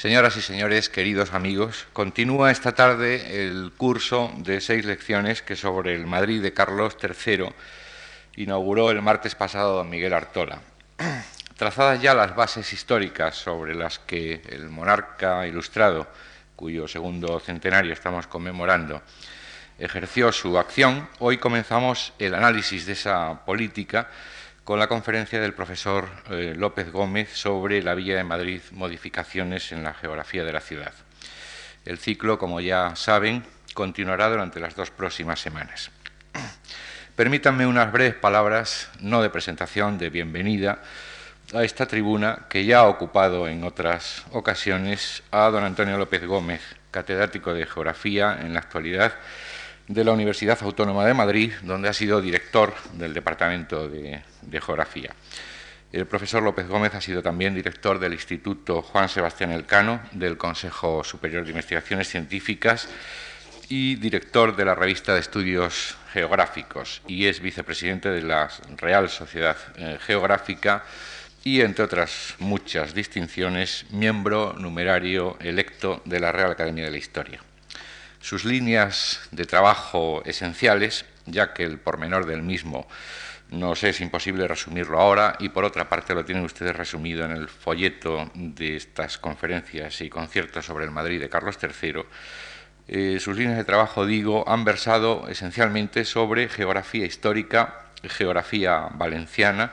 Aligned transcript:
Señoras 0.00 0.34
y 0.38 0.40
señores, 0.40 0.88
queridos 0.88 1.34
amigos, 1.34 1.86
continúa 1.92 2.50
esta 2.50 2.72
tarde 2.72 3.44
el 3.44 3.70
curso 3.76 4.32
de 4.38 4.62
seis 4.62 4.86
lecciones 4.86 5.42
que 5.42 5.56
sobre 5.56 5.94
el 5.94 6.06
Madrid 6.06 6.40
de 6.40 6.54
Carlos 6.54 6.96
III 6.98 7.52
inauguró 8.36 8.90
el 8.90 9.02
martes 9.02 9.34
pasado 9.34 9.76
don 9.76 9.90
Miguel 9.90 10.14
Artola. 10.14 10.62
Trazadas 11.58 12.00
ya 12.00 12.14
las 12.14 12.34
bases 12.34 12.72
históricas 12.72 13.36
sobre 13.36 13.74
las 13.74 13.98
que 13.98 14.40
el 14.48 14.70
monarca 14.70 15.46
ilustrado, 15.46 16.08
cuyo 16.56 16.88
segundo 16.88 17.38
centenario 17.38 17.92
estamos 17.92 18.26
conmemorando, 18.26 19.02
ejerció 19.78 20.32
su 20.32 20.56
acción, 20.56 21.10
hoy 21.18 21.36
comenzamos 21.36 22.14
el 22.18 22.34
análisis 22.34 22.86
de 22.86 22.94
esa 22.94 23.44
política 23.44 24.08
con 24.70 24.78
la 24.78 24.86
conferencia 24.86 25.40
del 25.40 25.52
profesor 25.52 26.08
eh, 26.30 26.54
López 26.56 26.92
Gómez 26.92 27.30
sobre 27.32 27.82
la 27.82 27.96
Villa 27.96 28.14
de 28.14 28.22
Madrid, 28.22 28.60
modificaciones 28.70 29.72
en 29.72 29.82
la 29.82 29.94
geografía 29.94 30.44
de 30.44 30.52
la 30.52 30.60
ciudad. 30.60 30.92
El 31.84 31.98
ciclo, 31.98 32.38
como 32.38 32.60
ya 32.60 32.94
saben, 32.94 33.42
continuará 33.74 34.30
durante 34.30 34.60
las 34.60 34.76
dos 34.76 34.92
próximas 34.92 35.40
semanas. 35.40 35.90
Permítanme 37.16 37.66
unas 37.66 37.90
breves 37.90 38.14
palabras, 38.14 38.88
no 39.00 39.22
de 39.22 39.30
presentación, 39.30 39.98
de 39.98 40.08
bienvenida 40.08 40.82
a 41.52 41.64
esta 41.64 41.86
tribuna 41.86 42.46
que 42.48 42.64
ya 42.64 42.78
ha 42.78 42.86
ocupado 42.86 43.48
en 43.48 43.64
otras 43.64 44.22
ocasiones 44.30 45.24
a 45.32 45.50
don 45.50 45.64
Antonio 45.64 45.98
López 45.98 46.24
Gómez, 46.24 46.60
catedrático 46.92 47.52
de 47.54 47.66
Geografía 47.66 48.38
en 48.40 48.54
la 48.54 48.60
actualidad 48.60 49.14
de 49.90 50.04
la 50.04 50.12
Universidad 50.12 50.56
Autónoma 50.62 51.04
de 51.04 51.14
Madrid, 51.14 51.52
donde 51.62 51.88
ha 51.88 51.92
sido 51.92 52.20
director 52.20 52.72
del 52.92 53.12
Departamento 53.12 53.88
de, 53.88 54.22
Geografía. 54.64 55.12
El 55.90 56.06
profesor 56.06 56.44
López 56.44 56.68
Gómez 56.68 56.94
ha 56.94 57.00
sido 57.00 57.22
también 57.22 57.56
director 57.56 57.98
del 57.98 58.12
Instituto 58.12 58.82
Juan 58.82 59.08
Sebastián 59.08 59.50
Elcano, 59.50 60.00
del 60.12 60.36
Consejo 60.36 61.02
Superior 61.02 61.42
de 61.42 61.50
Investigaciones 61.50 62.08
Científicas 62.08 62.88
y 63.68 63.96
director 63.96 64.54
de 64.54 64.64
la 64.64 64.76
revista 64.76 65.14
de 65.14 65.20
Estudios 65.20 65.96
Geográficos 66.12 67.02
y 67.08 67.26
es 67.26 67.40
vicepresidente 67.40 68.10
de 68.10 68.22
la 68.22 68.48
Real 68.76 69.08
Sociedad 69.08 69.56
eh, 69.76 69.98
Geográfica 70.06 70.84
y, 71.42 71.62
entre 71.62 71.84
otras 71.84 72.36
muchas 72.38 72.94
distinciones, 72.94 73.86
miembro 73.90 74.54
numerario 74.56 75.36
electo 75.40 76.00
de 76.04 76.20
la 76.20 76.30
Real 76.30 76.52
Academia 76.52 76.84
de 76.84 76.90
la 76.92 76.98
Historia 76.98 77.40
sus 78.20 78.44
líneas 78.44 79.20
de 79.30 79.46
trabajo 79.46 80.22
esenciales, 80.24 81.04
ya 81.26 81.52
que 81.52 81.64
el 81.64 81.78
pormenor 81.78 82.26
del 82.26 82.42
mismo 82.42 82.86
nos 83.50 83.82
es 83.82 84.00
imposible 84.00 84.46
resumirlo 84.46 85.00
ahora 85.00 85.36
y 85.40 85.48
por 85.48 85.64
otra 85.64 85.88
parte 85.88 86.14
lo 86.14 86.24
tienen 86.24 86.44
ustedes 86.44 86.76
resumido 86.76 87.24
en 87.24 87.32
el 87.32 87.48
folleto 87.48 88.30
de 88.34 88.76
estas 88.76 89.18
conferencias 89.18 90.00
y 90.00 90.08
conciertos 90.08 90.66
sobre 90.66 90.84
el 90.84 90.92
Madrid 90.92 91.20
de 91.20 91.28
Carlos 91.28 91.58
III. 91.60 92.04
Eh, 92.86 93.18
sus 93.20 93.36
líneas 93.36 93.56
de 93.56 93.64
trabajo, 93.64 94.06
digo, 94.06 94.48
han 94.48 94.64
versado 94.64 95.28
esencialmente 95.28 96.04
sobre 96.04 96.48
geografía 96.48 97.06
histórica, 97.06 97.86
geografía 98.02 98.88
valenciana 98.92 99.72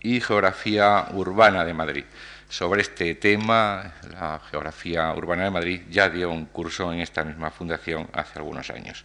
y 0.00 0.20
geografía 0.20 1.06
urbana 1.12 1.64
de 1.64 1.74
Madrid. 1.74 2.04
Sobre 2.50 2.82
este 2.82 3.14
tema, 3.14 3.94
la 4.10 4.40
Geografía 4.50 5.14
Urbana 5.14 5.44
de 5.44 5.50
Madrid 5.50 5.82
ya 5.88 6.08
dio 6.08 6.32
un 6.32 6.46
curso 6.46 6.92
en 6.92 6.98
esta 6.98 7.22
misma 7.22 7.52
fundación 7.52 8.08
hace 8.12 8.40
algunos 8.40 8.70
años. 8.70 9.04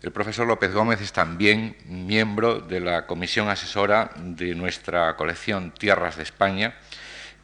El 0.00 0.12
profesor 0.12 0.46
López 0.46 0.72
Gómez 0.72 1.00
es 1.00 1.12
también 1.12 1.76
miembro 1.86 2.60
de 2.60 2.78
la 2.78 3.04
comisión 3.08 3.48
asesora 3.48 4.12
de 4.16 4.54
nuestra 4.54 5.16
colección 5.16 5.72
Tierras 5.72 6.16
de 6.16 6.22
España 6.22 6.76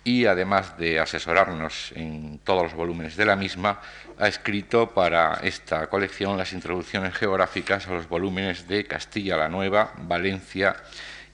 y 0.05 0.27
además 0.27 0.78
de 0.78 1.00
asesorarnos 1.00 1.91
en 1.96 2.39
todos 2.44 2.62
los 2.62 2.74
volúmenes 2.74 3.16
de 3.16 3.27
la 3.27 3.34
misma, 3.34 3.80
ha 4.20 4.28
escrito 4.28 4.94
para 4.94 5.41
esta 5.42 5.89
colección 5.89 6.39
las 6.39 6.52
introducciones 6.52 7.12
geográficas 7.14 7.89
a 7.89 7.94
los 7.94 8.08
volúmenes 8.08 8.69
de 8.69 8.84
Castilla 8.84 9.36
la 9.36 9.48
Nueva, 9.48 9.94
Valencia 9.98 10.77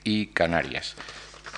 y 0.02 0.28
Canarias. 0.28 0.96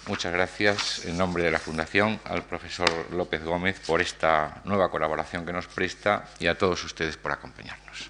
Muchas 0.07 0.33
gracias 0.33 1.05
en 1.05 1.19
nombre 1.19 1.43
de 1.43 1.51
la 1.51 1.59
Fundación 1.59 2.21
al 2.27 2.45
profesor 2.45 2.89
López 3.11 3.43
Gómez 3.43 3.81
por 3.81 4.01
esta 4.01 4.63
nueva 4.65 4.89
colaboración 4.89 5.45
que 5.45 5.53
nos 5.53 5.67
presta 5.67 6.29
y 6.39 6.47
a 6.47 6.57
todos 6.57 6.85
ustedes 6.85 7.17
por 7.17 7.33
acompañarnos. 7.33 8.09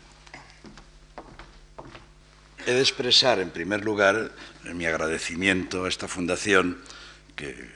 He 2.66 2.72
de 2.72 2.80
expresar, 2.80 3.38
en 3.38 3.48
primer 3.48 3.82
lugar, 3.82 4.30
mi 4.64 4.84
agradecimiento 4.84 5.86
a 5.86 5.88
esta 5.88 6.06
Fundación 6.06 6.82
que, 7.34 7.70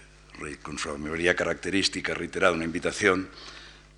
con 0.61 0.79
su 0.79 0.99
mayoría 0.99 1.35
característica, 1.35 2.13
ha 2.13 2.15
reiterado 2.15 2.53
una 2.53 2.67
invitación 2.67 3.31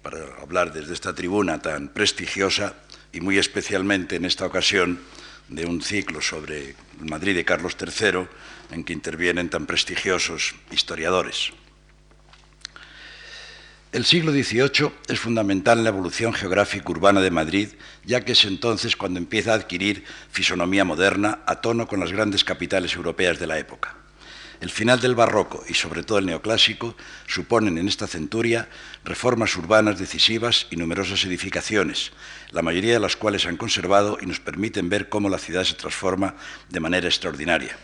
para 0.02 0.18
hablar 0.40 0.72
desde 0.72 0.94
esta 0.94 1.12
tribuna 1.16 1.60
tan 1.60 1.88
prestigiosa 1.88 2.74
y 3.12 3.20
muy 3.20 3.38
especialmente 3.38 4.14
en 4.14 4.24
esta 4.24 4.46
ocasión 4.46 5.00
de 5.48 5.66
un 5.66 5.82
ciclo 5.82 6.20
sobre 6.20 6.76
el 7.00 7.10
Madrid 7.10 7.34
de 7.34 7.44
Carlos 7.44 7.76
III 7.76 8.28
en 8.72 8.84
que 8.84 8.92
intervienen 8.92 9.50
tan 9.50 9.66
prestigiosos 9.66 10.54
historiadores. 10.70 11.52
El 13.92 14.06
siglo 14.06 14.32
XVIII 14.32 14.90
es 15.06 15.20
fundamental 15.20 15.76
en 15.76 15.84
la 15.84 15.90
evolución 15.90 16.32
geográfica 16.32 16.90
urbana 16.90 17.20
de 17.20 17.30
Madrid, 17.30 17.68
ya 18.06 18.24
que 18.24 18.32
es 18.32 18.46
entonces 18.46 18.96
cuando 18.96 19.18
empieza 19.18 19.52
a 19.52 19.56
adquirir 19.56 20.04
fisonomía 20.30 20.82
moderna 20.82 21.40
a 21.44 21.56
tono 21.60 21.86
con 21.86 22.00
las 22.00 22.10
grandes 22.10 22.42
capitales 22.42 22.94
europeas 22.94 23.38
de 23.38 23.46
la 23.46 23.58
época. 23.58 23.96
El 24.62 24.70
final 24.70 24.98
del 25.00 25.14
barroco 25.14 25.62
y 25.68 25.74
sobre 25.74 26.04
todo 26.04 26.18
el 26.18 26.26
neoclásico 26.26 26.96
suponen 27.26 27.76
en 27.76 27.88
esta 27.88 28.06
centuria 28.06 28.68
reformas 29.04 29.54
urbanas 29.56 29.98
decisivas 29.98 30.68
y 30.70 30.76
numerosas 30.76 31.24
edificaciones, 31.24 32.12
la 32.50 32.62
mayoría 32.62 32.94
de 32.94 33.00
las 33.00 33.16
cuales 33.16 33.44
han 33.44 33.58
conservado 33.58 34.16
y 34.22 34.26
nos 34.26 34.40
permiten 34.40 34.88
ver 34.88 35.10
cómo 35.10 35.28
la 35.28 35.38
ciudad 35.38 35.64
se 35.64 35.74
transforma 35.74 36.36
de 36.70 36.80
manera 36.80 37.08
extraordinaria. 37.08 37.76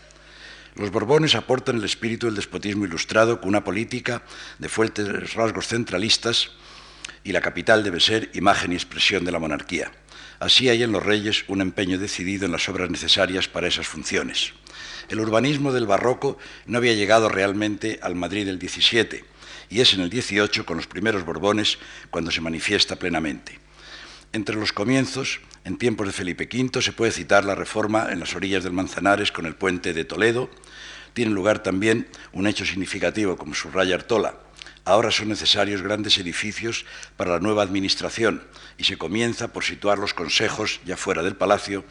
Los 0.78 0.92
Borbones 0.92 1.34
aportan 1.34 1.78
el 1.78 1.84
espíritu 1.84 2.26
del 2.26 2.36
despotismo 2.36 2.84
ilustrado 2.84 3.40
con 3.40 3.48
una 3.48 3.64
política 3.64 4.22
de 4.60 4.68
fuertes 4.68 5.34
rasgos 5.34 5.66
centralistas 5.66 6.50
y 7.24 7.32
la 7.32 7.40
capital 7.40 7.82
debe 7.82 7.98
ser 7.98 8.30
imagen 8.34 8.70
y 8.70 8.76
expresión 8.76 9.24
de 9.24 9.32
la 9.32 9.40
monarquía. 9.40 9.90
Así 10.38 10.68
hay 10.68 10.84
en 10.84 10.92
los 10.92 11.04
reyes 11.04 11.44
un 11.48 11.62
empeño 11.62 11.98
decidido 11.98 12.46
en 12.46 12.52
las 12.52 12.68
obras 12.68 12.90
necesarias 12.90 13.48
para 13.48 13.66
esas 13.66 13.88
funciones. 13.88 14.52
El 15.08 15.18
urbanismo 15.18 15.72
del 15.72 15.86
barroco 15.86 16.38
no 16.66 16.78
había 16.78 16.94
llegado 16.94 17.28
realmente 17.28 17.98
al 18.00 18.14
Madrid 18.14 18.46
del 18.46 18.60
XVII 18.60 19.24
y 19.70 19.80
es 19.80 19.94
en 19.94 20.02
el 20.02 20.12
XVIII, 20.12 20.64
con 20.64 20.76
los 20.76 20.86
primeros 20.86 21.24
Borbones, 21.24 21.78
cuando 22.10 22.30
se 22.30 22.40
manifiesta 22.40 22.94
plenamente. 22.94 23.58
Entre 24.34 24.56
los 24.56 24.74
comienzos, 24.74 25.40
en 25.64 25.78
tiempos 25.78 26.06
de 26.06 26.12
Felipe 26.12 26.48
V, 26.52 26.82
se 26.82 26.92
puede 26.92 27.12
citar 27.12 27.46
la 27.46 27.54
reforma 27.54 28.08
en 28.10 28.20
las 28.20 28.34
orillas 28.34 28.62
del 28.62 28.74
Manzanares 28.74 29.32
con 29.32 29.46
el 29.46 29.54
puente 29.54 29.94
de 29.94 30.04
Toledo. 30.04 30.50
Tiene 31.14 31.30
lugar 31.30 31.62
también 31.62 32.08
un 32.32 32.46
hecho 32.46 32.66
significativo, 32.66 33.38
como 33.38 33.54
subraya 33.54 33.94
Artola. 33.94 34.34
Ahora 34.84 35.10
son 35.10 35.28
necesarios 35.28 35.80
grandes 35.80 36.18
edificios 36.18 36.84
para 37.16 37.32
la 37.32 37.40
nueva 37.40 37.62
administración 37.62 38.42
y 38.76 38.84
se 38.84 38.98
comienza 38.98 39.48
por 39.48 39.64
situar 39.64 39.98
los 39.98 40.12
consejos 40.12 40.80
ya 40.84 40.98
fuera 40.98 41.22
del 41.22 41.36
palacio, 41.36 41.84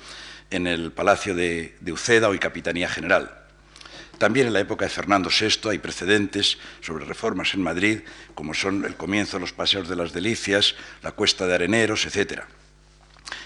en 0.51 0.67
el 0.67 0.91
palacio 0.91 1.33
de, 1.33 1.75
Uceda, 1.91 2.29
hoy 2.29 2.37
Capitanía 2.37 2.87
General. 2.87 3.46
También 4.17 4.47
en 4.47 4.53
la 4.53 4.59
época 4.59 4.85
de 4.85 4.89
Fernando 4.89 5.29
VI 5.29 5.69
hay 5.69 5.77
precedentes 5.77 6.57
sobre 6.81 7.05
reformas 7.05 7.53
en 7.53 7.61
Madrid, 7.61 7.99
como 8.33 8.53
son 8.53 8.83
el 8.85 8.95
comienzo 8.95 9.37
de 9.37 9.41
los 9.41 9.53
paseos 9.53 9.87
de 9.87 9.95
las 9.95 10.11
delicias, 10.11 10.75
la 11.03 11.11
cuesta 11.11 11.45
de 11.45 11.53
areneros, 11.53 12.05
etc. 12.05 12.41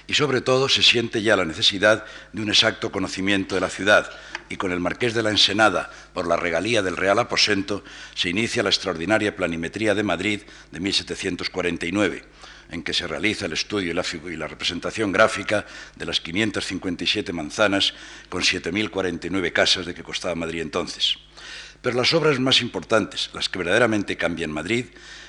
Y 0.08 0.14
sobre 0.14 0.42
todo 0.42 0.70
se 0.70 0.82
siente 0.82 1.22
ya 1.22 1.36
la 1.36 1.46
necesidad 1.46 2.06
de 2.32 2.42
un 2.42 2.50
exacto 2.50 2.92
conocimiento 2.92 3.56
de 3.56 3.62
la 3.62 3.70
ciudad, 3.70 4.10
y 4.48 4.56
con 4.56 4.72
el 4.72 4.80
marqués 4.80 5.14
de 5.14 5.24
la 5.24 5.30
Ensenada, 5.30 5.92
por 6.14 6.28
la 6.28 6.38
regalía 6.38 6.82
del 6.82 6.98
Real 6.98 7.20
Aposento, 7.20 7.84
se 8.16 8.30
inicia 8.30 8.64
la 8.64 8.70
extraordinaria 8.70 9.36
planimetría 9.36 9.94
de 9.94 10.04
Madrid 10.04 10.42
de 10.72 10.80
1749 10.80 12.24
en 12.72 12.84
que 12.84 12.94
se 12.94 13.06
realiza 13.06 13.46
el 13.46 13.54
estudio 13.54 13.92
y 13.92 14.38
la, 14.38 14.48
representación 14.48 15.12
gráfica 15.12 15.66
de 15.96 16.06
las 16.06 16.22
557 16.22 17.32
manzanas 17.34 17.94
con 18.30 18.42
7.049 18.42 19.52
casas 19.52 19.86
de 19.86 19.94
que 19.94 20.04
costaba 20.04 20.36
Madrid 20.36 20.62
entonces. 20.62 21.18
Pero 21.82 21.98
las 21.98 22.14
obras 22.14 22.40
más 22.40 22.62
importantes, 22.62 23.30
las 23.34 23.50
que 23.50 23.60
verdaderamente 23.60 24.16
cambian 24.16 24.52
Madrid, 24.52 24.86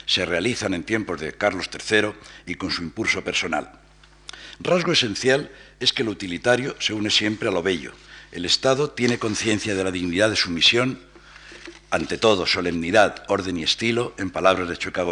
se 0.06 0.25
realizan 0.25 0.75
en 0.75 0.85
tiempos 0.85 1.21
de 1.21 1.33
Carlos 1.33 1.69
III 1.73 2.12
y 2.47 2.55
con 2.55 2.71
su 2.71 2.83
impulso 2.83 3.25
personal. 3.25 3.73
Rasgo 4.61 4.93
esencial 4.93 5.50
es 5.81 5.93
que 5.93 6.05
lo 6.05 6.11
utilitario 6.11 6.77
se 6.79 6.93
une 6.93 7.11
siempre 7.11 7.49
a 7.49 7.53
lo 7.53 7.62
bello. 7.62 7.93
El 8.31 8.44
Estado 8.44 8.91
tiene 8.91 9.19
conciencia 9.19 9.75
de 9.75 9.85
la 9.85 9.91
dignidad 9.91 10.31
de 10.31 10.37
su 10.37 10.50
misión, 10.50 11.00
ante 11.91 12.17
todo 12.19 12.47
solemnidad, 12.47 13.25
orden 13.29 13.56
y 13.59 13.65
estilo, 13.65 14.15
en 14.19 14.31
palabras 14.31 14.69
de 14.69 14.77
Chueca 14.77 15.05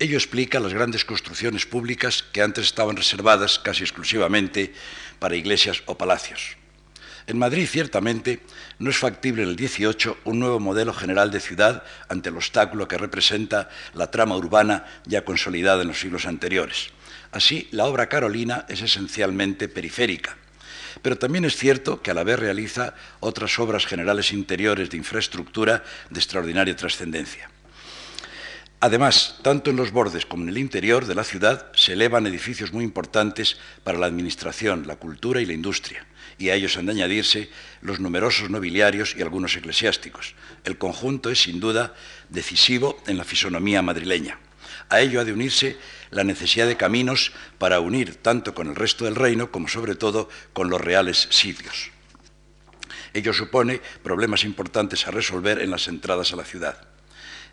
Ello 0.00 0.16
explica 0.16 0.60
las 0.60 0.72
grandes 0.72 1.04
construcciones 1.04 1.66
públicas 1.66 2.24
que 2.32 2.40
antes 2.40 2.64
estaban 2.64 2.96
reservadas 2.96 3.58
casi 3.58 3.82
exclusivamente 3.82 4.72
para 5.18 5.36
iglesias 5.36 5.82
o 5.84 5.98
palacios. 5.98 6.56
En 7.26 7.36
Madrid, 7.36 7.68
ciertamente, 7.70 8.40
no 8.78 8.88
es 8.88 8.96
factible 8.96 9.42
en 9.42 9.50
el 9.50 9.56
18 9.56 10.20
un 10.24 10.38
nuevo 10.38 10.58
modelo 10.58 10.94
general 10.94 11.30
de 11.30 11.38
ciudad 11.38 11.84
ante 12.08 12.30
el 12.30 12.36
obstáculo 12.36 12.88
que 12.88 12.96
representa 12.96 13.68
la 13.92 14.10
trama 14.10 14.38
urbana 14.38 14.86
ya 15.04 15.26
consolidada 15.26 15.82
en 15.82 15.88
los 15.88 16.00
siglos 16.00 16.24
anteriores. 16.24 16.88
Así, 17.30 17.68
la 17.70 17.84
obra 17.84 18.08
carolina 18.08 18.64
es 18.70 18.80
esencialmente 18.80 19.68
periférica. 19.68 20.34
Pero 21.02 21.18
también 21.18 21.44
es 21.44 21.56
cierto 21.56 22.00
que 22.00 22.10
a 22.10 22.14
la 22.14 22.24
vez 22.24 22.38
realiza 22.38 22.94
otras 23.20 23.58
obras 23.58 23.84
generales 23.84 24.32
interiores 24.32 24.88
de 24.88 24.96
infraestructura 24.96 25.84
de 26.08 26.18
extraordinaria 26.18 26.74
trascendencia. 26.74 27.50
Además, 28.80 29.38
tanto 29.42 29.70
en 29.70 29.76
los 29.76 29.92
bordes 29.92 30.24
como 30.24 30.42
en 30.42 30.48
el 30.48 30.58
interior 30.58 31.06
de 31.06 31.14
la 31.14 31.24
ciudad 31.24 31.70
se 31.74 31.92
elevan 31.92 32.26
edificios 32.26 32.72
muy 32.72 32.82
importantes 32.82 33.58
para 33.84 33.98
la 33.98 34.06
administración, 34.06 34.86
la 34.86 34.96
cultura 34.96 35.40
y 35.40 35.46
la 35.46 35.52
industria 35.52 36.06
y 36.40 36.48
a 36.48 36.54
ellos 36.54 36.76
han 36.78 36.86
de 36.86 36.92
añadirse 36.92 37.50
los 37.82 38.00
numerosos 38.00 38.48
nobiliarios 38.48 39.14
y 39.16 39.20
algunos 39.20 39.54
eclesiásticos. 39.54 40.34
El 40.64 40.78
conjunto 40.78 41.30
es 41.30 41.42
sin 41.42 41.60
duda 41.60 41.94
decisivo 42.30 43.00
en 43.06 43.18
la 43.18 43.24
fisonomía 43.24 43.82
madrileña. 43.82 44.38
A 44.88 45.00
ello 45.00 45.20
ha 45.20 45.24
de 45.24 45.34
unirse 45.34 45.76
la 46.10 46.24
necesidad 46.24 46.66
de 46.66 46.78
caminos 46.78 47.32
para 47.58 47.80
unir 47.80 48.16
tanto 48.16 48.54
con 48.54 48.68
el 48.68 48.74
resto 48.74 49.04
del 49.04 49.16
reino 49.16 49.52
como 49.52 49.68
sobre 49.68 49.94
todo 49.94 50.30
con 50.54 50.70
los 50.70 50.80
reales 50.80 51.28
sitios. 51.30 51.90
Ello 53.12 53.34
supone 53.34 53.82
problemas 54.02 54.44
importantes 54.44 55.06
a 55.06 55.10
resolver 55.10 55.60
en 55.60 55.70
las 55.70 55.88
entradas 55.88 56.32
a 56.32 56.36
la 56.36 56.44
ciudad. 56.44 56.89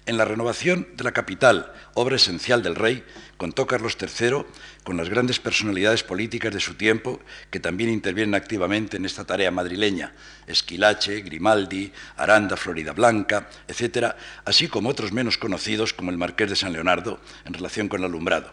En 0.07 0.15
la 0.15 0.24
renovación 0.24 0.88
de 0.95 1.04
la 1.04 1.12
capital, 1.12 1.74
obra 1.94 2.15
esencial 2.15 2.63
del 2.63 2.75
rey, 2.75 3.04
contó 3.36 3.68
Carlos 3.68 3.98
III 4.00 4.45
con 4.86 4.95
las 4.95 5.09
grandes 5.09 5.38
personalidades 5.42 6.01
políticas 6.01 6.54
de 6.54 6.62
su 6.62 6.75
tiempo 6.75 7.19
que 7.51 7.59
también 7.59 7.89
intervienen 7.89 8.33
activamente 8.33 8.95
en 8.95 9.04
esta 9.04 9.25
tarea 9.25 9.51
madrileña, 9.51 10.13
Esquilache, 10.48 11.24
Grimaldi, 11.24 11.92
Aranda, 12.15 12.56
Florida 12.56 12.94
Blanca, 12.94 13.50
etc., 13.68 14.15
así 14.45 14.69
como 14.69 14.88
otros 14.88 15.12
menos 15.12 15.38
conocidos 15.38 15.92
como 15.92 16.09
el 16.09 16.18
Marqués 16.18 16.51
de 16.51 16.56
San 16.56 16.71
Leonardo 16.71 17.19
en 17.44 17.54
relación 17.54 17.89
con 17.89 18.00
el 18.00 18.06
alumbrado. 18.06 18.50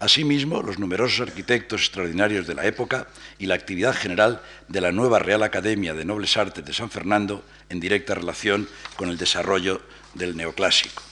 Asimismo, 0.00 0.62
los 0.62 0.78
numerosos 0.78 1.20
arquitectos 1.20 1.82
extraordinarios 1.82 2.46
de 2.46 2.54
la 2.54 2.64
época 2.64 3.08
y 3.38 3.44
la 3.44 3.56
actividad 3.56 3.94
general 3.94 4.40
de 4.68 4.80
la 4.80 4.90
nueva 4.90 5.18
Real 5.18 5.42
Academia 5.42 5.92
de 5.92 6.06
Nobles 6.06 6.34
Artes 6.38 6.64
de 6.64 6.72
San 6.72 6.90
Fernando 6.90 7.44
en 7.68 7.78
directa 7.78 8.14
relación 8.14 8.68
con 8.96 9.10
el 9.10 9.18
desarrollo 9.18 9.82
del 10.14 10.36
neoclásico. 10.36 11.02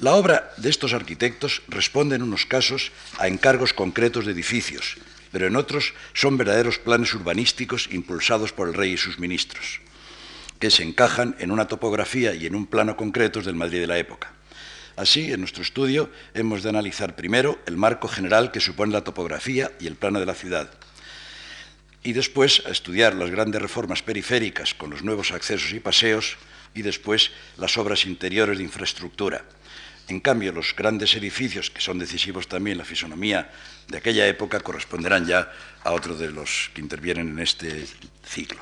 La 0.00 0.14
obra 0.14 0.52
de 0.56 0.70
estos 0.70 0.92
arquitectos 0.92 1.62
responde 1.66 2.14
en 2.14 2.22
unos 2.22 2.46
casos 2.46 2.92
a 3.18 3.26
encargos 3.26 3.72
concretos 3.72 4.26
de 4.26 4.32
edificios, 4.32 4.96
pero 5.32 5.48
en 5.48 5.56
otros 5.56 5.92
son 6.14 6.36
verdaderos 6.36 6.78
planes 6.78 7.12
urbanísticos 7.14 7.88
impulsados 7.90 8.52
por 8.52 8.68
el 8.68 8.74
rey 8.74 8.92
y 8.92 8.96
sus 8.96 9.18
ministros, 9.18 9.80
que 10.60 10.70
se 10.70 10.84
encajan 10.84 11.34
en 11.40 11.50
una 11.50 11.66
topografía 11.66 12.34
y 12.34 12.46
en 12.46 12.54
un 12.54 12.66
plano 12.66 12.96
concretos 12.96 13.44
del 13.44 13.56
Madrid 13.56 13.80
de 13.80 13.88
la 13.88 13.98
época. 13.98 14.32
Así, 14.94 15.32
en 15.32 15.40
nuestro 15.40 15.62
estudio 15.62 16.10
hemos 16.34 16.62
de 16.62 16.70
analizar 16.70 17.16
primero 17.16 17.58
el 17.66 17.76
marco 17.76 18.06
general 18.06 18.52
que 18.52 18.60
supone 18.60 18.92
la 18.92 19.04
topografía 19.04 19.72
y 19.80 19.86
el 19.86 19.96
plano 19.96 20.20
de 20.20 20.26
la 20.26 20.34
ciudad, 20.34 20.70
y 22.02 22.12
después 22.12 22.62
a 22.66 22.70
estudiar 22.70 23.14
las 23.14 23.30
grandes 23.30 23.60
reformas 23.60 24.02
periféricas 24.02 24.74
con 24.74 24.90
los 24.90 25.02
nuevos 25.02 25.32
accesos 25.32 25.72
y 25.72 25.80
paseos 25.80 26.36
y 26.74 26.82
después 26.82 27.32
las 27.56 27.76
obras 27.76 28.06
interiores 28.06 28.58
de 28.58 28.64
infraestructura. 28.64 29.44
En 30.08 30.20
cambio, 30.20 30.52
los 30.52 30.74
grandes 30.74 31.14
edificios, 31.16 31.70
que 31.70 31.82
son 31.82 31.98
decisivos 31.98 32.48
también 32.48 32.72
en 32.72 32.78
la 32.78 32.84
fisonomía 32.84 33.50
de 33.88 33.98
aquella 33.98 34.26
época, 34.26 34.60
corresponderán 34.60 35.26
ya 35.26 35.52
a 35.84 35.92
otros 35.92 36.18
de 36.18 36.30
los 36.30 36.70
que 36.72 36.80
intervienen 36.80 37.28
en 37.28 37.38
este 37.40 37.84
ciclo. 38.24 38.60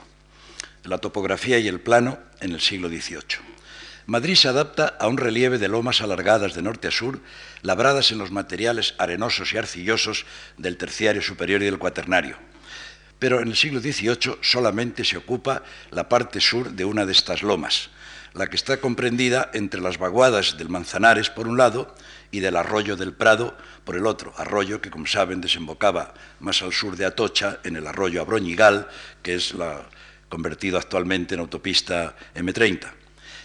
La 0.82 0.98
topografía 0.98 1.58
y 1.58 1.68
el 1.68 1.80
plano 1.80 2.18
en 2.40 2.52
el 2.52 2.60
siglo 2.60 2.88
XVIII. 2.88 3.38
Madrid 4.06 4.36
se 4.36 4.48
adapta 4.48 4.96
a 4.98 5.08
un 5.08 5.18
relieve 5.18 5.58
de 5.58 5.68
lomas 5.68 6.00
alargadas 6.00 6.54
de 6.54 6.62
norte 6.62 6.88
a 6.88 6.92
sur, 6.92 7.20
labradas 7.62 8.12
en 8.12 8.18
los 8.18 8.30
materiales 8.30 8.94
arenosos 8.98 9.52
y 9.52 9.58
arcillosos 9.58 10.26
del 10.58 10.76
terciario 10.76 11.22
superior 11.22 11.62
y 11.62 11.66
del 11.66 11.78
cuaternario 11.78 12.38
pero 13.18 13.40
en 13.40 13.48
el 13.48 13.56
siglo 13.56 13.80
XVIII 13.80 14.38
solamente 14.40 15.04
se 15.04 15.16
ocupa 15.16 15.62
la 15.90 16.08
parte 16.08 16.40
sur 16.40 16.70
de 16.70 16.84
una 16.84 17.06
de 17.06 17.12
estas 17.12 17.42
lomas, 17.42 17.90
la 18.34 18.46
que 18.46 18.56
está 18.56 18.78
comprendida 18.78 19.50
entre 19.54 19.80
las 19.80 19.98
vaguadas 19.98 20.58
del 20.58 20.68
Manzanares 20.68 21.30
por 21.30 21.48
un 21.48 21.56
lado 21.56 21.94
y 22.30 22.40
del 22.40 22.56
arroyo 22.56 22.96
del 22.96 23.14
Prado 23.14 23.56
por 23.84 23.96
el 23.96 24.06
otro, 24.06 24.34
arroyo 24.36 24.80
que 24.80 24.90
como 24.90 25.06
saben 25.06 25.40
desembocaba 25.40 26.12
más 26.40 26.60
al 26.62 26.72
sur 26.72 26.96
de 26.96 27.06
Atocha 27.06 27.60
en 27.64 27.76
el 27.76 27.86
arroyo 27.86 28.20
Abroñigal, 28.20 28.88
que 29.22 29.36
es 29.36 29.54
la, 29.54 29.88
convertido 30.28 30.78
actualmente 30.78 31.34
en 31.34 31.40
autopista 31.40 32.14
M30. 32.34 32.92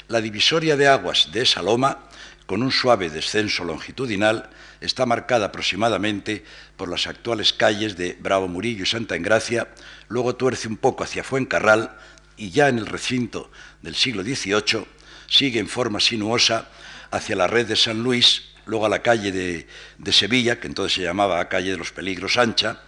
La 0.08 0.20
divisoria 0.20 0.76
de 0.76 0.88
aguas 0.88 1.30
de 1.32 1.42
esa 1.44 1.62
loma, 1.62 2.10
con 2.52 2.64
un 2.64 2.72
suave 2.74 3.10
descenso 3.10 3.64
longitudinal, 3.64 4.50
está 4.82 5.06
marcada 5.06 5.46
aproximadamente 5.46 6.44
por 6.76 6.90
las 6.90 7.08
actuales 7.08 7.54
calles 7.54 7.96
de 7.96 8.18
Bravo 8.20 8.50
Murillo 8.50 8.84
y 8.84 8.86
Santa 8.86 9.16
Engracia, 9.16 9.70
luego 10.10 10.36
tuerce 10.36 10.68
un 10.68 10.76
poco 10.76 11.06
hacia 11.06 11.24
Fuencarral 11.24 11.96
y 12.36 12.50
ya 12.50 12.68
en 12.68 12.78
el 12.78 12.88
recinto 12.88 13.50
del 13.82 13.96
siglo 13.96 14.22
XVIII 14.22 14.86
sigue 15.30 15.62
en 15.62 15.70
forma 15.70 16.02
sinuosa 16.02 16.68
hacia 17.10 17.38
la 17.38 17.48
red 17.48 17.68
de 17.68 17.78
San 17.78 18.04
Luis, 18.04 18.50
luego 18.66 18.86
a 18.86 18.90
la 18.90 19.02
calle 19.02 19.32
de, 19.32 20.12
Sevilla, 20.12 20.60
que 20.60 20.68
entonces 20.68 20.96
se 20.96 21.04
llamaba 21.04 21.48
calle 21.48 21.72
de 21.72 21.78
los 21.78 21.94
Peligros 21.94 22.36
Ancha. 22.36 22.82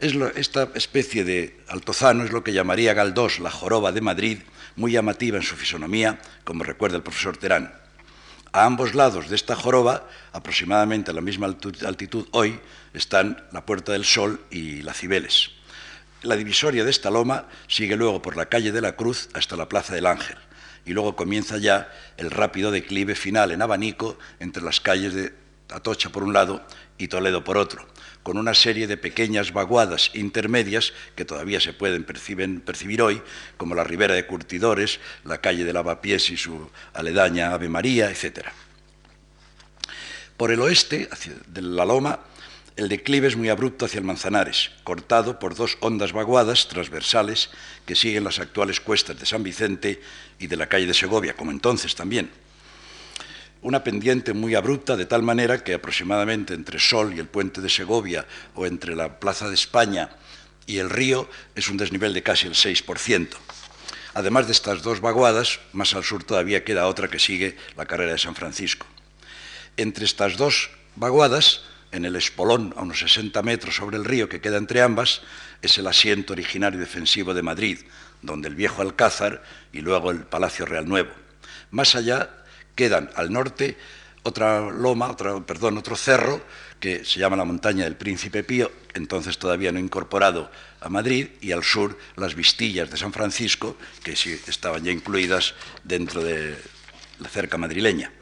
Es 0.00 0.16
esta 0.34 0.68
especie 0.74 1.22
de 1.22 1.60
altozano 1.68 2.24
es 2.24 2.32
lo 2.32 2.42
que 2.42 2.52
llamaría 2.52 2.92
Galdós 2.92 3.38
la 3.38 3.52
joroba 3.52 3.92
de 3.92 4.00
Madrid, 4.00 4.38
muy 4.74 4.90
llamativa 4.90 5.36
en 5.36 5.44
su 5.44 5.54
fisonomía, 5.54 6.18
como 6.42 6.64
recuerda 6.64 6.96
el 6.96 7.04
profesor 7.04 7.36
Terán. 7.36 7.78
A 8.52 8.64
ambos 8.64 8.96
lados 8.96 9.28
de 9.28 9.36
esta 9.36 9.54
joroba, 9.54 10.08
aproximadamente 10.32 11.12
a 11.12 11.14
la 11.14 11.20
misma 11.20 11.46
altitud 11.46 12.26
hoy, 12.32 12.58
están 12.92 13.46
la 13.52 13.64
Puerta 13.64 13.92
del 13.92 14.04
Sol 14.04 14.40
y 14.50 14.82
la 14.82 14.92
Cibeles. 14.92 15.52
La 16.22 16.34
divisoria 16.34 16.84
de 16.84 16.90
esta 16.90 17.10
loma 17.10 17.46
sigue 17.68 17.96
luego 17.96 18.20
por 18.20 18.36
la 18.36 18.46
calle 18.46 18.72
de 18.72 18.80
la 18.80 18.96
Cruz 18.96 19.28
hasta 19.34 19.56
la 19.56 19.68
Plaza 19.68 19.94
del 19.94 20.06
Ángel 20.06 20.36
y 20.84 20.92
luego 20.92 21.14
comienza 21.14 21.58
ya 21.58 21.92
el 22.16 22.30
rápido 22.30 22.72
declive 22.72 23.14
final 23.14 23.52
en 23.52 23.62
abanico 23.62 24.18
entre 24.40 24.62
las 24.62 24.80
calles 24.80 25.14
de 25.14 25.32
Atocha 25.68 26.10
por 26.10 26.24
un 26.24 26.32
lado 26.32 26.66
y 26.98 27.06
Toledo 27.08 27.44
por 27.44 27.56
otro, 27.56 27.86
con 28.22 28.36
una 28.36 28.54
serie 28.54 28.86
de 28.86 28.96
pequeñas 28.96 29.52
vaguadas 29.52 30.10
intermedias 30.14 30.92
que 31.14 31.24
todavía 31.24 31.60
se 31.60 31.72
pueden 31.72 32.04
percibir 32.04 33.02
hoy, 33.02 33.22
como 33.56 33.74
la 33.74 33.84
Ribera 33.84 34.14
de 34.14 34.26
Curtidores, 34.26 35.00
la 35.24 35.40
calle 35.40 35.64
de 35.64 35.72
Lavapiés 35.72 36.30
y 36.30 36.36
su 36.36 36.70
aledaña 36.92 37.52
Ave 37.52 37.68
María, 37.68 38.10
etc. 38.10 38.46
Por 40.36 40.50
el 40.50 40.60
oeste, 40.60 41.08
de 41.46 41.62
la 41.62 41.84
Loma, 41.84 42.20
el 42.76 42.88
declive 42.88 43.28
es 43.28 43.36
muy 43.36 43.48
abrupto 43.48 43.84
hacia 43.84 43.98
el 43.98 44.04
Manzanares, 44.04 44.70
cortado 44.84 45.38
por 45.38 45.54
dos 45.54 45.76
hondas 45.80 46.12
vaguadas 46.12 46.68
transversales 46.68 47.50
que 47.84 47.94
siguen 47.94 48.24
las 48.24 48.38
actuales 48.38 48.80
cuestas 48.80 49.18
de 49.18 49.26
San 49.26 49.42
Vicente 49.42 50.00
y 50.38 50.46
de 50.46 50.56
la 50.56 50.66
calle 50.66 50.86
de 50.86 50.94
Segovia, 50.94 51.34
como 51.34 51.50
entonces 51.50 51.94
también 51.94 52.30
una 53.62 53.84
pendiente 53.84 54.32
muy 54.32 54.54
abrupta, 54.54 54.96
de 54.96 55.06
tal 55.06 55.22
manera 55.22 55.62
que 55.62 55.74
aproximadamente 55.74 56.54
entre 56.54 56.78
Sol 56.78 57.12
y 57.14 57.18
el 57.18 57.26
puente 57.26 57.60
de 57.60 57.68
Segovia 57.68 58.26
o 58.54 58.66
entre 58.66 58.96
la 58.96 59.20
Plaza 59.20 59.48
de 59.48 59.54
España 59.54 60.10
y 60.66 60.78
el 60.78 60.88
río 60.88 61.28
es 61.54 61.68
un 61.68 61.76
desnivel 61.76 62.14
de 62.14 62.22
casi 62.22 62.46
el 62.46 62.54
6%. 62.54 63.28
Además 64.14 64.46
de 64.46 64.52
estas 64.52 64.82
dos 64.82 65.00
vaguadas, 65.00 65.60
más 65.72 65.94
al 65.94 66.04
sur 66.04 66.24
todavía 66.24 66.64
queda 66.64 66.86
otra 66.86 67.08
que 67.08 67.18
sigue 67.18 67.56
la 67.76 67.86
carrera 67.86 68.12
de 68.12 68.18
San 68.18 68.34
Francisco. 68.34 68.86
Entre 69.76 70.04
estas 70.04 70.36
dos 70.36 70.70
vaguadas, 70.96 71.62
en 71.92 72.04
el 72.04 72.16
espolón 72.16 72.74
a 72.76 72.82
unos 72.82 73.00
60 73.00 73.42
metros 73.42 73.76
sobre 73.76 73.96
el 73.96 74.04
río 74.04 74.28
que 74.28 74.40
queda 74.40 74.58
entre 74.58 74.82
ambas, 74.82 75.22
es 75.62 75.78
el 75.78 75.86
asiento 75.86 76.32
originario 76.32 76.78
defensivo 76.78 77.34
de 77.34 77.42
Madrid, 77.42 77.78
donde 78.22 78.48
el 78.48 78.54
viejo 78.54 78.82
Alcázar 78.82 79.42
y 79.72 79.80
luego 79.80 80.10
el 80.10 80.24
Palacio 80.24 80.66
Real 80.66 80.88
Nuevo. 80.88 81.10
Más 81.70 81.94
allá 81.94 82.30
quedan 82.74 83.10
al 83.14 83.32
norte 83.32 83.76
otra 84.22 84.70
loma, 84.70 85.16
perdón, 85.16 85.78
otro 85.78 85.96
cerro 85.96 86.42
que 86.78 87.04
se 87.04 87.20
llama 87.20 87.36
la 87.36 87.44
montaña 87.44 87.84
del 87.84 87.96
Príncipe 87.96 88.42
Pío, 88.42 88.70
entonces 88.94 89.38
todavía 89.38 89.72
no 89.72 89.78
incorporado 89.78 90.50
a 90.80 90.88
Madrid, 90.88 91.28
y 91.40 91.52
al 91.52 91.62
sur 91.62 91.98
las 92.16 92.34
Vistillas 92.34 92.90
de 92.90 92.96
San 92.96 93.12
Francisco, 93.12 93.76
que 94.02 94.12
estaban 94.12 94.84
ya 94.84 94.92
incluidas 94.92 95.54
dentro 95.84 96.22
de 96.22 96.56
la 97.18 97.28
cerca 97.28 97.58
madrileña. 97.58 98.12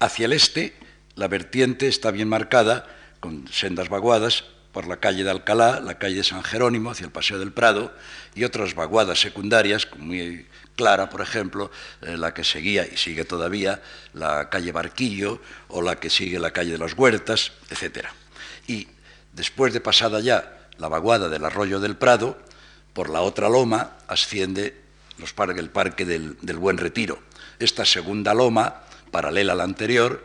Hacia 0.00 0.26
el 0.26 0.32
este, 0.32 0.74
la 1.14 1.28
vertiente 1.28 1.88
está 1.88 2.10
bien 2.10 2.28
marcada, 2.28 2.86
con 3.20 3.48
sendas 3.48 3.88
vaguadas, 3.88 4.44
por 4.74 4.86
la 4.86 4.98
calle 4.98 5.24
de 5.24 5.30
Alcalá, 5.30 5.80
la 5.80 5.96
calle 5.96 6.16
de 6.16 6.24
San 6.24 6.42
Jerónimo, 6.42 6.90
hacia 6.90 7.06
el 7.06 7.12
Paseo 7.12 7.38
del 7.38 7.52
Prado, 7.52 7.94
y 8.34 8.44
otras 8.44 8.74
vaguadas 8.74 9.18
secundarias, 9.20 9.88
muy 9.96 10.46
clara, 10.76 11.08
por 11.08 11.22
ejemplo, 11.22 11.70
eh, 12.02 12.18
la 12.18 12.34
que 12.34 12.44
seguía 12.44 12.86
y 12.86 12.98
sigue 12.98 13.24
todavía 13.24 13.80
la 14.12 14.50
calle 14.50 14.72
Barquillo 14.72 15.40
o 15.68 15.80
la 15.80 15.96
que 15.96 16.10
sigue 16.10 16.38
la 16.38 16.50
calle 16.50 16.72
de 16.72 16.78
las 16.78 16.92
Huertas, 16.92 17.52
etc. 17.70 18.08
Y 18.66 18.88
Después 19.34 19.72
de 19.72 19.80
pasada 19.80 20.20
ya 20.20 20.68
la 20.78 20.88
vaguada 20.88 21.28
del 21.28 21.44
arroyo 21.44 21.80
del 21.80 21.96
Prado, 21.96 22.38
por 22.92 23.10
la 23.10 23.20
otra 23.20 23.48
loma 23.48 23.96
asciende 24.06 24.80
el 25.56 25.70
Parque 25.70 26.04
del, 26.04 26.36
Buen 26.56 26.78
Retiro. 26.78 27.18
Esta 27.58 27.84
segunda 27.84 28.32
loma, 28.32 28.82
paralela 29.10 29.52
a 29.52 29.56
la 29.56 29.64
anterior, 29.64 30.24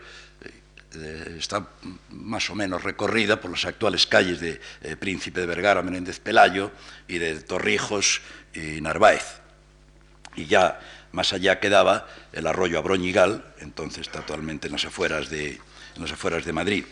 eh, 0.95 1.35
está 1.37 1.67
más 2.09 2.49
o 2.49 2.55
menos 2.55 2.83
recorrida 2.83 3.39
por 3.39 3.51
las 3.51 3.65
actuales 3.65 4.07
calles 4.07 4.39
de 4.39 4.59
eh, 4.81 4.95
Príncipe 4.95 5.39
de 5.39 5.45
Vergara, 5.45 5.83
Menéndez 5.83 6.19
Pelayo 6.19 6.71
y 7.07 7.19
de 7.19 7.41
Torrijos 7.41 8.21
y 8.53 8.81
Narváez. 8.81 9.39
Y 10.35 10.45
ya 10.45 10.79
más 11.11 11.33
allá 11.33 11.59
quedaba 11.59 12.07
el 12.33 12.47
arroyo 12.47 12.79
Abroñigal, 12.79 13.53
entonces 13.59 14.07
está 14.07 14.19
actualmente 14.19 14.67
en 14.67 14.73
las 14.73 14.85
afueras 14.85 15.29
de, 15.29 15.51
en 15.95 16.01
las 16.01 16.11
afueras 16.11 16.45
de 16.45 16.53
Madrid. 16.53 16.85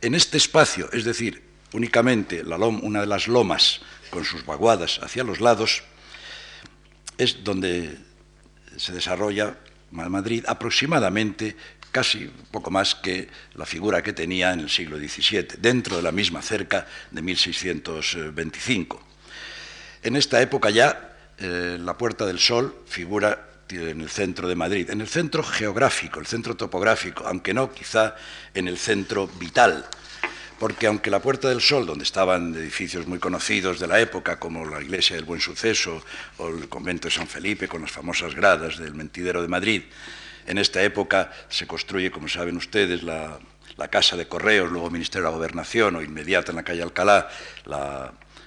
En 0.00 0.14
este 0.14 0.36
espacio, 0.36 0.88
es 0.92 1.04
decir, 1.04 1.42
únicamente 1.72 2.42
una 2.44 3.00
de 3.00 3.06
las 3.06 3.26
lomas 3.26 3.80
con 4.10 4.24
sus 4.24 4.46
vaguadas 4.46 5.00
hacia 5.02 5.24
los 5.24 5.40
lados, 5.40 5.82
es 7.18 7.42
donde 7.42 7.98
se 8.76 8.92
desarrolla 8.92 9.56
Madrid 9.90 10.44
aproximadamente 10.46 11.56
casi 11.96 12.30
poco 12.50 12.70
más 12.70 12.94
que 12.94 13.26
la 13.54 13.64
figura 13.64 14.02
que 14.02 14.12
tenía 14.12 14.52
en 14.52 14.60
el 14.60 14.68
siglo 14.68 14.98
XVII, 14.98 15.56
dentro 15.56 15.96
de 15.96 16.02
la 16.02 16.12
misma 16.12 16.42
cerca 16.42 16.86
de 17.10 17.22
1625. 17.22 19.02
En 20.02 20.14
esta 20.14 20.42
época 20.42 20.68
ya 20.68 21.16
eh, 21.38 21.78
la 21.80 21.96
Puerta 21.96 22.26
del 22.26 22.38
Sol 22.38 22.84
figura 22.86 23.48
en 23.70 24.02
el 24.02 24.10
centro 24.10 24.46
de 24.46 24.54
Madrid, 24.54 24.90
en 24.90 25.00
el 25.00 25.08
centro 25.08 25.42
geográfico, 25.42 26.20
el 26.20 26.26
centro 26.26 26.54
topográfico, 26.54 27.26
aunque 27.26 27.54
no 27.54 27.72
quizá 27.72 28.14
en 28.52 28.68
el 28.68 28.76
centro 28.76 29.26
vital, 29.26 29.86
porque 30.58 30.88
aunque 30.88 31.10
la 31.10 31.22
Puerta 31.22 31.48
del 31.48 31.62
Sol, 31.62 31.86
donde 31.86 32.04
estaban 32.04 32.54
edificios 32.56 33.06
muy 33.06 33.18
conocidos 33.18 33.80
de 33.80 33.86
la 33.86 34.00
época, 34.00 34.38
como 34.38 34.66
la 34.66 34.82
Iglesia 34.82 35.16
del 35.16 35.24
Buen 35.24 35.40
Suceso 35.40 36.04
o 36.36 36.48
el 36.48 36.68
convento 36.68 37.08
de 37.08 37.14
San 37.14 37.26
Felipe, 37.26 37.68
con 37.68 37.80
las 37.80 37.90
famosas 37.90 38.34
gradas 38.34 38.76
del 38.76 38.92
Mentidero 38.92 39.40
de 39.40 39.48
Madrid, 39.48 39.82
en 40.46 40.58
esta 40.58 40.82
época 40.82 41.30
se 41.48 41.66
construye, 41.66 42.10
como 42.10 42.28
saben 42.28 42.56
ustedes, 42.56 43.02
la, 43.02 43.38
Casa 43.90 44.16
de 44.16 44.26
Correos, 44.26 44.72
luego 44.72 44.90
Ministerio 44.90 45.26
de 45.26 45.30
la 45.30 45.36
Gobernación, 45.36 45.96
o 45.96 46.02
inmediata 46.02 46.50
en 46.50 46.56
la 46.56 46.62
calle 46.62 46.82
Alcalá, 46.82 47.28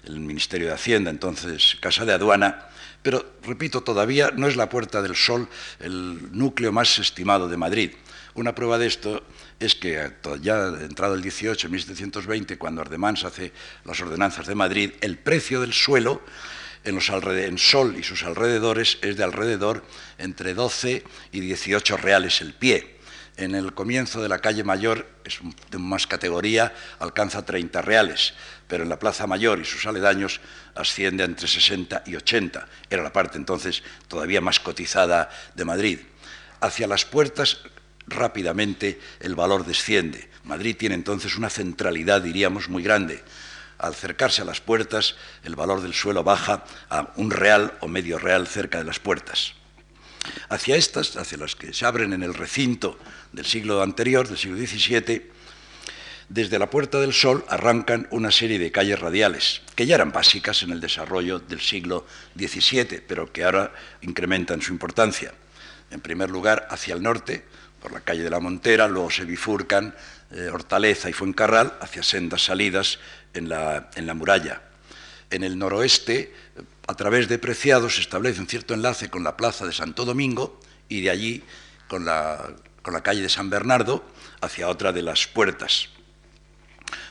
el 0.04 0.20
Ministerio 0.20 0.68
de 0.68 0.74
Hacienda, 0.74 1.12
entonces 1.12 1.78
Casa 1.80 2.04
de 2.04 2.14
Aduana, 2.14 2.70
pero, 3.02 3.26
repito, 3.44 3.82
todavía 3.82 4.32
no 4.36 4.48
es 4.48 4.58
la 4.58 4.70
Puerta 4.70 5.02
del 5.02 5.16
Sol 5.16 5.48
el 5.80 6.38
núcleo 6.38 6.72
más 6.72 7.00
estimado 7.00 7.48
de 7.48 7.56
Madrid. 7.56 7.92
Una 8.34 8.54
prueba 8.54 8.78
de 8.78 8.88
esto 8.88 9.24
es 9.60 9.76
que 9.76 10.12
ya 10.42 10.68
entrado 10.68 11.16
el 11.16 11.22
18, 11.22 11.70
1720, 11.70 12.58
cuando 12.58 12.82
Ardemans 12.82 13.24
hace 13.24 13.54
las 13.86 14.00
ordenanzas 14.02 14.48
de 14.48 14.56
Madrid, 14.56 14.92
el 15.02 15.18
precio 15.18 15.62
del 15.62 15.74
suelo 15.74 16.22
en, 16.84 17.58
Sol 17.58 17.96
y 17.98 18.04
sus 18.04 18.24
alrededores 18.24 18.98
es 19.02 19.18
de 19.18 19.24
alrededor 19.24 19.84
entre 20.18 20.54
12 20.54 21.04
y 21.32 21.40
18 21.40 21.98
reales 21.98 22.42
el 22.42 22.54
pie. 22.54 22.98
En 23.38 23.56
el 23.56 23.74
comienzo 23.74 24.22
de 24.22 24.28
la 24.28 24.40
calle 24.40 24.64
Mayor, 24.64 25.08
es 25.24 25.40
de 25.72 25.78
más 25.78 26.08
categoría, 26.08 26.74
alcanza 27.00 27.46
30 27.46 27.82
reales, 27.82 28.34
pero 28.68 28.84
en 28.84 28.90
la 28.90 29.00
Plaza 29.00 29.28
Mayor 29.28 29.60
y 29.60 29.66
sus 29.66 29.86
aledaños 29.86 30.42
asciende 30.76 31.24
entre 31.24 31.48
60 31.48 32.04
y 32.06 32.16
80. 32.16 32.68
Era 32.90 33.04
la 33.04 33.14
parte 33.14 33.38
entonces 33.38 33.82
todavía 34.08 34.42
más 34.42 34.60
cotizada 34.60 35.30
de 35.56 35.66
Madrid. 35.66 36.00
Hacia 36.60 36.88
las 36.88 37.06
puertas 37.06 37.60
rápidamente 38.08 39.00
el 39.22 39.36
valor 39.36 39.66
desciende. 39.66 40.30
Madrid 40.44 40.76
tiene 40.78 40.96
entonces 40.96 41.38
una 41.38 41.50
centralidad, 41.50 42.22
diríamos, 42.22 42.68
muy 42.68 42.84
grande. 42.84 43.24
Al 43.80 43.94
acercarse 43.94 44.42
a 44.42 44.46
las 44.46 44.62
puertas, 44.62 45.16
el 45.44 45.56
valor 45.56 45.82
del 45.82 45.94
suelo 45.94 46.24
baja 46.24 46.66
a 46.90 47.12
un 47.16 47.32
real 47.32 47.74
o 47.80 47.88
medio 47.88 48.20
real 48.20 48.46
cerca 48.46 48.78
de 48.78 48.84
las 48.84 49.00
puertas. 49.00 49.54
Hacia 50.50 50.76
estas, 50.76 51.16
hacia 51.16 51.38
las 51.38 51.56
que 51.56 51.74
se 51.74 51.86
abren 51.86 52.14
en 52.14 52.22
el 52.22 52.34
recinto 52.34 53.00
del 53.32 53.46
siglo 53.46 53.82
anterior, 53.82 54.28
del 54.28 54.38
siglo 54.38 54.58
XVII, 54.58 55.32
desde 56.30 56.60
la 56.60 56.70
Puerta 56.70 57.00
del 57.00 57.14
Sol 57.14 57.44
arrancan 57.48 58.08
una 58.12 58.30
serie 58.30 58.60
de 58.60 58.72
calles 58.72 59.00
radiales, 59.00 59.62
que 59.76 59.88
ya 59.88 59.96
eran 59.96 60.12
básicas 60.12 60.62
en 60.62 60.72
el 60.72 60.80
desarrollo 60.80 61.40
del 61.40 61.60
siglo 61.60 62.06
XVII, 62.38 63.02
pero 63.08 63.32
que 63.34 63.44
ahora 63.44 63.74
incrementan 64.02 64.62
su 64.62 64.72
importancia. 64.72 65.34
En 65.90 66.02
primer 66.02 66.30
lugar, 66.30 66.68
hacia 66.70 66.94
el 66.94 67.02
norte, 67.02 67.46
por 67.82 67.92
la 67.92 68.02
calle 68.02 68.24
de 68.24 68.30
la 68.30 68.40
Montera, 68.40 68.88
luego 68.88 69.10
se 69.10 69.26
bifurcan 69.26 69.96
eh, 70.32 70.50
Hortaleza 70.54 71.10
y 71.10 71.14
Fuencarral 71.14 71.74
hacia 71.82 72.04
sendas 72.04 72.44
salidas 72.44 73.00
en 73.34 73.50
la, 73.50 73.90
en 73.96 74.08
la 74.08 74.14
muralla. 74.14 74.62
En 75.30 75.44
el 75.44 75.58
noroeste, 75.58 76.34
a 76.88 76.96
través 76.96 77.28
de 77.28 77.38
Preciados, 77.38 77.96
se 77.96 78.02
establece 78.02 78.42
un 78.42 78.48
cierto 78.48 78.74
enlace 78.74 79.10
con 79.10 79.24
la 79.24 79.38
plaza 79.38 79.66
de 79.66 79.74
Santo 79.74 80.06
Domingo 80.06 80.60
y 80.88 81.02
de 81.02 81.10
allí 81.10 81.44
con 81.88 82.06
la, 82.06 82.50
con 82.82 82.94
la 82.94 83.04
calle 83.04 83.22
de 83.22 83.30
San 83.30 83.50
Bernardo 83.50 84.04
hacia 84.42 84.70
otra 84.70 84.92
de 84.92 85.02
las 85.02 85.28
puertas. 85.28 85.90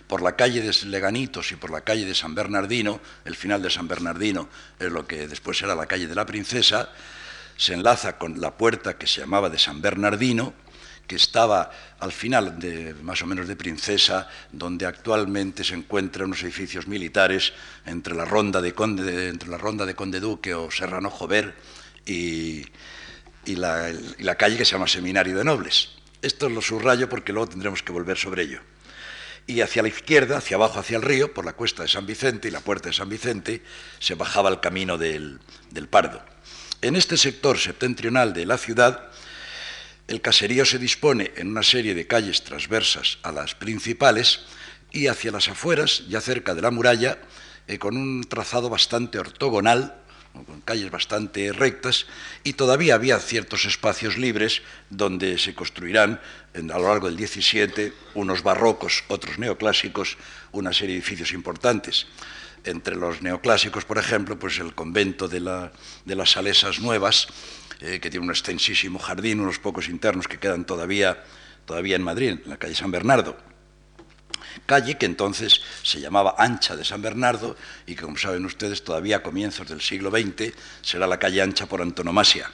Por 0.06 0.22
la 0.22 0.36
calle 0.36 0.62
de 0.62 0.72
Leganitos 0.86 1.52
y 1.52 1.56
por 1.56 1.70
la 1.70 1.82
calle 1.82 2.06
de 2.06 2.14
San 2.14 2.34
Bernardino, 2.34 3.00
el 3.24 3.36
final 3.36 3.62
de 3.62 3.70
San 3.70 3.86
Bernardino 3.86 4.48
es 4.78 4.90
lo 4.90 5.06
que 5.06 5.28
después 5.28 5.60
era 5.62 5.74
la 5.74 5.86
calle 5.86 6.06
de 6.06 6.14
la 6.14 6.26
Princesa, 6.26 6.90
se 7.56 7.74
enlaza 7.74 8.18
con 8.18 8.40
la 8.40 8.56
puerta 8.56 8.96
que 8.96 9.06
se 9.06 9.20
llamaba 9.20 9.50
de 9.50 9.58
San 9.58 9.82
Bernardino, 9.82 10.54
que 11.08 11.16
estaba 11.16 11.70
al 11.98 12.12
final 12.12 12.60
de 12.60 12.94
más 13.02 13.22
o 13.22 13.26
menos 13.26 13.48
de 13.48 13.56
Princesa, 13.56 14.28
donde 14.52 14.86
actualmente 14.86 15.64
se 15.64 15.74
encuentran 15.74 16.26
unos 16.26 16.42
edificios 16.44 16.86
militares 16.86 17.52
entre 17.86 18.14
la 18.14 18.26
ronda 18.26 18.60
de 18.60 18.74
Conde, 18.74 19.28
entre 19.28 19.48
la 19.48 19.58
ronda 19.58 19.86
de 19.86 19.94
Conde 19.94 20.20
Duque 20.20 20.54
o 20.54 20.70
Serrano 20.70 21.10
Jover 21.10 21.56
y, 22.06 22.66
la, 23.46 24.34
calle 24.36 24.58
que 24.58 24.64
se 24.66 24.72
llama 24.72 24.86
Seminario 24.86 25.36
de 25.36 25.44
Nobles. 25.44 25.96
Esto 26.20 26.48
lo 26.48 26.60
subrayo 26.60 27.08
porque 27.08 27.32
luego 27.32 27.48
tendremos 27.48 27.82
que 27.82 27.90
volver 27.90 28.18
sobre 28.18 28.42
ello 28.42 28.60
y 29.46 29.62
hacia 29.62 29.80
la 29.80 29.88
izquierda, 29.88 30.36
hacia 30.36 30.56
abajo, 30.56 30.78
hacia 30.78 30.98
el 30.98 31.02
río, 31.02 31.32
por 31.32 31.46
la 31.46 31.54
cuesta 31.54 31.82
de 31.82 31.88
San 31.88 32.04
Vicente 32.04 32.48
y 32.48 32.50
la 32.50 32.60
puerta 32.60 32.90
de 32.90 32.94
San 32.94 33.08
Vicente, 33.08 33.62
se 33.98 34.14
bajaba 34.14 34.50
el 34.50 34.60
camino 34.60 34.98
del 34.98 35.40
Pardo. 35.88 36.22
En 36.82 36.96
este 36.96 37.16
sector 37.16 37.58
septentrional 37.58 38.34
de 38.34 38.44
la 38.44 38.58
ciudad, 38.58 39.07
el 40.08 40.22
caserío 40.22 40.64
se 40.64 40.78
dispone 40.78 41.32
en 41.36 41.48
una 41.48 41.62
serie 41.62 41.94
de 41.94 42.06
calles 42.06 42.42
transversas 42.42 43.18
a 43.22 43.30
las 43.30 43.54
principales 43.54 44.40
y 44.90 45.06
hacia 45.06 45.30
las 45.30 45.48
afueras, 45.48 46.04
ya 46.08 46.22
cerca 46.22 46.54
de 46.54 46.62
la 46.62 46.70
muralla, 46.70 47.18
eh, 47.66 47.78
con 47.78 47.96
un 47.96 48.24
trazado 48.24 48.70
bastante 48.70 49.18
ortogonal, 49.18 49.94
con 50.32 50.62
calles 50.62 50.90
bastante 50.90 51.52
rectas, 51.52 52.06
y 52.42 52.54
todavía 52.54 52.94
había 52.94 53.18
ciertos 53.18 53.66
espacios 53.66 54.16
libres 54.16 54.62
donde 54.88 55.36
se 55.36 55.54
construirán 55.54 56.20
a 56.54 56.78
lo 56.78 56.88
largo 56.88 57.08
del 57.08 57.16
17 57.16 57.92
unos 58.14 58.42
barrocos, 58.42 59.04
otros 59.08 59.38
neoclásicos, 59.38 60.16
una 60.52 60.72
serie 60.72 60.94
de 60.94 61.00
edificios 61.00 61.32
importantes. 61.32 62.06
Entre 62.64 62.96
los 62.96 63.20
neoclásicos, 63.22 63.84
por 63.84 63.98
ejemplo, 63.98 64.38
pues 64.38 64.58
el 64.58 64.74
convento 64.74 65.28
de, 65.28 65.40
las 65.40 66.30
Salesas 66.30 66.80
Nuevas, 66.80 67.28
eh, 67.80 68.00
que 68.00 68.10
tiene 68.10 68.24
un 68.24 68.30
extensísimo 68.30 68.98
jardín, 68.98 69.40
unos 69.40 69.58
pocos 69.58 69.88
internos 69.88 70.26
que 70.26 70.38
quedan 70.38 70.64
todavía, 70.64 71.22
todavía 71.64 71.96
en 71.96 72.02
Madrid, 72.02 72.38
en 72.44 72.50
la 72.50 72.56
calle 72.56 72.74
San 72.74 72.90
Bernardo. 72.90 73.36
Calle 74.66 74.96
que 74.98 75.06
entonces 75.06 75.60
se 75.82 76.00
llamaba 76.00 76.34
Ancha 76.38 76.76
de 76.76 76.84
San 76.84 77.02
Bernardo 77.02 77.56
y 77.86 77.94
que, 77.94 78.02
como 78.02 78.16
saben 78.16 78.44
ustedes, 78.44 78.82
todavía 78.82 79.18
a 79.18 79.22
comienzos 79.22 79.68
del 79.68 79.80
siglo 79.80 80.10
XX 80.10 80.52
será 80.82 81.06
la 81.06 81.18
calle 81.18 81.42
Ancha 81.42 81.66
por 81.66 81.80
antonomasia. 81.80 82.50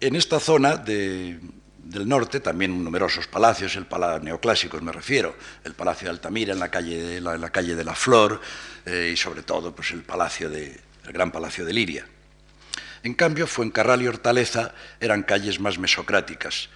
En 0.00 0.16
esta 0.16 0.40
zona 0.40 0.76
de, 0.76 1.40
del 1.88 2.08
norte, 2.08 2.40
también 2.40 2.84
numerosos 2.84 3.26
palacios, 3.26 3.76
el 3.76 3.86
palacio 3.86 4.22
neoclásicos 4.22 4.82
me 4.82 4.92
refiero, 4.92 5.36
el 5.64 5.74
Palacio 5.74 6.06
de 6.06 6.10
Altamira 6.10 6.52
en 6.52 6.60
la 6.60 6.70
calle 6.70 7.02
de 7.02 7.20
la, 7.20 7.36
la 7.36 7.50
calle 7.50 7.74
de 7.74 7.84
la 7.84 7.94
Flor 7.94 8.40
eh, 8.86 9.10
y 9.12 9.16
sobre 9.16 9.42
todo 9.42 9.74
pues, 9.74 9.90
el, 9.92 10.02
palacio 10.02 10.50
de, 10.50 10.78
el 11.04 11.12
gran 11.12 11.32
Palacio 11.32 11.64
de 11.64 11.72
Liria. 11.72 12.06
En 13.02 13.14
cambio, 13.14 13.46
Fuencarral 13.46 14.02
y 14.02 14.08
Hortaleza 14.08 14.74
eran 15.00 15.22
calles 15.22 15.60
más 15.60 15.78
mesocráticas, 15.78 16.68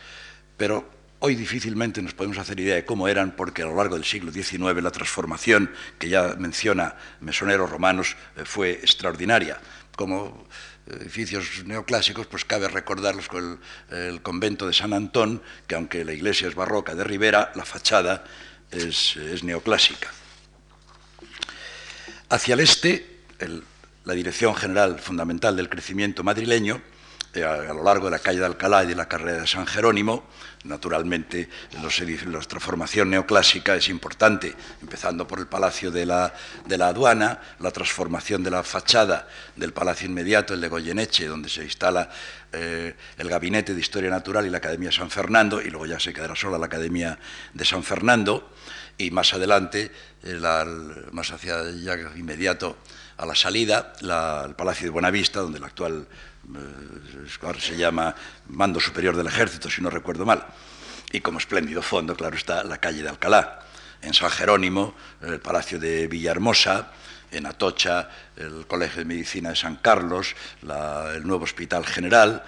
pero 0.57 0.89
hoy 1.19 1.37
difícilmente 1.37 2.03
nos 2.03 2.15
podemos 2.15 2.39
hacer 2.39 2.59
idea 2.59 2.75
de 2.75 2.85
cómo 2.85 3.07
eran 3.09 3.37
porque 3.37 3.63
a 3.63 3.67
lo 3.67 3.77
largo 3.77 3.95
del 3.95 4.05
siglo 4.05 4.33
XIX 4.33 4.83
la 4.83 4.91
transformación 4.91 5.71
que 5.99 6.09
ya 6.09 6.35
menciona 6.39 6.97
Mesoneros 7.21 7.71
Romanos 7.71 8.17
eh, 8.37 8.43
fue 8.45 8.73
extraordinaria. 8.73 9.61
Como 9.97 10.47
edificios 10.87 11.65
neoclásicos, 11.65 12.27
pues 12.27 12.45
cabe 12.45 12.69
recordarlos 12.69 13.29
con 13.29 13.61
el, 13.91 14.23
convento 14.23 14.67
de 14.67 14.73
San 14.73 14.93
Antón, 14.93 15.43
que 15.67 15.75
aunque 15.75 16.05
la 16.05 16.13
iglesia 16.13 16.49
es 16.49 16.55
barroca 16.55 16.95
de 16.95 17.05
Ribera, 17.05 17.53
la 17.55 17.65
fachada 17.65 18.25
es, 18.71 19.17
neoclásica. 19.45 20.11
Hacia 22.31 22.55
el 22.55 22.61
este, 22.61 23.21
la 24.05 24.15
dirección 24.15 24.55
general 24.55 24.99
fundamental 24.99 25.57
del 25.57 25.69
crecimiento 25.69 26.25
madrileño 26.25 26.83
eh, 27.35 27.45
a, 27.45 27.73
lo 27.73 27.83
largo 27.83 28.07
de 28.07 28.11
la 28.11 28.19
calle 28.19 28.41
de 28.41 28.45
Alcalá 28.45 28.85
y 28.85 28.89
de 28.89 28.95
la 28.95 29.09
carrera 29.09 29.41
de 29.41 29.47
San 29.47 29.67
Jerónimo. 29.67 30.25
Naturalmente, 30.65 31.49
la 31.73 32.41
transformación 32.41 33.09
neoclásica 33.09 33.75
es 33.75 33.89
importante, 33.89 34.55
empezando 34.83 35.27
por 35.27 35.39
el 35.39 35.47
Palacio 35.47 35.91
de 35.91 36.05
la, 36.05 36.35
de 36.67 36.77
la, 36.77 36.89
Aduana, 36.89 37.41
la 37.59 37.71
transformación 37.71 38.43
de 38.43 38.51
la 38.51 38.63
fachada 38.63 39.27
del 39.57 39.73
Palacio 39.73 40.07
inmediato, 40.09 40.53
el 40.53 40.61
de 40.61 40.69
Goyeneche, 40.69 41.27
donde 41.27 41.49
se 41.49 41.65
instala 41.65 42.11
eh, 42.53 42.95
el 43.17 43.29
Gabinete 43.31 43.73
de 43.73 43.81
Historia 43.81 44.11
Natural 44.11 44.45
y 44.45 44.51
la 44.51 44.59
Academia 44.59 44.93
San 44.93 45.11
Fernando, 45.11 45.63
y 45.63 45.71
luego 45.71 45.87
ya 45.87 45.99
se 45.99 46.13
quedará 46.13 46.37
sola 46.37 46.59
la 46.59 46.67
Academia 46.67 47.19
de 47.55 47.65
San 47.65 47.83
Fernando, 47.83 48.53
y 48.99 49.11
más 49.11 49.33
adelante, 49.33 49.91
eh, 50.23 50.39
más 51.13 51.31
hacia 51.31 51.71
ya 51.71 51.95
inmediato 52.15 52.77
a 53.23 53.27
la 53.27 53.37
salida, 53.37 53.93
el 54.01 54.55
Palacio 54.57 54.87
de 54.87 54.91
Buenavista, 54.91 55.41
donde 55.41 55.59
el 55.59 55.65
actual 55.65 56.09
eh, 56.55 57.61
se 57.61 57.77
llama 57.77 58.15
Mando 58.49 58.81
Superior 58.81 59.17
del 59.17 59.29
Ejército, 59.29 59.71
si 59.71 59.81
no 59.81 59.91
recuerdo 59.91 60.27
mal. 60.27 60.45
Y 61.13 61.21
como 61.21 61.39
espléndido 61.39 61.83
fondo, 61.83 62.17
claro 62.17 62.37
está, 62.37 62.65
la 62.65 62.79
calle 62.79 63.03
de 63.03 63.09
Alcalá. 63.09 63.61
En 64.01 64.13
San 64.13 64.31
Jerónimo, 64.31 64.97
el 65.21 65.39
Palacio 65.39 65.79
de 65.79 66.09
Villahermosa, 66.09 66.91
en 67.31 67.47
Atocha, 67.47 68.11
el 68.37 68.67
Colegio 68.67 68.99
de 68.99 69.05
Medicina 69.05 69.51
de 69.51 69.57
San 69.57 69.77
Carlos, 69.77 70.35
el 70.61 71.25
nuevo 71.25 71.45
Hospital 71.45 71.87
General 71.87 72.43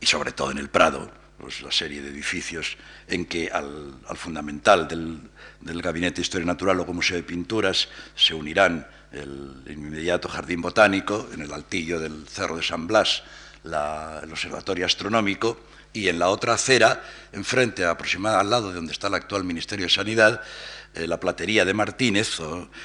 y 0.00 0.06
sobre 0.06 0.32
todo 0.32 0.50
en 0.52 0.58
el 0.58 0.70
Prado, 0.70 1.10
pues, 1.36 1.60
la 1.60 1.70
serie 1.70 2.00
de 2.00 2.08
edificios 2.08 2.78
en 3.08 3.26
que 3.26 3.50
al, 3.50 3.94
fundamental 4.14 4.88
del, 4.88 5.20
del, 5.60 5.82
Gabinete 5.82 6.16
de 6.16 6.22
Historia 6.22 6.46
Natural 6.46 6.80
o 6.80 6.86
Museo 6.86 7.18
de 7.18 7.22
Pinturas 7.22 7.88
se 8.16 8.32
unirán 8.32 8.86
el, 9.14 9.62
inmediato 9.66 10.28
Jardín 10.28 10.60
Botánico, 10.60 11.28
en 11.32 11.42
el 11.42 11.52
altillo 11.52 12.00
del 12.00 12.26
Cerro 12.28 12.56
de 12.56 12.62
San 12.62 12.86
Blas, 12.86 13.22
el 13.64 14.30
Observatorio 14.30 14.86
Astronómico, 14.86 15.58
y 15.92 16.08
en 16.08 16.18
la 16.18 16.28
otra 16.28 16.54
acera, 16.54 17.02
enfrente, 17.32 17.84
aproximadamente 17.84 18.44
al 18.44 18.50
lado 18.50 18.68
de 18.68 18.74
donde 18.74 18.92
está 18.92 19.06
el 19.06 19.14
actual 19.14 19.44
Ministerio 19.44 19.86
de 19.86 19.90
Sanidad, 19.90 20.42
eh, 20.94 21.06
la 21.06 21.18
platería 21.18 21.64
de 21.64 21.72
Martínez, 21.72 22.38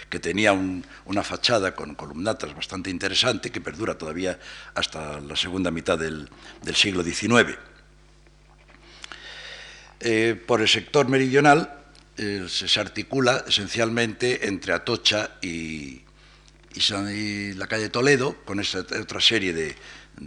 que 0.09 0.19
tenía 0.19 0.53
una 0.53 1.23
fachada 1.23 1.75
con 1.75 1.95
columnatas 1.95 2.55
bastante 2.55 2.89
interesante, 2.89 3.51
que 3.51 3.61
perdura 3.61 3.97
todavía 3.97 4.39
hasta 4.75 5.19
la 5.19 5.35
segunda 5.35 5.71
mitad 5.71 5.97
del, 5.97 6.29
siglo 6.73 7.03
XIX. 7.03 7.57
Eh, 10.01 10.41
por 10.47 10.61
el 10.61 10.67
sector 10.67 11.07
meridional 11.09 11.79
eh, 12.15 12.45
se, 12.47 12.79
articula 12.79 13.43
esencialmente 13.47 14.47
entre 14.47 14.73
Atocha 14.73 15.31
y, 15.41 16.01
y, 16.75 17.53
la 17.53 17.67
calle 17.67 17.89
Toledo, 17.89 18.35
con 18.45 18.59
esa 18.59 18.79
otra 18.79 19.21
serie 19.21 19.53
de, 19.53 19.75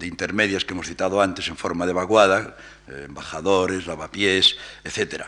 intermedias 0.02 0.64
que 0.64 0.72
hemos 0.72 0.88
citado 0.88 1.20
antes 1.20 1.48
en 1.48 1.56
forma 1.56 1.86
de 1.86 1.92
vaguada, 1.92 2.56
eh, 2.88 3.02
embajadores, 3.06 3.86
lavapiés, 3.86 4.56
etc. 4.84 5.24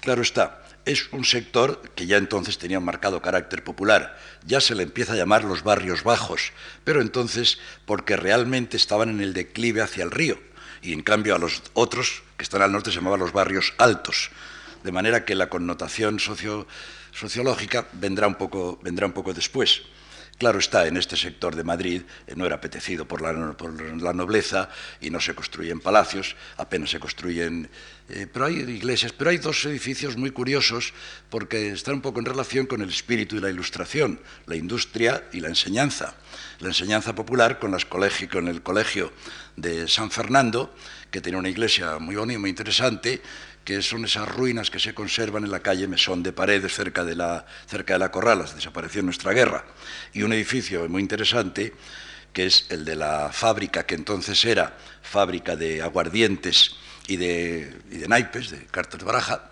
Claro 0.00 0.22
está, 0.22 0.66
es 0.86 1.12
un 1.12 1.24
sector 1.24 1.82
que 1.94 2.06
ya 2.06 2.16
entonces 2.16 2.58
tenía 2.58 2.78
un 2.78 2.84
marcado 2.84 3.20
carácter 3.20 3.64
popular. 3.64 4.18
Ya 4.46 4.60
se 4.60 4.74
le 4.76 4.84
empieza 4.84 5.14
a 5.14 5.16
llamar 5.16 5.44
los 5.44 5.64
barrios 5.64 6.04
bajos, 6.04 6.52
pero 6.84 7.00
entonces 7.00 7.58
porque 7.86 8.16
realmente 8.16 8.76
estaban 8.76 9.10
en 9.10 9.20
el 9.20 9.34
declive 9.34 9.82
hacia 9.82 10.04
el 10.04 10.12
río. 10.12 10.38
Y 10.82 10.92
en 10.92 11.02
cambio 11.02 11.34
a 11.34 11.38
los 11.38 11.62
otros, 11.74 12.22
que 12.36 12.44
están 12.44 12.62
al 12.62 12.70
norte, 12.70 12.90
se 12.90 12.96
llamaban 12.96 13.18
los 13.18 13.32
barrios 13.32 13.74
altos. 13.78 14.30
De 14.84 14.92
manera 14.92 15.24
que 15.24 15.34
la 15.34 15.48
connotación 15.48 16.20
sociológica 16.20 17.88
vendrá 17.94 18.28
un 18.28 18.36
poco, 18.36 18.78
vendrá 18.82 19.06
un 19.06 19.12
poco 19.12 19.34
después. 19.34 19.82
Claro 20.38 20.58
está, 20.58 20.86
en 20.86 20.98
este 20.98 21.16
sector 21.16 21.56
de 21.56 21.64
Madrid 21.64 22.02
eh, 22.26 22.34
no 22.36 22.44
era 22.44 22.56
apetecido 22.56 23.08
por 23.08 23.22
la, 23.22 23.32
nobleza 24.12 24.68
y 25.00 25.08
no 25.08 25.18
se 25.18 25.34
construyen 25.34 25.80
palacios, 25.80 26.36
apenas 26.58 26.90
se 26.90 27.00
construyen... 27.00 27.70
Eh, 28.08 28.28
pero 28.30 28.44
hay 28.44 28.56
iglesias, 28.56 29.12
pero 29.12 29.30
hay 29.30 29.38
dos 29.38 29.64
edificios 29.64 30.16
muy 30.16 30.30
curiosos 30.30 30.92
porque 31.30 31.70
están 31.70 31.94
un 31.94 32.00
poco 32.02 32.20
en 32.20 32.26
relación 32.26 32.66
con 32.66 32.82
el 32.82 32.90
espíritu 32.90 33.36
y 33.36 33.40
la 33.40 33.50
ilustración, 33.50 34.20
la 34.46 34.56
industria 34.56 35.24
y 35.32 35.40
la 35.40 35.48
enseñanza. 35.48 36.14
La 36.60 36.68
enseñanza 36.68 37.14
popular 37.14 37.58
con, 37.58 37.74
el 37.74 38.62
colegio 38.62 39.12
de 39.56 39.88
San 39.88 40.10
Fernando, 40.10 40.72
que 41.10 41.22
tiene 41.22 41.38
una 41.38 41.48
iglesia 41.48 41.98
muy 41.98 42.14
bonita, 42.14 42.38
muy 42.38 42.50
interesante, 42.50 43.22
que 43.66 43.82
son 43.82 44.04
esas 44.04 44.28
ruinas 44.28 44.70
que 44.70 44.78
se 44.78 44.94
conservan 44.94 45.42
en 45.42 45.50
la 45.50 45.58
calle 45.58 45.88
Mesón 45.88 46.22
de 46.22 46.32
Paredes, 46.32 46.72
cerca 46.72 47.04
de 47.04 47.16
la, 47.16 47.44
cerca 47.66 47.94
de 47.94 47.98
la 47.98 48.12
Corralas, 48.12 48.54
desapareció 48.54 49.00
en 49.00 49.06
nuestra 49.06 49.32
guerra, 49.32 49.64
y 50.14 50.22
un 50.22 50.32
edificio 50.32 50.88
muy 50.88 51.02
interesante, 51.02 51.74
que 52.32 52.46
es 52.46 52.66
el 52.68 52.84
de 52.84 52.94
la 52.94 53.30
fábrica 53.32 53.84
que 53.84 53.96
entonces 53.96 54.44
era 54.44 54.78
fábrica 55.02 55.56
de 55.56 55.82
aguardientes 55.82 56.76
y 57.08 57.16
de, 57.16 57.76
y 57.90 57.98
de 57.98 58.06
naipes, 58.06 58.50
de 58.50 58.66
cartas 58.66 59.00
de 59.00 59.04
baraja, 59.04 59.50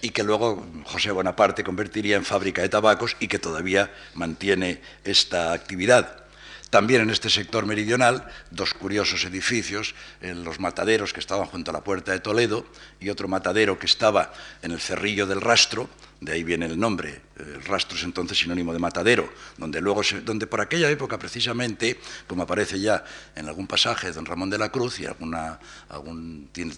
y 0.00 0.10
que 0.10 0.22
luego 0.22 0.66
José 0.84 1.10
Bonaparte 1.10 1.62
convertiría 1.62 2.16
en 2.16 2.24
fábrica 2.24 2.62
de 2.62 2.70
tabacos 2.70 3.16
y 3.20 3.28
que 3.28 3.38
todavía 3.38 3.92
mantiene 4.14 4.80
esta 5.04 5.52
actividad. 5.52 6.25
También 6.70 7.02
en 7.02 7.10
este 7.10 7.30
sector 7.30 7.64
meridional, 7.64 8.26
dos 8.50 8.74
curiosos 8.74 9.24
edificios, 9.24 9.94
los 10.20 10.58
mataderos 10.58 11.12
que 11.12 11.20
estaban 11.20 11.46
junto 11.46 11.70
a 11.70 11.74
la 11.74 11.84
puerta 11.84 12.12
de 12.12 12.18
Toledo 12.18 12.66
y 13.00 13.08
otro 13.08 13.28
matadero 13.28 13.78
que 13.78 13.86
estaba 13.86 14.32
en 14.62 14.72
el 14.72 14.80
Cerrillo 14.80 15.26
del 15.26 15.40
Rastro, 15.40 15.88
de 16.20 16.32
ahí 16.32 16.44
viene 16.44 16.66
el 16.66 16.78
nombre, 16.78 17.20
el 17.36 17.62
rastro 17.62 17.96
es 17.96 18.02
entonces 18.02 18.38
sinónimo 18.38 18.72
de 18.72 18.78
matadero, 18.78 19.30
donde 19.58 19.82
luego 19.82 20.00
donde 20.24 20.46
por 20.46 20.62
aquella 20.62 20.90
época 20.90 21.18
precisamente, 21.18 22.00
como 22.26 22.42
aparece 22.42 22.80
ya 22.80 23.04
en 23.34 23.46
algún 23.48 23.66
pasaje 23.66 24.08
de 24.08 24.12
don 24.14 24.24
Ramón 24.24 24.48
de 24.48 24.58
la 24.58 24.70
Cruz 24.70 24.98
y 24.98 25.06
algún 25.06 26.48
tiene 26.52 26.72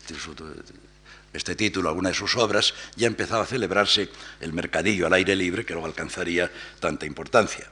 este 1.33 1.55
título, 1.55 1.89
alguna 1.89 2.09
de 2.09 2.17
sus 2.17 2.37
obras, 2.37 2.75
ya 2.97 3.07
empezaba 3.07 3.45
a 3.45 3.47
celebrarse 3.47 4.11
el 4.41 4.53
mercadillo 4.53 5.07
al 5.07 5.13
aire 5.13 5.37
libre 5.37 5.65
que 5.65 5.73
luego 5.73 5.87
alcanzaría 5.87 6.51
tanta 6.81 7.07
importancia. 7.07 7.71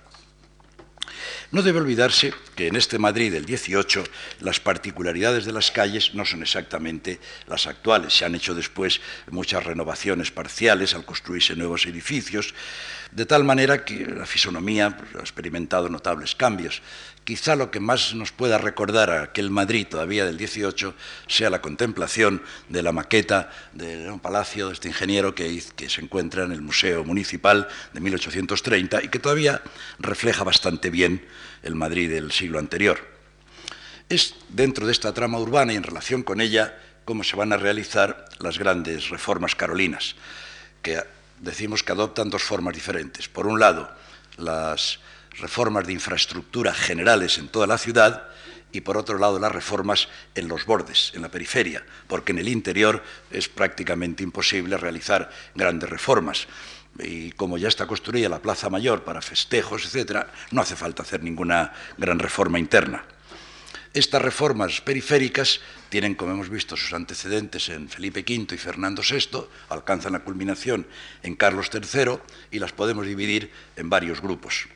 No 1.52 1.62
debe 1.62 1.80
olvidarse 1.80 2.32
que 2.54 2.68
en 2.68 2.76
este 2.76 2.98
Madrid 2.98 3.32
del 3.32 3.44
18 3.44 4.04
las 4.40 4.60
particularidades 4.60 5.44
de 5.44 5.52
las 5.52 5.70
calles 5.70 6.14
no 6.14 6.24
son 6.24 6.42
exactamente 6.42 7.20
las 7.46 7.66
actuales. 7.66 8.16
Se 8.16 8.24
han 8.24 8.34
hecho 8.34 8.54
después 8.54 9.00
muchas 9.30 9.64
renovaciones 9.64 10.30
parciales 10.30 10.94
al 10.94 11.04
construirse 11.04 11.56
nuevos 11.56 11.86
edificios, 11.86 12.54
de 13.12 13.26
tal 13.26 13.44
manera 13.44 13.84
que 13.84 14.06
la 14.06 14.26
fisonomía 14.26 14.96
pues, 14.96 15.14
ha 15.16 15.20
experimentado 15.20 15.88
notables 15.88 16.34
cambios. 16.34 16.82
Quizá 17.26 17.56
lo 17.56 17.72
que 17.72 17.80
más 17.80 18.14
nos 18.14 18.30
pueda 18.30 18.56
recordar 18.56 19.10
a 19.10 19.22
aquel 19.24 19.50
Madrid 19.50 19.88
todavía 19.90 20.24
del 20.24 20.36
18 20.36 20.94
sea 21.26 21.50
la 21.50 21.60
contemplación 21.60 22.40
de 22.68 22.84
la 22.84 22.92
maqueta 22.92 23.50
de 23.72 24.08
un 24.08 24.20
palacio 24.20 24.68
de 24.68 24.74
este 24.74 24.86
ingeniero 24.86 25.34
que, 25.34 25.60
que 25.74 25.90
se 25.90 26.02
encuentra 26.02 26.44
en 26.44 26.52
el 26.52 26.62
Museo 26.62 27.02
Municipal 27.02 27.66
de 27.92 27.98
1830 27.98 29.02
y 29.02 29.08
que 29.08 29.18
todavía 29.18 29.60
refleja 29.98 30.44
bastante 30.44 30.88
bien 30.88 31.26
el 31.64 31.74
Madrid 31.74 32.08
del 32.08 32.30
siglo 32.30 32.60
anterior. 32.60 33.00
Es 34.08 34.36
dentro 34.50 34.86
de 34.86 34.92
esta 34.92 35.12
trama 35.12 35.40
urbana 35.40 35.72
y 35.72 35.76
en 35.76 35.82
relación 35.82 36.22
con 36.22 36.40
ella 36.40 36.78
cómo 37.04 37.24
se 37.24 37.34
van 37.34 37.52
a 37.52 37.56
realizar 37.56 38.26
las 38.38 38.56
grandes 38.56 39.08
reformas 39.08 39.56
carolinas, 39.56 40.14
que 40.80 41.02
decimos 41.40 41.82
que 41.82 41.90
adoptan 41.90 42.30
dos 42.30 42.44
formas 42.44 42.76
diferentes. 42.76 43.28
Por 43.28 43.48
un 43.48 43.58
lado, 43.58 43.90
las 44.36 45.00
reformas 45.38 45.86
de 45.86 45.92
infraestructura 45.92 46.72
generales 46.72 47.38
en 47.38 47.48
toda 47.48 47.66
la 47.66 47.78
ciudad 47.78 48.28
y 48.72 48.80
por 48.80 48.96
otro 48.96 49.18
lado 49.18 49.38
las 49.38 49.52
reformas 49.52 50.08
en 50.34 50.48
los 50.48 50.66
bordes, 50.66 51.12
en 51.14 51.22
la 51.22 51.30
periferia, 51.30 51.84
porque 52.06 52.32
en 52.32 52.38
el 52.38 52.48
interior 52.48 53.02
es 53.30 53.48
prácticamente 53.48 54.22
imposible 54.22 54.76
realizar 54.76 55.30
grandes 55.54 55.88
reformas. 55.88 56.46
Y 56.98 57.32
como 57.32 57.58
ya 57.58 57.68
está 57.68 57.86
construida 57.86 58.28
la 58.28 58.40
Plaza 58.40 58.70
Mayor 58.70 59.04
para 59.04 59.22
festejos, 59.22 59.84
etcétera, 59.84 60.32
no 60.50 60.62
hace 60.62 60.76
falta 60.76 61.02
hacer 61.02 61.22
ninguna 61.22 61.72
gran 61.98 62.18
reforma 62.18 62.58
interna. 62.58 63.04
Estas 63.92 64.20
reformas 64.20 64.82
periféricas 64.82 65.60
tienen, 65.88 66.14
como 66.14 66.32
hemos 66.32 66.50
visto, 66.50 66.76
sus 66.76 66.92
antecedentes 66.92 67.70
en 67.70 67.88
Felipe 67.88 68.20
V 68.20 68.54
y 68.54 68.58
Fernando 68.58 69.02
VI, 69.02 69.46
alcanzan 69.70 70.12
la 70.12 70.20
culminación 70.22 70.86
en 71.22 71.34
Carlos 71.34 71.70
III 71.72 72.18
y 72.50 72.58
las 72.58 72.72
podemos 72.72 73.06
dividir 73.06 73.50
en 73.76 73.88
varios 73.88 74.20
grupos. 74.20 74.68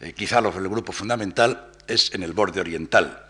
Eh, 0.00 0.12
quizá 0.12 0.38
el 0.38 0.68
grupo 0.68 0.92
fundamental 0.92 1.70
es 1.88 2.14
en 2.14 2.22
el 2.22 2.32
borde 2.32 2.60
oriental, 2.60 3.24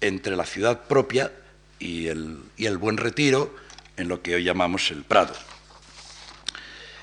entre 0.00 0.36
la 0.36 0.44
ciudad 0.44 0.82
propia 0.82 1.32
y 1.78 2.08
el, 2.08 2.78
Buen 2.78 2.98
Retiro, 2.98 3.54
en 3.96 4.08
lo 4.08 4.20
que 4.20 4.34
hoy 4.34 4.44
llamamos 4.44 4.90
el 4.90 5.04
Prado. 5.04 5.34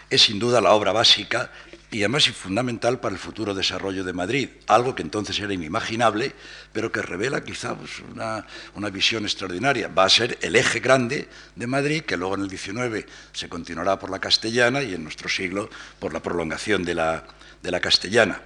Es 0.09 0.23
sin 0.23 0.39
duda 0.39 0.61
la 0.61 0.73
obra 0.73 0.91
básica 0.91 1.51
y 1.91 1.99
además 1.99 2.29
fundamental 2.29 2.99
para 2.99 3.13
el 3.13 3.19
futuro 3.19 3.55
desarrollo 3.55 4.03
de 4.03 4.13
Madrid, 4.13 4.49
algo 4.67 4.93
que 4.93 5.01
entonces 5.01 5.39
era 5.39 5.53
inimaginable, 5.53 6.33
pero 6.71 6.91
que 6.91 7.01
revela 7.01 7.43
quizá 7.43 7.75
pues, 7.75 8.03
una, 8.11 8.89
visión 8.91 9.23
extraordinaria. 9.23 9.87
Va 9.87 10.05
a 10.05 10.09
ser 10.09 10.37
el 10.41 10.55
eje 10.55 10.81
grande 10.81 11.27
de 11.55 11.67
Madrid, 11.67 12.03
que 12.03 12.15
luego 12.15 12.35
en 12.35 12.41
el 12.41 12.49
XIX 12.49 13.05
se 13.31 13.49
continuará 13.49 13.97
por 13.97 14.11
la 14.11 14.19
castellana 14.19 14.83
y 14.83 14.93
en 14.93 15.03
nuestro 15.03 15.29
siglo 15.29 15.69
por 15.99 16.13
la 16.13 16.21
prolongación 16.21 16.83
de 16.83 16.93
la 16.93 17.79
castellana. 17.81 18.41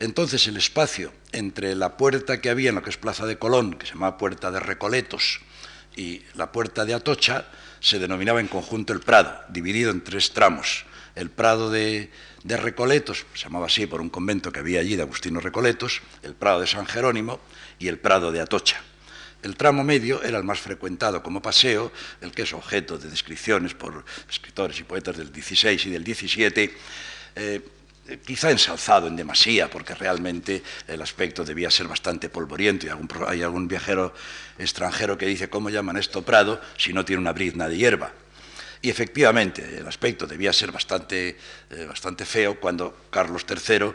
Entonces 0.00 0.46
el 0.46 0.56
espacio 0.56 1.12
entre 1.32 1.74
la 1.74 1.96
puerta 1.96 2.40
que 2.40 2.50
había 2.50 2.68
en 2.68 2.76
lo 2.76 2.82
que 2.82 2.90
es 2.90 2.96
Plaza 2.96 3.26
de 3.26 3.38
Colón, 3.38 3.74
que 3.74 3.86
se 3.86 3.94
llamaba 3.94 4.16
Puerta 4.16 4.50
de 4.50 4.60
Recoletos, 4.60 5.40
y 5.96 6.22
la 6.34 6.52
Puerta 6.52 6.84
de 6.84 6.94
Atocha, 6.94 7.46
se 7.80 7.98
denominaba 7.98 8.40
en 8.40 8.46
conjunto 8.46 8.92
el 8.92 9.00
Prado, 9.00 9.40
dividido 9.48 9.90
en 9.90 10.02
tres 10.02 10.32
tramos. 10.32 10.84
El 11.16 11.30
Prado 11.30 11.70
de, 11.70 12.10
Recoletos, 12.44 13.26
se 13.34 13.44
llamaba 13.44 13.66
así 13.66 13.86
por 13.86 14.00
un 14.00 14.08
convento 14.08 14.52
que 14.52 14.60
había 14.60 14.80
allí 14.80 14.94
de 14.94 15.02
Agustino 15.02 15.40
Recoletos, 15.40 16.00
el 16.22 16.34
Prado 16.34 16.60
de 16.60 16.68
San 16.68 16.86
Jerónimo 16.86 17.40
y 17.80 17.88
el 17.88 17.98
Prado 17.98 18.30
de 18.30 18.40
Atocha. 18.40 18.80
El 19.42 19.56
tramo 19.56 19.84
medio 19.84 20.22
era 20.22 20.38
el 20.38 20.44
más 20.44 20.60
frecuentado 20.60 21.22
como 21.22 21.42
paseo, 21.42 21.92
el 22.20 22.32
que 22.32 22.42
es 22.42 22.52
objeto 22.52 22.98
de 22.98 23.08
descripciones 23.08 23.74
por 23.74 24.04
escritores 24.28 24.78
y 24.80 24.84
poetas 24.84 25.16
del 25.16 25.28
XVI 25.28 25.80
y 25.84 25.90
del 25.90 26.04
XVII, 26.04 26.70
eh, 27.36 27.60
quizá 28.16 28.50
ensalzado 28.50 29.06
en 29.06 29.16
demasía, 29.16 29.68
porque 29.68 29.94
realmente 29.94 30.62
el 30.86 31.02
aspecto 31.02 31.44
debía 31.44 31.70
ser 31.70 31.88
bastante 31.88 32.28
polvoriento, 32.28 32.86
y 32.86 32.90
hay 33.26 33.42
algún 33.42 33.68
viajero 33.68 34.14
extranjero 34.58 35.18
que 35.18 35.26
dice, 35.26 35.48
¿cómo 35.50 35.70
llaman 35.70 35.96
esto 35.96 36.22
Prado 36.22 36.60
si 36.76 36.92
no 36.92 37.04
tiene 37.04 37.20
una 37.20 37.32
brizna 37.32 37.68
de 37.68 37.76
hierba? 37.76 38.12
Y 38.80 38.90
efectivamente, 38.90 39.78
el 39.78 39.86
aspecto 39.86 40.26
debía 40.26 40.52
ser 40.52 40.70
bastante, 40.70 41.36
eh, 41.70 41.84
bastante 41.86 42.24
feo 42.24 42.60
cuando 42.60 43.06
Carlos 43.10 43.44
III 43.48 43.74
eh, 43.74 43.92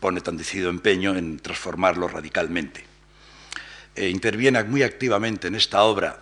pone 0.00 0.22
tan 0.22 0.36
decidido 0.36 0.70
empeño 0.70 1.14
en 1.16 1.38
transformarlo 1.38 2.08
radicalmente. 2.08 2.84
Eh, 3.94 4.08
interviene 4.08 4.62
muy 4.64 4.82
activamente 4.82 5.48
en 5.48 5.54
esta 5.54 5.82
obra 5.82 6.18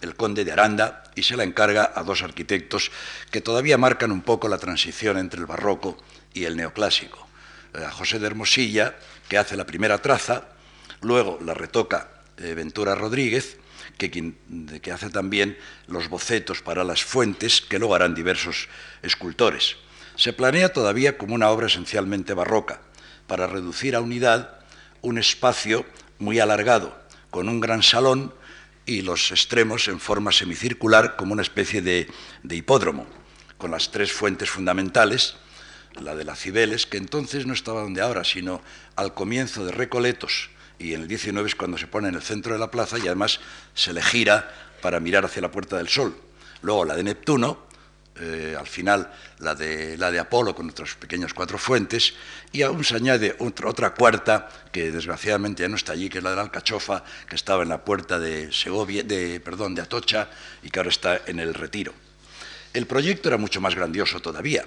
el 0.00 0.14
conde 0.14 0.44
de 0.44 0.52
Aranda 0.52 1.04
y 1.14 1.22
se 1.22 1.36
la 1.36 1.44
encarga 1.44 1.92
a 1.94 2.02
dos 2.02 2.22
arquitectos 2.22 2.92
que 3.30 3.40
todavía 3.40 3.78
marcan 3.78 4.12
un 4.12 4.22
poco 4.22 4.48
la 4.48 4.58
transición 4.58 5.18
entre 5.18 5.40
el 5.40 5.46
barroco 5.46 5.98
y 6.34 6.44
el 6.44 6.56
neoclásico. 6.56 7.26
Eh, 7.74 7.86
José 7.92 8.18
de 8.18 8.26
Hermosilla, 8.26 8.96
que 9.28 9.38
hace 9.38 9.56
la 9.56 9.66
primera 9.66 9.98
traza, 9.98 10.48
luego 11.00 11.38
la 11.44 11.54
retoca 11.54 12.08
eh, 12.36 12.54
Ventura 12.54 12.94
Rodríguez, 12.94 13.58
que 13.98 14.92
hace 14.92 15.10
también 15.10 15.58
los 15.88 16.08
bocetos 16.08 16.62
para 16.62 16.84
las 16.84 17.02
fuentes 17.02 17.60
que 17.60 17.80
luego 17.80 17.96
harán 17.96 18.14
diversos 18.14 18.68
escultores. 19.02 19.76
Se 20.14 20.32
planea 20.32 20.72
todavía 20.72 21.18
como 21.18 21.34
una 21.34 21.50
obra 21.50 21.66
esencialmente 21.66 22.32
barroca, 22.32 22.80
para 23.26 23.46
reducir 23.46 23.94
a 23.94 24.00
unidad 24.00 24.58
un 25.02 25.18
espacio 25.18 25.84
muy 26.18 26.40
alargado, 26.40 26.98
con 27.30 27.48
un 27.48 27.60
gran 27.60 27.82
salón 27.82 28.34
y 28.86 29.02
los 29.02 29.30
extremos 29.30 29.86
en 29.88 30.00
forma 30.00 30.32
semicircular 30.32 31.14
como 31.16 31.34
una 31.34 31.42
especie 31.42 31.82
de, 31.82 32.08
hipódromo, 32.50 33.06
con 33.58 33.70
las 33.70 33.90
tres 33.90 34.10
fuentes 34.10 34.50
fundamentales, 34.50 35.36
la 36.00 36.14
de 36.14 36.24
las 36.24 36.40
Cibeles, 36.40 36.86
que 36.86 36.96
entonces 36.96 37.46
no 37.46 37.52
estaba 37.52 37.82
donde 37.82 38.00
ahora, 38.00 38.24
sino 38.24 38.60
al 38.96 39.14
comienzo 39.14 39.64
de 39.64 39.72
Recoletos, 39.72 40.50
y 40.78 40.94
en 40.94 41.02
el 41.02 41.08
19 41.08 41.48
es 41.48 41.54
cuando 41.54 41.76
se 41.76 41.86
pone 41.86 42.08
en 42.08 42.14
el 42.14 42.22
centro 42.22 42.52
de 42.52 42.58
la 42.58 42.70
plaza 42.70 42.98
y 42.98 43.06
además 43.06 43.40
se 43.74 43.92
le 43.92 44.02
gira 44.02 44.52
para 44.80 45.00
mirar 45.00 45.24
hacia 45.24 45.42
la 45.42 45.50
Puerta 45.50 45.76
del 45.76 45.88
Sol. 45.88 46.16
Luego 46.62 46.84
la 46.84 46.94
de 46.94 47.02
Neptuno, 47.02 47.66
eh, 48.20 48.56
al 48.58 48.66
final 48.66 49.12
la 49.38 49.54
de, 49.54 49.96
la 49.96 50.10
de 50.10 50.18
Apolo 50.18 50.54
con 50.54 50.70
otras 50.70 50.94
pequeñas 50.94 51.34
cuatro 51.34 51.58
fuentes, 51.58 52.14
y 52.52 52.62
aún 52.62 52.84
se 52.84 52.96
añade 52.96 53.36
otra, 53.38 53.90
cuarta, 53.90 54.48
que 54.72 54.90
desgraciadamente 54.90 55.62
ya 55.62 55.68
no 55.68 55.76
está 55.76 55.92
allí, 55.92 56.08
que 56.08 56.18
es 56.18 56.24
la 56.24 56.30
de 56.30 56.36
la 56.36 56.42
Alcachofa, 56.42 57.04
que 57.28 57.36
estaba 57.36 57.62
en 57.62 57.68
la 57.68 57.84
puerta 57.84 58.18
de, 58.18 58.52
Segovia, 58.52 59.02
de, 59.02 59.40
perdón, 59.40 59.74
de 59.74 59.82
Atocha 59.82 60.28
y 60.62 60.70
que 60.70 60.78
ahora 60.78 60.90
está 60.90 61.20
en 61.26 61.38
el 61.40 61.54
Retiro. 61.54 61.92
El 62.72 62.86
proyecto 62.86 63.28
era 63.28 63.38
mucho 63.38 63.60
más 63.60 63.74
grandioso 63.74 64.20
todavía, 64.20 64.66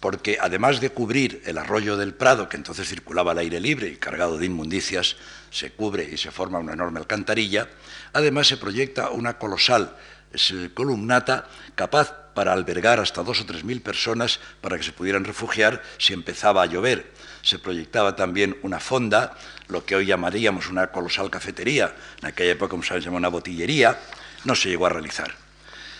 porque 0.00 0.38
además 0.40 0.80
de 0.80 0.90
cubrir 0.90 1.42
el 1.46 1.58
arroyo 1.58 1.96
del 1.96 2.14
Prado, 2.14 2.48
que 2.48 2.56
entonces 2.56 2.88
circulaba 2.88 3.32
al 3.32 3.38
aire 3.38 3.60
libre 3.60 3.88
y 3.88 3.96
cargado 3.96 4.38
de 4.38 4.46
inmundicias, 4.46 5.16
se 5.50 5.72
cubre 5.72 6.04
y 6.04 6.16
se 6.16 6.30
forma 6.30 6.58
una 6.58 6.74
enorme 6.74 7.00
alcantarilla, 7.00 7.68
además 8.12 8.46
se 8.46 8.56
proyecta 8.56 9.10
una 9.10 9.38
colosal 9.38 9.96
columnata 10.74 11.48
capaz 11.74 12.12
para 12.34 12.52
albergar 12.52 13.00
hasta 13.00 13.22
dos 13.22 13.40
o 13.40 13.46
tres 13.46 13.64
mil 13.64 13.80
personas 13.80 14.40
para 14.60 14.76
que 14.76 14.82
se 14.82 14.92
pudieran 14.92 15.24
refugiar 15.24 15.82
si 15.96 16.12
empezaba 16.12 16.62
a 16.62 16.66
llover. 16.66 17.10
Se 17.40 17.58
proyectaba 17.58 18.14
también 18.14 18.58
una 18.62 18.78
fonda, 18.78 19.34
lo 19.68 19.86
que 19.86 19.96
hoy 19.96 20.06
llamaríamos 20.06 20.68
una 20.68 20.88
colosal 20.88 21.30
cafetería, 21.30 21.94
en 22.20 22.26
aquella 22.28 22.52
época 22.52 22.70
como 22.70 22.82
se 22.82 23.00
llama 23.00 23.16
una 23.16 23.28
botillería, 23.28 23.98
no 24.44 24.54
se 24.54 24.68
llegó 24.68 24.86
a 24.86 24.90
realizar. 24.90 25.34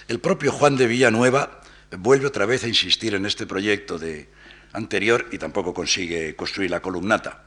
El 0.09 0.21
propio 0.21 0.53
Juan 0.53 0.77
de 0.77 0.87
Villanueva 0.87 1.63
vuelve 1.93 2.27
otra 2.27 2.47
vez 2.47 2.65
a 2.65 2.69
insistir 2.69 3.15
en 3.15 3.27
este 3.27 3.47
proyecto 3.47 3.99
de 3.99 4.29
anterior 4.73 5.27
y 5.33 5.39
tampoco 5.39 5.73
consigue 5.73 6.35
construir 6.37 6.71
la 6.71 6.81
columnata. 6.81 7.45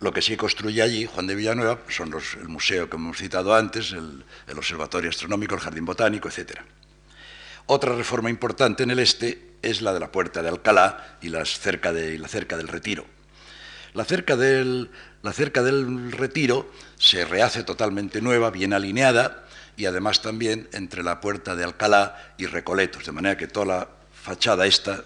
Lo 0.00 0.12
que 0.12 0.20
sí 0.20 0.36
construye 0.36 0.82
allí 0.82 1.06
Juan 1.06 1.28
de 1.28 1.36
Villanueva 1.36 1.78
son 1.88 2.10
los, 2.10 2.34
el 2.34 2.48
museo 2.48 2.90
que 2.90 2.96
hemos 2.96 3.18
citado 3.18 3.54
antes, 3.54 3.92
el, 3.92 4.24
Observatorio 4.56 5.10
Astronómico, 5.10 5.54
el 5.54 5.60
Jardín 5.60 5.84
Botánico, 5.84 6.28
etcétera. 6.28 6.64
Otra 7.66 7.94
reforma 7.94 8.28
importante 8.28 8.82
en 8.82 8.90
el 8.90 8.98
este 8.98 9.52
es 9.62 9.80
la 9.80 9.94
de 9.94 10.00
la 10.00 10.10
Puerta 10.10 10.42
de 10.42 10.48
Alcalá 10.48 11.18
y, 11.22 11.28
la 11.28 11.44
cerca 11.44 11.92
del 11.92 12.68
Retiro. 12.68 13.06
La 13.94 14.04
cerca 14.04 14.36
del, 14.36 14.90
la 15.22 15.32
cerca 15.32 15.62
del 15.62 16.10
Retiro 16.10 16.72
se 16.98 17.24
rehace 17.24 17.62
totalmente 17.62 18.20
nueva, 18.20 18.50
bien 18.50 18.72
alineada, 18.72 19.46
y 19.76 19.86
además 19.86 20.22
también 20.22 20.68
entre 20.72 21.02
la 21.02 21.20
Puerta 21.20 21.56
de 21.56 21.64
Alcalá 21.64 22.34
y 22.38 22.46
Recoletos, 22.46 23.06
de 23.06 23.12
manera 23.12 23.36
que 23.36 23.46
toda 23.46 23.66
la 23.66 23.88
fachada 24.12 24.66
esta 24.66 25.04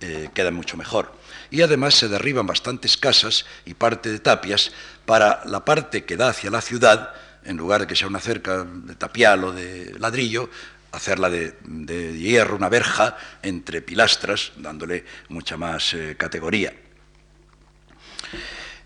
eh, 0.00 0.30
queda 0.34 0.50
mucho 0.50 0.76
mejor. 0.76 1.12
Y 1.50 1.62
además 1.62 1.94
se 1.94 2.08
derriban 2.08 2.46
bastantes 2.46 2.96
casas 2.96 3.46
y 3.64 3.74
parte 3.74 4.10
de 4.10 4.18
tapias 4.18 4.72
para 5.06 5.42
la 5.46 5.64
parte 5.64 6.04
que 6.04 6.16
da 6.16 6.28
hacia 6.28 6.50
la 6.50 6.60
ciudad, 6.60 7.14
en 7.44 7.56
lugar 7.56 7.82
de 7.82 7.86
que 7.86 7.96
sea 7.96 8.08
una 8.08 8.20
cerca 8.20 8.64
de 8.64 8.94
tapial 8.94 9.44
o 9.44 9.52
de 9.52 9.94
ladrillo, 9.98 10.50
hacerla 10.92 11.30
de, 11.30 11.54
hierro, 12.18 12.56
una 12.56 12.68
verja 12.68 13.16
entre 13.42 13.82
pilastras, 13.82 14.52
dándole 14.56 15.04
mucha 15.28 15.56
más 15.56 15.94
eh, 15.94 16.16
categoría. 16.18 16.72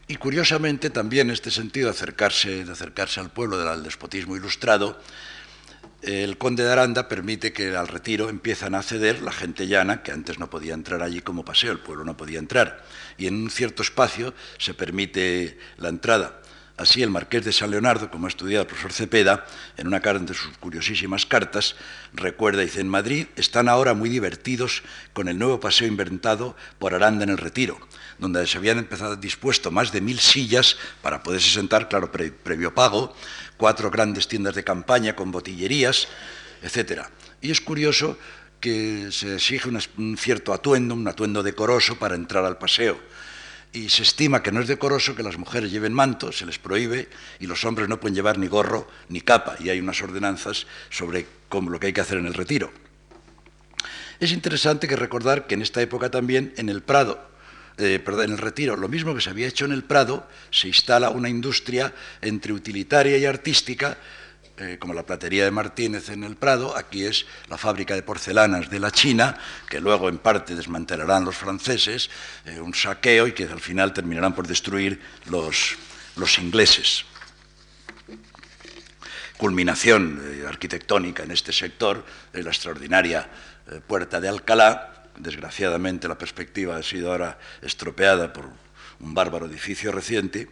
Y 0.08 0.16
curiosamente 0.16 0.90
también 0.90 1.28
en 1.28 1.34
este 1.34 1.50
sentido 1.50 1.86
de 1.86 1.92
acercarse, 1.92 2.64
de 2.64 2.72
acercarse 2.72 3.20
al 3.20 3.30
pueblo 3.30 3.58
del 3.58 3.82
despotismo 3.82 4.36
ilustrado, 4.36 5.00
el 6.02 6.36
conde 6.36 6.64
de 6.64 6.72
Aranda 6.72 7.06
permite 7.08 7.52
que 7.52 7.76
al 7.76 7.86
retiro 7.86 8.28
empiezan 8.28 8.74
a 8.74 8.80
acceder 8.80 9.22
la 9.22 9.30
gente 9.30 9.68
llana, 9.68 10.02
que 10.02 10.10
antes 10.10 10.40
no 10.40 10.50
podía 10.50 10.74
entrar 10.74 11.00
allí 11.00 11.20
como 11.20 11.44
paseo, 11.44 11.70
el 11.70 11.78
pueblo 11.78 12.04
no 12.04 12.16
podía 12.16 12.40
entrar, 12.40 12.84
y 13.16 13.28
en 13.28 13.36
un 13.36 13.50
cierto 13.50 13.82
espacio 13.82 14.34
se 14.58 14.74
permite 14.74 15.58
la 15.76 15.88
entrada. 15.88 16.41
Así 16.78 17.02
el 17.02 17.10
marqués 17.10 17.44
de 17.44 17.52
San 17.52 17.70
Leonardo, 17.70 18.10
como 18.10 18.26
ha 18.26 18.28
estudiado 18.28 18.62
el 18.62 18.66
profesor 18.66 18.92
Cepeda, 18.92 19.46
en 19.76 19.86
una 19.86 20.00
carta 20.00 20.24
de 20.24 20.34
sus 20.34 20.56
curiosísimas 20.56 21.26
cartas, 21.26 21.76
recuerda, 22.14 22.62
dice, 22.62 22.80
en 22.80 22.88
Madrid 22.88 23.26
están 23.36 23.68
ahora 23.68 23.92
muy 23.92 24.08
divertidos 24.08 24.82
con 25.12 25.28
el 25.28 25.38
nuevo 25.38 25.60
paseo 25.60 25.86
inventado 25.86 26.56
por 26.78 26.94
Aranda 26.94 27.24
en 27.24 27.30
el 27.30 27.38
Retiro, 27.38 27.78
donde 28.18 28.46
se 28.46 28.56
habían 28.56 28.78
empezado 28.78 29.16
dispuesto 29.16 29.70
más 29.70 29.92
de 29.92 30.00
mil 30.00 30.18
sillas 30.18 30.78
para 31.02 31.22
poderse 31.22 31.50
sentar, 31.50 31.90
claro, 31.90 32.10
previo 32.10 32.74
pago, 32.74 33.14
cuatro 33.58 33.90
grandes 33.90 34.26
tiendas 34.26 34.54
de 34.54 34.64
campaña 34.64 35.14
con 35.14 35.30
botillerías, 35.30 36.08
etc. 36.62 37.02
Y 37.42 37.50
es 37.50 37.60
curioso 37.60 38.18
que 38.60 39.08
se 39.10 39.34
exige 39.34 39.68
un 39.68 40.16
cierto 40.16 40.54
atuendo, 40.54 40.94
un 40.94 41.06
atuendo 41.06 41.42
decoroso 41.42 41.98
para 41.98 42.14
entrar 42.14 42.46
al 42.46 42.56
paseo 42.56 42.98
y 43.72 43.88
se 43.88 44.02
estima 44.02 44.42
que 44.42 44.52
no 44.52 44.60
es 44.60 44.68
decoroso 44.68 45.14
que 45.14 45.22
las 45.22 45.38
mujeres 45.38 45.70
lleven 45.70 45.94
manto, 45.94 46.30
se 46.30 46.44
les 46.44 46.58
prohíbe, 46.58 47.08
y 47.40 47.46
los 47.46 47.64
hombres 47.64 47.88
no 47.88 47.98
pueden 47.98 48.14
llevar 48.14 48.38
ni 48.38 48.46
gorro 48.46 48.88
ni 49.08 49.22
capa, 49.22 49.56
y 49.60 49.70
hay 49.70 49.80
unas 49.80 50.00
ordenanzas 50.02 50.66
sobre 50.90 51.26
cómo, 51.48 51.70
lo 51.70 51.80
que 51.80 51.86
hay 51.88 51.92
que 51.92 52.02
hacer 52.02 52.18
en 52.18 52.26
el 52.26 52.34
retiro. 52.34 52.70
Es 54.20 54.32
interesante 54.32 54.86
que 54.86 54.96
recordar 54.96 55.46
que 55.46 55.54
en 55.54 55.62
esta 55.62 55.80
época 55.80 56.10
también 56.10 56.52
en 56.56 56.68
el 56.68 56.82
Prado, 56.82 57.18
eh, 57.78 57.98
perdón, 57.98 58.26
en 58.26 58.32
el 58.32 58.38
retiro, 58.38 58.76
lo 58.76 58.88
mismo 58.88 59.14
que 59.14 59.22
se 59.22 59.30
había 59.30 59.48
hecho 59.48 59.64
en 59.64 59.72
el 59.72 59.84
Prado, 59.84 60.28
se 60.50 60.68
instala 60.68 61.10
una 61.10 61.30
industria 61.30 61.94
entre 62.20 62.52
utilitaria 62.52 63.16
y 63.16 63.24
artística 63.24 63.96
eh, 64.62 64.78
como 64.78 64.94
la 64.94 65.02
platería 65.02 65.44
de 65.44 65.50
Martínez 65.50 66.08
en 66.10 66.22
el 66.22 66.36
Prado, 66.36 66.76
aquí 66.76 67.04
es 67.04 67.26
la 67.48 67.58
fábrica 67.58 67.96
de 67.96 68.04
porcelanas 68.04 68.70
de 68.70 68.78
la 68.78 68.92
China, 68.92 69.36
que 69.68 69.80
luego 69.80 70.08
en 70.08 70.18
parte 70.18 70.54
desmantelarán 70.54 71.24
los 71.24 71.34
franceses, 71.34 72.10
eh, 72.44 72.60
un 72.60 72.72
saqueo 72.72 73.26
y 73.26 73.32
que 73.32 73.42
al 73.42 73.60
final 73.60 73.92
terminarán 73.92 74.36
por 74.36 74.46
destruir 74.46 75.00
los, 75.26 75.76
ingleses. 76.38 77.04
Culminación 79.36 80.22
eh, 80.24 80.46
arquitectónica 80.46 81.24
en 81.24 81.32
este 81.32 81.52
sector, 81.52 82.06
la 82.32 82.50
extraordinaria 82.50 83.28
puerta 83.88 84.20
de 84.20 84.28
Alcalá, 84.28 85.10
desgraciadamente 85.18 86.06
la 86.06 86.18
perspectiva 86.18 86.76
ha 86.76 86.82
sido 86.84 87.10
ahora 87.10 87.38
estropeada 87.62 88.32
por 88.32 88.48
un 89.00 89.12
bárbaro 89.12 89.46
edificio 89.46 89.90
reciente, 89.90 90.48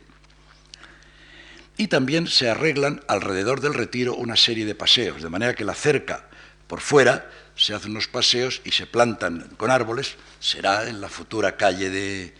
y 1.80 1.88
también 1.88 2.26
se 2.26 2.50
arreglan 2.50 3.02
alrededor 3.08 3.62
del 3.62 3.72
retiro 3.72 4.14
una 4.14 4.36
serie 4.36 4.66
de 4.66 4.74
paseos, 4.74 5.22
de 5.22 5.30
manera 5.30 5.54
que 5.54 5.64
la 5.64 5.72
cerca 5.72 6.26
por 6.66 6.82
fuera 6.82 7.30
se 7.56 7.72
hacen 7.72 7.92
unos 7.92 8.06
paseos 8.06 8.60
y 8.66 8.72
se 8.72 8.86
plantan 8.86 9.48
con 9.56 9.70
árboles, 9.70 10.16
será 10.40 10.90
en 10.90 11.00
la 11.00 11.08
futura 11.08 11.56
calle 11.56 11.88
de, 11.88 12.24
eh, 12.24 12.34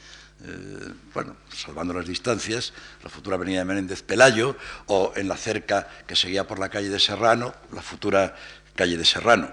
bueno, 1.14 1.36
salvando 1.56 1.94
las 1.94 2.06
distancias, 2.06 2.74
la 3.02 3.08
futura 3.08 3.36
avenida 3.36 3.60
de 3.60 3.64
Menéndez 3.64 4.02
Pelayo, 4.02 4.58
o 4.88 5.14
en 5.16 5.26
la 5.26 5.38
cerca 5.38 5.88
que 6.06 6.16
seguía 6.16 6.46
por 6.46 6.58
la 6.58 6.68
calle 6.68 6.90
de 6.90 7.00
Serrano, 7.00 7.54
la 7.72 7.80
futura 7.80 8.36
calle 8.76 8.98
de 8.98 9.06
Serrano. 9.06 9.50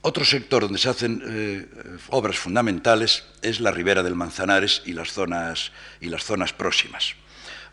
Otro 0.00 0.24
sector 0.24 0.62
donde 0.62 0.78
se 0.78 0.88
hacen 0.88 1.22
eh, 1.26 1.68
obras 2.08 2.38
fundamentales 2.38 3.24
es 3.42 3.60
la 3.60 3.70
ribera 3.70 4.02
del 4.02 4.14
Manzanares 4.14 4.80
y 4.86 4.94
las, 4.94 5.12
zonas, 5.12 5.72
y 6.00 6.06
las 6.06 6.24
zonas 6.24 6.54
próximas. 6.54 7.16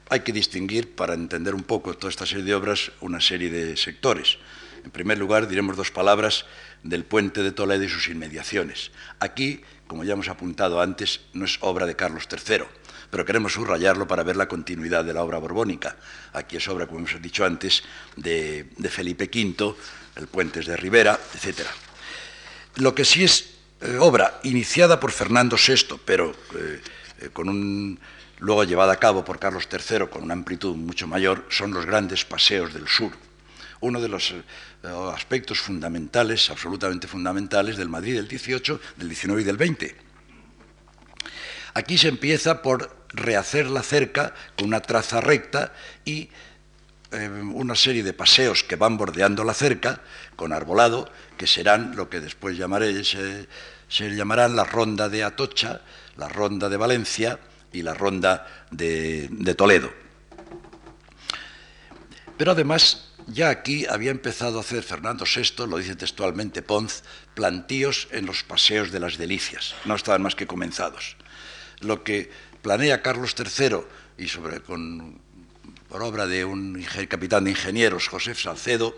Hay 0.09 0.21
que 0.21 0.31
distinguir, 0.31 0.95
para 0.95 1.13
entender 1.13 1.55
un 1.55 1.63
poco 1.63 1.95
toda 1.95 2.09
esta 2.09 2.25
serie 2.25 2.43
de 2.43 2.55
obras, 2.55 2.91
una 3.01 3.21
serie 3.21 3.49
de 3.49 3.77
sectores. 3.77 4.37
En 4.83 4.91
primer 4.91 5.17
lugar, 5.17 5.47
diremos 5.47 5.77
dos 5.77 5.91
palabras 5.91 6.45
del 6.83 7.05
puente 7.05 7.41
de 7.41 7.51
Toledo 7.51 7.83
y 7.83 7.89
sus 7.89 8.09
inmediaciones. 8.09 8.91
Aquí, 9.19 9.61
como 9.87 10.03
ya 10.03 10.13
hemos 10.13 10.27
apuntado 10.27 10.81
antes, 10.81 11.21
no 11.33 11.45
es 11.45 11.57
obra 11.61 11.85
de 11.85 11.95
Carlos 11.95 12.27
III, 12.29 12.65
pero 13.09 13.25
queremos 13.25 13.53
subrayarlo 13.53 14.07
para 14.07 14.23
ver 14.23 14.35
la 14.35 14.47
continuidad 14.47 15.05
de 15.05 15.13
la 15.13 15.23
obra 15.23 15.37
borbónica. 15.37 15.95
Aquí 16.33 16.57
es 16.57 16.67
obra, 16.67 16.85
como 16.87 16.99
hemos 16.99 17.21
dicho 17.21 17.45
antes, 17.45 17.83
de, 18.17 18.65
Felipe 18.89 19.29
V, 19.31 19.75
el 20.17 20.27
puente 20.27 20.59
es 20.59 20.65
de 20.65 20.75
Rivera, 20.75 21.17
etc. 21.33 21.61
Lo 22.75 22.93
que 22.93 23.05
sí 23.05 23.23
es 23.23 23.53
eh, 23.81 23.97
obra 23.99 24.39
iniciada 24.43 24.99
por 24.99 25.11
Fernando 25.11 25.55
VI, 25.55 25.99
pero 26.03 26.35
eh, 26.55 26.81
eh, 27.21 27.29
con 27.31 27.49
un, 27.49 27.99
luego 28.43 28.63
llevada 28.65 28.93
a 28.93 28.97
cabo 28.97 29.23
por 29.23 29.39
Carlos 29.39 29.67
III 29.71 30.08
con 30.08 30.23
una 30.23 30.34
amplitud 30.34 30.75
mucho 30.75 31.08
mayor, 31.08 31.45
son 31.49 31.73
los 31.73 31.86
grandes 31.86 32.25
paseos 32.25 32.73
del 32.73 32.88
sur 32.88 33.12
uno 33.84 33.99
de 33.99 34.08
los 34.08 34.32
eh, 34.32 34.41
aspectos 35.13 35.60
fundamentales, 35.60 36.49
absolutamente 36.49 37.06
fundamentales 37.06 37.75
del 37.75 37.89
Madrid 37.89 38.15
del 38.15 38.29
18, 38.29 38.79
del 38.95 39.10
19 39.10 39.41
y 39.41 39.45
del 39.45 39.58
20. 39.58 39.95
Aquí 41.73 41.97
se 41.97 42.08
empieza 42.08 42.62
por 42.62 42.95
rehacer 43.10 43.69
la 43.69 43.84
cerca 43.84 44.34
con 44.58 44.67
una 44.67 44.79
traza 44.79 45.19
recta 45.19 45.73
y 46.06 46.29
eh, 47.12 47.27
una 47.27 47.75
serie 47.75 48.03
de 48.03 48.13
paseos 48.13 48.63
que 48.63 48.77
van 48.77 48.97
bordeando 48.97 49.43
la 49.43 49.53
cerca 49.53 50.01
con 50.38 50.53
arbolado, 50.53 51.12
que 51.38 51.45
serán 51.45 51.95
lo 51.95 52.10
que 52.10 52.21
después 52.21 52.58
llamaré, 52.58 53.03
se, 53.03 53.47
llamarán 54.15 54.56
la 54.56 54.63
ronda 54.63 55.10
de 55.10 55.23
Atocha, 55.23 55.82
la 56.15 56.29
ronda 56.29 56.69
de 56.69 56.77
Valencia 56.77 57.38
y 57.73 57.81
la 57.81 57.93
ronda 57.93 58.47
de 58.71 59.55
Toledo. 59.57 59.91
Pero 62.38 62.51
además 62.51 63.13
ya 63.27 63.49
aquí 63.49 63.86
había 63.86 64.12
empezado 64.12 64.57
a 64.57 64.62
hacer 64.62 64.83
Fernando 64.83 65.25
VI, 65.25 65.67
lo 65.67 65.77
dice 65.77 65.95
textualmente 65.95 66.62
Ponz, 66.62 67.03
plantíos 67.33 68.07
en 68.12 68.25
los 68.25 68.43
paseos 68.43 68.91
de 68.91 68.99
las 68.99 69.17
delicias. 69.17 69.75
No 69.86 69.95
estaban 69.95 70.21
más 70.21 70.36
que 70.36 70.47
comenzados. 70.47 71.15
Lo 71.79 72.03
que 72.03 72.31
planea 72.62 73.01
Carlos 73.01 73.36
III, 73.38 73.77
y 74.17 74.27
sobre, 74.27 74.62
con, 74.62 75.19
por 75.89 76.03
obra 76.03 76.27
de 76.27 76.45
un 76.45 76.83
capitán 77.07 77.45
de 77.45 77.51
ingenieros, 77.51 78.07
José 78.07 78.36
Salcedo, 78.36 78.95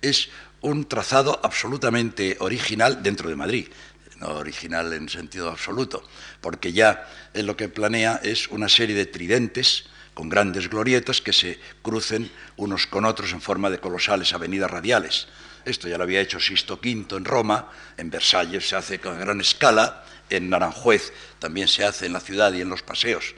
es 0.00 0.28
un 0.60 0.86
trazado 0.86 1.40
absolutamente 1.42 2.36
original 2.40 3.02
dentro 3.02 3.28
de 3.28 3.36
Madrid. 3.36 3.68
Original 4.28 4.92
en 4.92 5.08
sentido 5.08 5.50
absoluto, 5.50 6.02
porque 6.40 6.72
ya 6.72 7.08
lo 7.34 7.56
que 7.56 7.68
planea 7.68 8.20
es 8.22 8.48
una 8.48 8.68
serie 8.68 8.94
de 8.96 9.06
tridentes 9.06 9.84
con 10.14 10.28
grandes 10.28 10.70
glorietas 10.70 11.20
que 11.20 11.32
se 11.32 11.58
crucen 11.82 12.30
unos 12.56 12.86
con 12.86 13.04
otros 13.04 13.32
en 13.32 13.40
forma 13.40 13.68
de 13.70 13.80
colosales 13.80 14.32
avenidas 14.32 14.70
radiales. 14.70 15.26
Esto 15.64 15.88
ya 15.88 15.98
lo 15.98 16.04
había 16.04 16.20
hecho 16.20 16.38
Sisto 16.38 16.74
V 16.74 17.16
en 17.16 17.24
Roma, 17.24 17.70
en 17.96 18.10
Versalles 18.10 18.68
se 18.68 18.76
hace 18.76 18.98
con 19.00 19.18
gran 19.18 19.40
escala, 19.40 20.04
en 20.30 20.50
Naranjuez 20.50 21.12
también 21.38 21.68
se 21.68 21.84
hace 21.84 22.06
en 22.06 22.12
la 22.12 22.20
ciudad 22.20 22.52
y 22.52 22.60
en 22.60 22.68
los 22.68 22.82
paseos. 22.82 23.34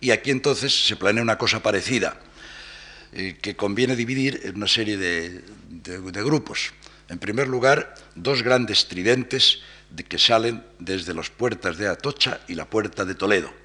Y 0.00 0.10
aquí 0.10 0.30
entonces 0.30 0.86
se 0.86 0.96
planea 0.96 1.22
una 1.22 1.38
cosa 1.38 1.62
parecida, 1.62 2.18
eh, 3.12 3.38
que 3.40 3.56
conviene 3.56 3.96
dividir 3.96 4.40
en 4.44 4.56
una 4.56 4.68
serie 4.68 4.96
de, 4.96 5.42
grupos. 6.24 6.72
En 7.08 7.18
primer 7.18 7.46
lugar, 7.46 7.94
dos 8.14 8.42
grandes 8.42 8.88
tridentes 8.88 9.60
que 9.96 10.18
salen 10.18 10.64
desde 10.78 11.14
las 11.14 11.30
puertas 11.30 11.76
de 11.78 11.88
Atocha 11.88 12.40
y 12.48 12.54
la 12.54 12.64
puerta 12.64 13.04
de 13.04 13.14
Toledo 13.14 13.62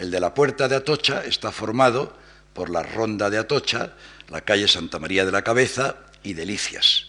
el 0.00 0.10
de 0.10 0.18
la 0.18 0.32
Puerta 0.32 0.66
de 0.66 0.76
Atocha 0.76 1.26
está 1.26 1.52
formado 1.52 2.16
por 2.54 2.70
la 2.70 2.82
Ronda 2.82 3.28
de 3.28 3.36
Atocha, 3.36 3.92
la 4.30 4.40
calle 4.40 4.66
Santa 4.66 4.98
María 4.98 5.26
de 5.26 5.30
la 5.30 5.42
Cabeza 5.42 5.96
y 6.22 6.32
Delicias. 6.32 7.08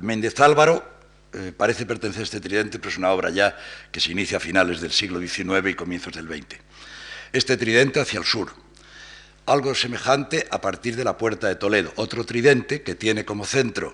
Méndez 0.00 0.38
Álvaro 0.38 0.88
eh, 1.32 1.52
parece 1.56 1.86
pertenecer 1.86 2.20
a 2.20 2.22
este 2.22 2.40
tridente, 2.40 2.78
pero 2.78 2.90
es 2.90 2.98
una 2.98 3.10
obra 3.10 3.30
ya 3.30 3.58
que 3.90 3.98
se 3.98 4.12
inicia 4.12 4.36
a 4.36 4.40
finales 4.40 4.80
del 4.80 4.92
siglo 4.92 5.18
XIX 5.18 5.70
y 5.70 5.74
comienzos 5.74 6.12
del 6.12 6.28
XX. 6.28 6.60
Este 7.32 7.56
tridente 7.56 7.98
hacia 7.98 8.20
el 8.20 8.24
sur. 8.24 8.54
Algo 9.46 9.74
semejante 9.74 10.46
a 10.52 10.60
partir 10.60 10.94
de 10.94 11.02
la 11.02 11.18
Puerta 11.18 11.48
de 11.48 11.56
Toledo. 11.56 11.92
Otro 11.96 12.24
tridente 12.24 12.82
que 12.82 12.94
tiene 12.94 13.24
como 13.24 13.44
centro 13.44 13.92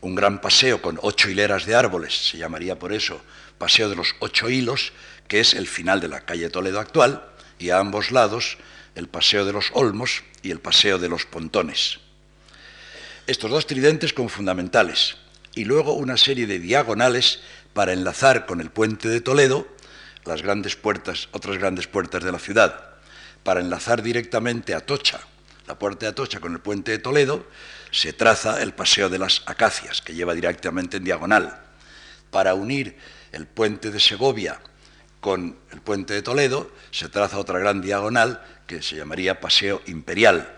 un 0.00 0.14
gran 0.14 0.40
paseo 0.40 0.82
con 0.82 0.98
ocho 1.02 1.30
hileras 1.30 1.66
de 1.66 1.74
árboles, 1.74 2.28
se 2.30 2.38
llamaría 2.38 2.78
por 2.78 2.92
eso 2.92 3.20
Paseo 3.58 3.88
de 3.88 3.96
los 3.96 4.14
Ocho 4.18 4.50
Hilos, 4.50 4.92
que 5.28 5.40
es 5.40 5.54
el 5.54 5.66
final 5.66 6.00
de 6.00 6.08
la 6.08 6.20
calle 6.20 6.50
Toledo 6.50 6.78
actual 6.78 7.24
y 7.58 7.70
a 7.70 7.78
ambos 7.78 8.10
lados 8.10 8.58
el 8.94 9.08
Paseo 9.08 9.44
de 9.44 9.52
los 9.52 9.70
Olmos 9.72 10.22
y 10.42 10.50
el 10.50 10.60
Paseo 10.60 10.98
de 10.98 11.08
los 11.08 11.26
Pontones. 11.26 11.98
Estos 13.26 13.50
dos 13.50 13.66
tridentes 13.66 14.12
como 14.12 14.28
fundamentales 14.28 15.16
y 15.54 15.64
luego 15.64 15.94
una 15.94 16.16
serie 16.16 16.46
de 16.46 16.58
diagonales 16.58 17.40
para 17.72 17.92
enlazar 17.92 18.46
con 18.46 18.60
el 18.60 18.70
puente 18.70 19.08
de 19.08 19.20
Toledo 19.20 19.66
las 20.24 20.42
grandes 20.42 20.76
puertas, 20.76 21.28
otras 21.32 21.56
grandes 21.58 21.86
puertas 21.86 22.22
de 22.22 22.32
la 22.32 22.38
ciudad, 22.38 22.90
para 23.42 23.60
enlazar 23.60 24.02
directamente 24.02 24.74
a 24.74 24.78
Atocha, 24.78 25.20
la 25.66 25.78
puerta 25.78 26.06
de 26.06 26.10
Atocha 26.10 26.40
con 26.40 26.52
el 26.52 26.60
puente 26.60 26.92
de 26.92 26.98
Toledo, 26.98 27.46
se 27.90 28.12
traza 28.12 28.62
el 28.62 28.74
Paseo 28.74 29.08
de 29.08 29.18
las 29.18 29.42
Acacias, 29.46 30.02
que 30.02 30.14
lleva 30.14 30.34
directamente 30.34 30.98
en 30.98 31.04
diagonal. 31.04 31.60
Para 32.30 32.54
unir 32.54 32.96
el 33.32 33.46
puente 33.46 33.90
de 33.90 34.00
Segovia 34.00 34.60
con 35.20 35.58
el 35.72 35.80
puente 35.80 36.14
de 36.14 36.22
Toledo 36.22 36.70
se 36.90 37.08
traza 37.08 37.38
otra 37.38 37.58
gran 37.58 37.80
diagonal 37.80 38.42
que 38.66 38.82
se 38.82 38.96
llamaría 38.96 39.40
Paseo 39.40 39.82
Imperial. 39.86 40.52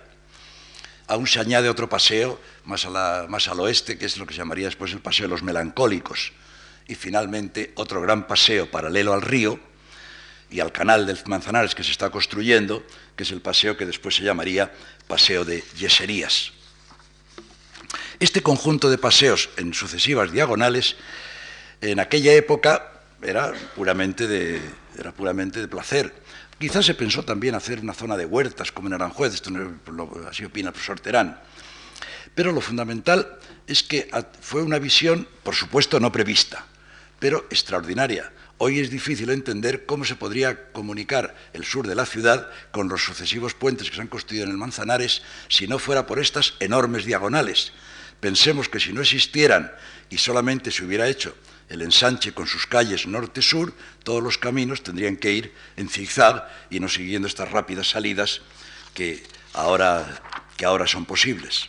Aún 1.06 1.26
se 1.26 1.40
añade 1.40 1.70
otro 1.70 1.88
paseo 1.88 2.38
más, 2.64 2.86
más 3.28 3.48
al 3.48 3.60
oeste, 3.60 3.96
que 3.96 4.04
es 4.04 4.18
lo 4.18 4.26
que 4.26 4.34
se 4.34 4.38
llamaría 4.38 4.66
después 4.66 4.92
el 4.92 5.00
Paseo 5.00 5.24
de 5.24 5.30
los 5.30 5.42
Melancólicos. 5.42 6.32
Y 6.86 6.94
finalmente 6.94 7.72
otro 7.76 8.02
gran 8.02 8.26
paseo 8.26 8.70
paralelo 8.70 9.14
al 9.14 9.22
río 9.22 9.58
y 10.50 10.60
al 10.60 10.72
canal 10.72 11.06
del 11.06 11.18
Manzanares 11.26 11.74
que 11.74 11.84
se 11.84 11.92
está 11.92 12.10
construyendo, 12.10 12.84
que 13.16 13.24
es 13.24 13.30
el 13.30 13.40
paseo 13.40 13.76
que 13.76 13.86
después 13.86 14.16
se 14.16 14.22
llamaría 14.22 14.72
Paseo 15.06 15.44
de 15.44 15.62
Yeserías. 15.76 16.52
Este 18.20 18.42
conjunto 18.42 18.90
de 18.90 18.98
paseos 18.98 19.50
en 19.56 19.74
sucesivas 19.74 20.32
diagonales, 20.32 20.96
en 21.80 22.00
aquella 22.00 22.32
época 22.32 22.92
era 23.22 23.52
puramente 23.76 24.26
de, 24.26 24.60
era 24.98 25.12
puramente 25.12 25.60
de 25.60 25.68
placer. 25.68 26.12
Quizás 26.58 26.86
se 26.86 26.94
pensó 26.94 27.24
también 27.24 27.54
hacer 27.54 27.80
una 27.80 27.94
zona 27.94 28.16
de 28.16 28.26
huertas 28.26 28.72
como 28.72 28.88
en 28.88 28.94
Aranjuez, 28.94 29.34
esto 29.34 29.50
así 30.28 30.44
opina 30.44 30.68
el 30.68 30.72
profesor 30.72 30.98
Terán. 30.98 31.38
Pero 32.34 32.52
lo 32.52 32.60
fundamental 32.60 33.38
es 33.66 33.82
que 33.82 34.10
fue 34.40 34.62
una 34.62 34.78
visión, 34.78 35.28
por 35.42 35.54
supuesto, 35.54 36.00
no 36.00 36.10
prevista, 36.10 36.64
pero 37.18 37.46
extraordinaria. 37.50 38.32
Hoy 38.60 38.80
es 38.80 38.90
difícil 38.90 39.30
entender 39.30 39.86
cómo 39.86 40.04
se 40.04 40.16
podría 40.16 40.72
comunicar 40.72 41.36
el 41.52 41.64
sur 41.64 41.86
de 41.86 41.94
la 41.94 42.04
ciudad 42.04 42.50
con 42.72 42.88
los 42.88 43.04
sucesivos 43.04 43.54
puentes 43.54 43.88
que 43.88 43.94
se 43.94 44.02
han 44.02 44.08
construido 44.08 44.44
en 44.44 44.50
el 44.50 44.56
Manzanares 44.56 45.22
si 45.46 45.68
no 45.68 45.78
fuera 45.78 46.08
por 46.08 46.18
estas 46.18 46.54
enormes 46.58 47.04
diagonales. 47.04 47.70
Pensemos 48.18 48.68
que 48.68 48.80
si 48.80 48.92
no 48.92 49.00
existieran 49.00 49.70
y 50.10 50.18
solamente 50.18 50.72
se 50.72 50.84
hubiera 50.84 51.06
hecho 51.06 51.36
el 51.68 51.82
ensanche 51.82 52.32
con 52.32 52.48
sus 52.48 52.66
calles 52.66 53.06
norte-sur, 53.06 53.74
todos 54.02 54.24
los 54.24 54.38
caminos 54.38 54.82
tendrían 54.82 55.16
que 55.16 55.32
ir 55.32 55.54
en 55.76 55.88
zigzag 55.88 56.48
y 56.68 56.80
no 56.80 56.88
siguiendo 56.88 57.28
estas 57.28 57.52
rápidas 57.52 57.90
salidas 57.90 58.40
que 58.92 59.22
ahora, 59.52 60.20
que 60.56 60.64
ahora 60.64 60.88
son 60.88 61.04
posibles. 61.04 61.68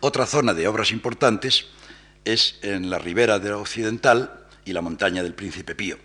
Otra 0.00 0.26
zona 0.26 0.54
de 0.54 0.66
obras 0.66 0.90
importantes 0.90 1.66
es 2.24 2.58
en 2.62 2.90
la 2.90 2.98
ribera 2.98 3.38
de 3.38 3.52
occidental 3.52 4.39
y 4.64 4.72
la 4.72 4.80
montaña 4.80 5.22
del 5.22 5.34
Príncipe 5.34 5.74
Pío. 5.74 5.98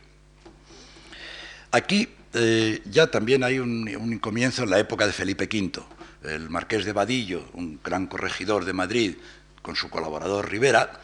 Aquí 1.71 2.07
eh, 2.33 2.81
ya 2.85 3.07
también 3.07 3.43
hay 3.43 3.59
un, 3.59 4.19
comienzo 4.19 4.63
en 4.63 4.69
la 4.69 4.79
época 4.79 5.05
de 5.07 5.13
Felipe 5.13 5.49
V. 5.51 5.83
El 6.23 6.49
marqués 6.49 6.85
de 6.85 6.93
Vadillo, 6.93 7.49
un 7.53 7.79
gran 7.83 8.07
corregidor 8.07 8.65
de 8.65 8.73
Madrid, 8.73 9.15
con 9.61 9.75
su 9.75 9.89
colaborador 9.89 10.49
Rivera, 10.49 11.01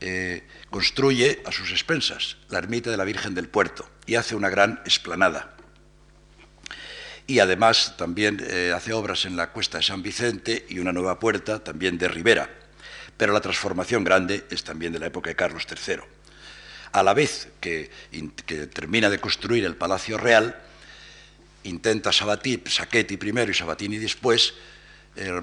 eh, 0.00 0.46
construye 0.70 1.42
a 1.46 1.52
sus 1.52 1.70
expensas 1.70 2.36
la 2.48 2.58
ermita 2.58 2.90
de 2.90 2.96
la 2.96 3.04
Virgen 3.04 3.34
del 3.34 3.48
Puerto 3.48 3.88
y 4.06 4.16
hace 4.16 4.34
una 4.34 4.48
gran 4.48 4.80
esplanada. 4.84 5.56
Y 7.26 7.38
además 7.38 7.94
también 7.96 8.44
eh, 8.44 8.72
hace 8.74 8.92
obras 8.92 9.24
en 9.24 9.36
la 9.36 9.50
cuesta 9.50 9.78
de 9.78 9.84
San 9.84 10.02
Vicente 10.02 10.66
y 10.68 10.80
una 10.80 10.92
nueva 10.92 11.20
puerta 11.20 11.62
también 11.62 11.96
de 11.98 12.08
Ribera. 12.08 12.50
Pero 13.16 13.32
la 13.32 13.40
transformación 13.40 14.02
grande 14.02 14.46
es 14.50 14.64
también 14.64 14.92
de 14.92 14.98
la 14.98 15.06
época 15.06 15.30
de 15.30 15.36
Carlos 15.36 15.66
III. 15.68 16.00
A 16.92 17.02
la 17.02 17.14
vez 17.14 17.48
que, 17.60 17.90
termina 18.72 19.08
de 19.08 19.18
construir 19.18 19.64
el 19.64 19.76
Palacio 19.76 20.18
Real, 20.18 20.60
intenta 21.64 22.12
Sachetti 22.12 23.16
primero 23.16 23.50
y 23.50 23.54
Sabatini 23.54 23.98
después 23.98 24.54
eh, 25.16 25.40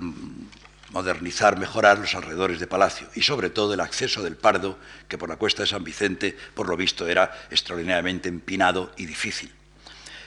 modernizar, 0.91 1.57
mejorar 1.57 1.99
los 1.99 2.15
alrededores 2.15 2.59
de 2.59 2.67
Palacio 2.67 3.07
y 3.15 3.21
sobre 3.21 3.49
todo 3.49 3.73
el 3.73 3.79
acceso 3.79 4.23
del 4.23 4.35
Pardo, 4.35 4.77
que 5.07 5.17
por 5.17 5.29
la 5.29 5.38
cuesta 5.38 5.63
de 5.63 5.67
San 5.67 5.83
Vicente, 5.83 6.35
por 6.53 6.67
lo 6.67 6.77
visto, 6.77 7.07
era 7.07 7.47
extraordinariamente 7.51 8.29
empinado 8.29 8.91
y 8.97 9.05
difícil. 9.05 9.51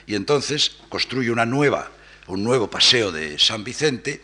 Y 0.05 0.15
entonces 0.15 0.77
construye 0.89 1.31
una 1.31 1.45
nueva, 1.45 1.89
un 2.27 2.43
nuevo 2.43 2.69
paseo 2.69 3.11
de 3.11 3.39
San 3.39 3.63
Vicente 3.63 4.21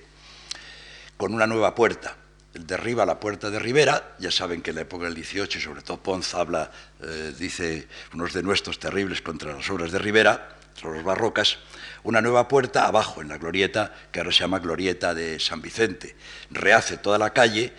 con 1.18 1.34
una 1.34 1.48
nueva 1.48 1.76
puerta. 1.76 2.16
Derriba 2.54 3.06
la 3.06 3.20
puerta 3.20 3.50
de 3.50 3.60
Rivera, 3.60 4.16
ya 4.20 4.32
saben 4.32 4.62
que 4.62 4.72
en 4.72 4.78
la 4.78 4.82
época 4.82 5.06
del 5.06 5.16
18, 5.16 5.60
sobre 5.60 5.82
todo 5.82 6.02
Ponz 6.02 6.34
habla, 6.34 6.72
eh, 7.02 7.34
dice 7.38 7.88
unos 8.14 8.34
denuestos 8.34 8.80
terribles 8.80 9.22
contra 9.22 9.54
las 9.54 9.70
obras 9.70 9.92
de 9.92 10.00
Rivera, 10.00 10.58
contra 10.74 10.92
los 10.92 11.04
barrocas, 11.04 11.58
una 12.04 12.22
nueva 12.22 12.48
puerta 12.48 12.88
abajo 12.88 13.22
en 13.22 13.30
la 13.30 13.38
glorieta, 13.38 13.94
que 14.12 14.20
ahora 14.20 14.32
se 14.32 14.40
llama 14.40 14.60
Glorieta 14.60 15.14
de 15.14 15.40
San 15.40 15.62
Vicente. 15.62 16.16
Rehace 16.52 16.98
toda 16.98 17.18
la 17.18 17.32
calle 17.32 17.74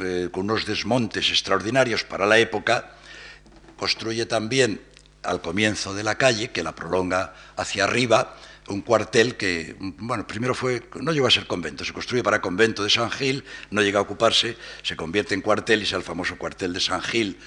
eh, 0.00 0.28
con 0.30 0.44
unos 0.44 0.66
desmontes 0.66 1.30
extraordinarios 1.30 2.04
para 2.04 2.26
la 2.26 2.38
época, 2.38 2.92
construye 3.76 4.26
también 4.26 4.80
al 5.22 5.40
comienzo 5.40 5.94
de 5.94 6.02
la 6.04 6.16
calle, 6.16 6.50
que 6.50 6.62
la 6.62 6.74
prolonga 6.74 7.34
hacia 7.56 7.84
arriba, 7.84 8.36
un 8.68 8.82
cuartel 8.82 9.36
que, 9.36 9.76
bueno, 9.78 10.26
primero 10.26 10.54
fue, 10.54 10.82
no 11.00 11.12
llegó 11.12 11.26
a 11.26 11.30
ser 11.30 11.46
convento, 11.46 11.84
se 11.84 11.92
construye 11.92 12.22
para 12.22 12.40
convento 12.40 12.84
de 12.84 12.90
San 12.90 13.10
Gil, 13.10 13.44
no 13.70 13.80
llega 13.82 13.98
a 13.98 14.02
ocuparse, 14.02 14.56
se 14.82 14.94
convierte 14.94 15.34
en 15.34 15.40
cuartel 15.40 15.80
y 15.80 15.84
es 15.84 15.92
el 15.92 16.02
famoso 16.02 16.36
cuartel 16.36 16.72
de 16.74 16.80
San 16.80 17.00
Gil, 17.00 17.38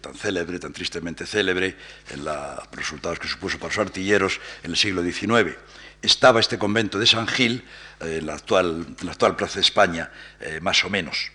tan 0.00 0.14
célebre, 0.14 0.58
tan 0.58 0.72
tristemente 0.72 1.26
célebre, 1.26 1.76
en 2.10 2.24
los 2.24 2.70
resultados 2.72 3.18
que 3.18 3.28
supuso 3.28 3.58
para 3.58 3.68
los 3.68 3.78
artilleros 3.78 4.40
en 4.62 4.72
el 4.72 4.76
siglo 4.76 5.02
XIX. 5.02 5.56
Estaba 6.02 6.40
este 6.40 6.58
convento 6.58 6.98
de 6.98 7.06
San 7.06 7.26
Gil 7.26 7.64
eh, 8.00 8.18
en, 8.18 8.26
la 8.26 8.34
actual, 8.34 8.96
la 9.02 9.12
actual 9.12 9.36
Plaza 9.36 9.54
de 9.54 9.60
España, 9.60 10.10
eh, 10.40 10.58
más 10.60 10.84
o 10.84 10.90
menos. 10.90 11.30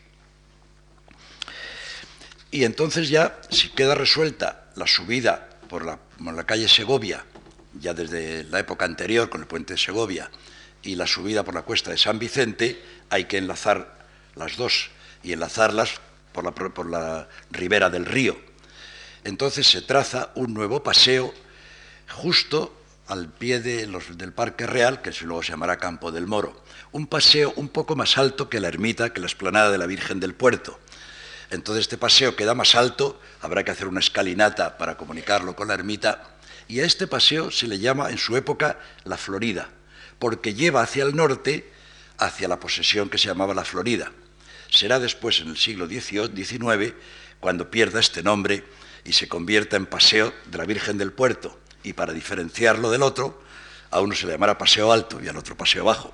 Y 2.51 2.63
entonces 2.63 3.09
ya, 3.09 3.39
si 3.49 3.69
queda 3.69 3.95
resuelta 3.95 4.71
la 4.75 4.87
subida 4.87 5.49
por 5.69 5.85
la, 5.85 5.97
por 5.97 6.33
la 6.33 6.45
calle 6.45 6.67
Segovia, 6.67 7.25
ya 7.79 7.93
desde 7.93 8.43
la 8.45 8.59
época 8.59 8.85
anterior 8.85 9.29
con 9.29 9.41
el 9.41 9.47
puente 9.47 9.73
de 9.73 9.79
Segovia, 9.79 10.29
y 10.83 10.95
la 10.95 11.07
subida 11.07 11.43
por 11.43 11.53
la 11.53 11.63
cuesta 11.63 11.91
de 11.91 11.97
San 11.97 12.19
Vicente, 12.19 12.81
hay 13.09 13.25
que 13.25 13.37
enlazar 13.37 14.05
las 14.35 14.57
dos 14.57 14.89
y 15.23 15.33
enlazarlas 15.33 15.99
por 16.73 16.89
la, 16.89 17.27
ribera 17.51 17.89
del 17.89 18.05
río. 18.05 18.37
Entonces 19.23 19.67
se 19.67 19.81
traza 19.81 20.31
un 20.35 20.53
nuevo 20.53 20.83
paseo 20.83 21.33
justo 22.09 22.73
al 23.07 23.29
pie 23.29 23.59
del 23.59 24.33
Parque 24.33 24.67
Real, 24.67 25.01
que 25.01 25.11
luego 25.21 25.43
se 25.43 25.51
llamará 25.51 25.77
Campo 25.77 26.11
del 26.11 26.27
Moro. 26.27 26.63
Un 26.91 27.07
paseo 27.07 27.53
un 27.55 27.69
poco 27.69 27.95
más 27.95 28.17
alto 28.17 28.49
que 28.49 28.59
la 28.59 28.67
ermita, 28.67 29.13
que 29.13 29.19
la 29.19 29.27
esplanada 29.27 29.71
de 29.71 29.77
la 29.77 29.85
Virgen 29.85 30.19
del 30.19 30.33
Puerto. 30.33 30.79
Entonces 31.49 31.83
este 31.83 31.97
paseo 31.97 32.35
queda 32.35 32.53
más 32.53 32.75
alto, 32.75 33.19
habrá 33.41 33.63
que 33.63 33.71
hacer 33.71 33.87
una 33.87 34.01
escalinata 34.01 34.77
para 34.77 34.97
comunicarlo 34.97 35.55
con 35.55 35.69
la 35.69 35.73
ermita, 35.73 36.23
y 36.67 36.81
a 36.81 36.85
este 36.85 37.07
paseo 37.07 37.51
se 37.51 37.67
le 37.67 37.79
llama 37.79 38.09
en 38.09 38.17
su 38.17 38.35
época 38.35 38.79
la 39.05 39.17
Florida, 39.17 39.69
porque 40.19 40.53
lleva 40.53 40.81
hacia 40.81 41.05
el 41.05 41.15
norte, 41.15 41.71
hacia 42.17 42.49
la 42.49 42.59
posesión 42.59 43.09
que 43.09 43.17
se 43.17 43.27
llamaba 43.27 43.53
la 43.53 43.63
Florida. 43.63 44.11
Será 44.69 44.99
después, 44.99 45.39
en 45.39 45.49
el 45.49 45.57
siglo 45.57 45.87
XIX, 45.87 46.93
cuando 47.39 47.71
pierda 47.71 47.99
este 47.99 48.23
nombre 48.23 48.63
y 49.05 49.13
se 49.13 49.27
convierta 49.27 49.77
en 49.77 49.85
Paseo 49.85 50.33
de 50.45 50.57
la 50.57 50.65
Virgen 50.65 50.97
del 50.97 51.13
Puerto. 51.13 51.57
Y 51.83 51.93
para 51.93 52.13
diferenciarlo 52.13 52.91
del 52.91 53.03
otro, 53.03 53.41
a 53.91 54.01
uno 54.01 54.15
se 54.15 54.25
le 54.25 54.33
llamará 54.33 54.57
Paseo 54.57 54.91
Alto 54.91 55.21
y 55.23 55.27
al 55.27 55.37
otro 55.37 55.55
Paseo 55.55 55.85
Bajo. 55.85 56.13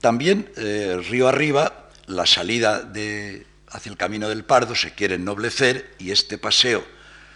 También, 0.00 0.50
eh, 0.56 1.00
río 1.08 1.28
arriba, 1.28 1.90
la 2.06 2.26
salida 2.26 2.80
de, 2.80 3.46
hacia 3.70 3.90
el 3.90 3.96
Camino 3.96 4.28
del 4.28 4.44
Pardo 4.44 4.74
se 4.74 4.94
quiere 4.94 5.14
ennoblecer 5.14 5.94
y 5.98 6.10
este 6.10 6.38
paseo 6.38 6.84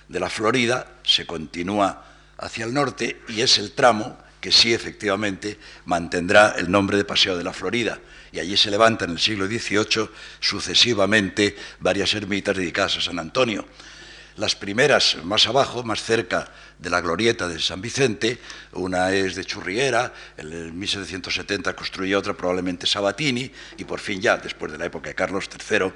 de 0.09 0.21
la 0.21 0.29
Florida 0.29 0.92
se 1.05 1.27
continúa 1.27 2.05
hacia 2.38 2.64
el 2.64 2.75
norte 2.75 3.21
y 3.29 3.40
es 3.40 3.59
el 3.59 3.73
tramo 3.73 4.19
que 4.40 4.53
sí 4.53 4.75
efectivamente 4.75 5.59
mantendrá 5.85 6.55
el 6.59 6.71
nombre 6.71 6.97
de 6.97 7.05
Paseo 7.05 7.37
de 7.37 7.45
la 7.45 7.53
Florida. 7.53 7.99
Y 8.37 8.38
allí 8.38 8.55
se 8.59 8.70
levantan 8.70 9.09
en 9.09 9.16
el 9.16 9.18
siglo 9.18 9.46
XVIII 9.46 10.11
sucesivamente 10.40 11.57
varias 11.81 12.12
ermitas 12.12 12.55
dedicadas 12.55 12.99
a 12.99 13.01
San 13.01 13.18
Antonio. 13.18 13.64
Las 14.37 14.55
primeras 14.55 15.16
más 15.25 15.46
abajo, 15.46 15.83
más 15.83 16.03
cerca 16.03 16.53
de 16.79 16.90
la 16.90 17.01
glorieta 17.01 17.49
de 17.49 17.59
San 17.59 17.81
Vicente, 17.81 18.38
una 18.72 19.11
es 19.11 19.37
de 19.37 19.46
Churriera, 19.46 20.12
en 20.37 20.79
1770 20.79 21.75
construyó 21.75 22.18
otra 22.18 22.35
probablemente 22.35 22.87
Sabatini, 22.87 23.51
y 23.79 23.85
por 23.85 24.01
fin 24.01 24.20
ya, 24.20 24.37
después 24.37 24.70
de 24.70 24.77
la 24.77 24.85
época 24.85 25.09
de 25.09 25.14
Carlos 25.14 25.49
III, 25.49 25.90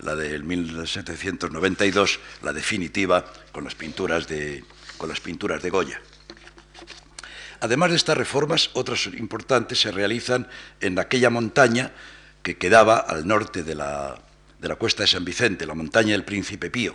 la 0.00 0.14
del 0.14 0.44
1792, 0.44 2.20
la 2.42 2.52
definitiva, 2.52 3.24
con 3.52 3.64
las 3.64 3.74
pinturas 3.74 4.28
de, 4.28 4.62
con 4.98 5.08
las 5.08 5.20
pinturas 5.20 5.62
de 5.62 5.70
Goya. 5.70 5.98
Además 7.60 7.90
de 7.90 7.96
estas 7.96 8.16
reformas, 8.16 8.70
otras 8.74 9.06
importantes 9.06 9.80
se 9.80 9.90
realizan 9.90 10.48
en 10.80 10.98
aquella 10.98 11.30
montaña 11.30 11.92
que 12.42 12.56
quedaba 12.56 12.98
al 12.98 13.26
norte 13.26 13.62
de 13.62 13.74
la, 13.74 14.20
cuesta 14.78 15.02
de 15.02 15.08
San 15.08 15.24
Vicente, 15.24 15.66
la 15.66 15.74
montaña 15.74 16.12
del 16.12 16.24
Príncipe 16.24 16.70
Pío. 16.70 16.94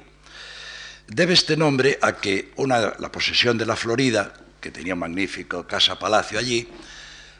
Debe 1.07 1.33
este 1.33 1.57
nombre 1.57 1.97
a 2.01 2.17
que 2.17 2.53
la 2.57 3.11
posesión 3.11 3.57
de 3.57 3.65
la 3.65 3.75
Florida, 3.75 4.33
que 4.61 4.71
tenía 4.71 4.93
un 4.93 4.99
magnífico 4.99 5.65
casa-palacio 5.67 6.37
allí, 6.37 6.69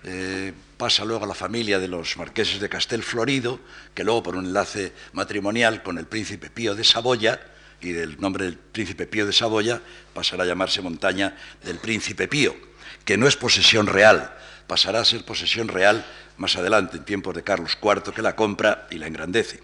eh, 0.03 0.51
pasa 0.77 1.05
luego 1.05 1.25
a 1.25 1.27
la 1.27 1.35
familia 1.35 1.77
de 1.77 1.87
los 1.87 2.17
marqueses 2.17 2.59
de 2.59 2.67
Castel 2.67 3.03
Florido, 3.03 3.59
que 3.93 4.03
luego 4.03 4.23
por 4.23 4.35
un 4.35 4.47
enlace 4.47 4.93
matrimonial 5.13 5.83
con 5.83 5.99
el 5.99 6.07
príncipe 6.07 6.49
Pío 6.49 6.73
de 6.73 6.83
Saboya, 6.83 7.39
y 7.81 7.91
del 7.91 8.19
nombre 8.19 8.45
del 8.45 8.57
príncipe 8.57 9.05
Pío 9.05 9.25
de 9.25 9.33
Saboya 9.33 9.81
pasará 10.13 10.43
a 10.43 10.47
llamarse 10.47 10.81
montaña 10.81 11.35
del 11.63 11.77
príncipe 11.77 12.27
Pío 12.27 12.70
que 13.05 13.17
no 13.17 13.27
es 13.27 13.35
posesión 13.35 13.87
real, 13.87 14.35
pasará 14.67 15.01
a 15.01 15.05
ser 15.05 15.25
posesión 15.25 15.67
real 15.67 16.05
más 16.37 16.55
adelante, 16.55 16.97
en 16.97 17.05
tiempos 17.05 17.35
de 17.35 17.43
Carlos 17.43 17.77
IV, 17.81 18.13
que 18.13 18.21
la 18.21 18.35
compra 18.35 18.87
y 18.89 18.97
la 18.97 19.07
engrandece. 19.07 19.61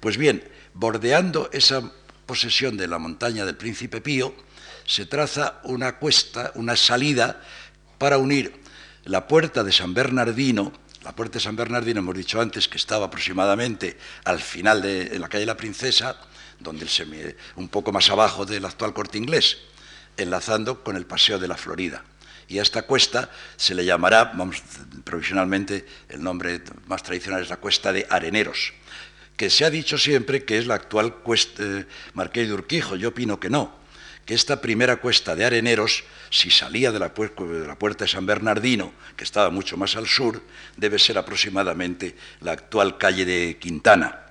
Pues 0.00 0.16
bien, 0.16 0.42
bordeando 0.72 1.50
esa 1.52 1.92
posesión 2.26 2.76
de 2.76 2.88
la 2.88 2.98
montaña 2.98 3.44
del 3.44 3.56
Príncipe 3.56 4.00
Pío, 4.00 4.34
se 4.84 5.06
traza 5.06 5.60
una 5.64 5.98
cuesta, 5.98 6.52
una 6.54 6.76
salida 6.76 7.42
para 7.98 8.18
unir 8.18 8.60
la 9.04 9.26
puerta 9.26 9.64
de 9.64 9.72
San 9.72 9.94
Bernardino, 9.94 10.72
la 11.02 11.14
puerta 11.14 11.34
de 11.34 11.44
San 11.44 11.56
Bernardino 11.56 12.00
hemos 12.00 12.16
dicho 12.16 12.40
antes 12.40 12.68
que 12.68 12.78
estaba 12.78 13.06
aproximadamente 13.06 13.96
al 14.24 14.40
final 14.40 14.82
de 14.82 15.18
la 15.18 15.28
calle 15.28 15.46
La 15.46 15.56
Princesa, 15.56 16.16
donde 16.58 16.86
un 17.56 17.68
poco 17.68 17.92
más 17.92 18.08
abajo 18.10 18.46
del 18.46 18.64
actual 18.64 18.94
corte 18.94 19.18
inglés, 19.18 19.58
enlazando 20.16 20.82
con 20.82 20.96
el 20.96 21.06
Paseo 21.06 21.38
de 21.38 21.48
la 21.48 21.56
Florida 21.56 22.02
y 22.48 22.58
a 22.58 22.62
esta 22.62 22.82
cuesta 22.82 23.30
se 23.56 23.74
le 23.74 23.84
llamará, 23.84 24.32
vamos, 24.34 24.62
provisionalmente, 25.04 25.86
el 26.08 26.22
nombre 26.22 26.62
más 26.86 27.02
tradicional 27.02 27.42
es 27.42 27.48
la 27.48 27.56
cuesta 27.56 27.92
de 27.92 28.06
Areneros, 28.08 28.72
que 29.36 29.50
se 29.50 29.64
ha 29.64 29.70
dicho 29.70 29.98
siempre 29.98 30.44
que 30.44 30.58
es 30.58 30.66
la 30.66 30.74
actual 30.74 31.16
cuesta 31.16 31.62
eh, 31.62 31.86
Marqués 32.14 32.48
de 32.48 32.54
Urquijo, 32.54 32.96
yo 32.96 33.08
opino 33.08 33.40
que 33.40 33.50
no, 33.50 33.74
que 34.24 34.34
esta 34.34 34.60
primera 34.60 34.96
cuesta 34.96 35.36
de 35.36 35.44
Areneros, 35.44 36.04
si 36.30 36.50
salía 36.50 36.92
de 36.92 36.98
la, 36.98 37.08
de 37.08 37.66
la 37.66 37.78
puerta 37.78 38.04
de 38.04 38.10
San 38.10 38.26
Bernardino, 38.26 38.92
que 39.16 39.24
estaba 39.24 39.50
mucho 39.50 39.76
más 39.76 39.96
al 39.96 40.06
sur, 40.06 40.42
debe 40.76 40.98
ser 40.98 41.18
aproximadamente 41.18 42.16
la 42.40 42.52
actual 42.52 42.98
calle 42.98 43.24
de 43.24 43.58
Quintana 43.60 44.25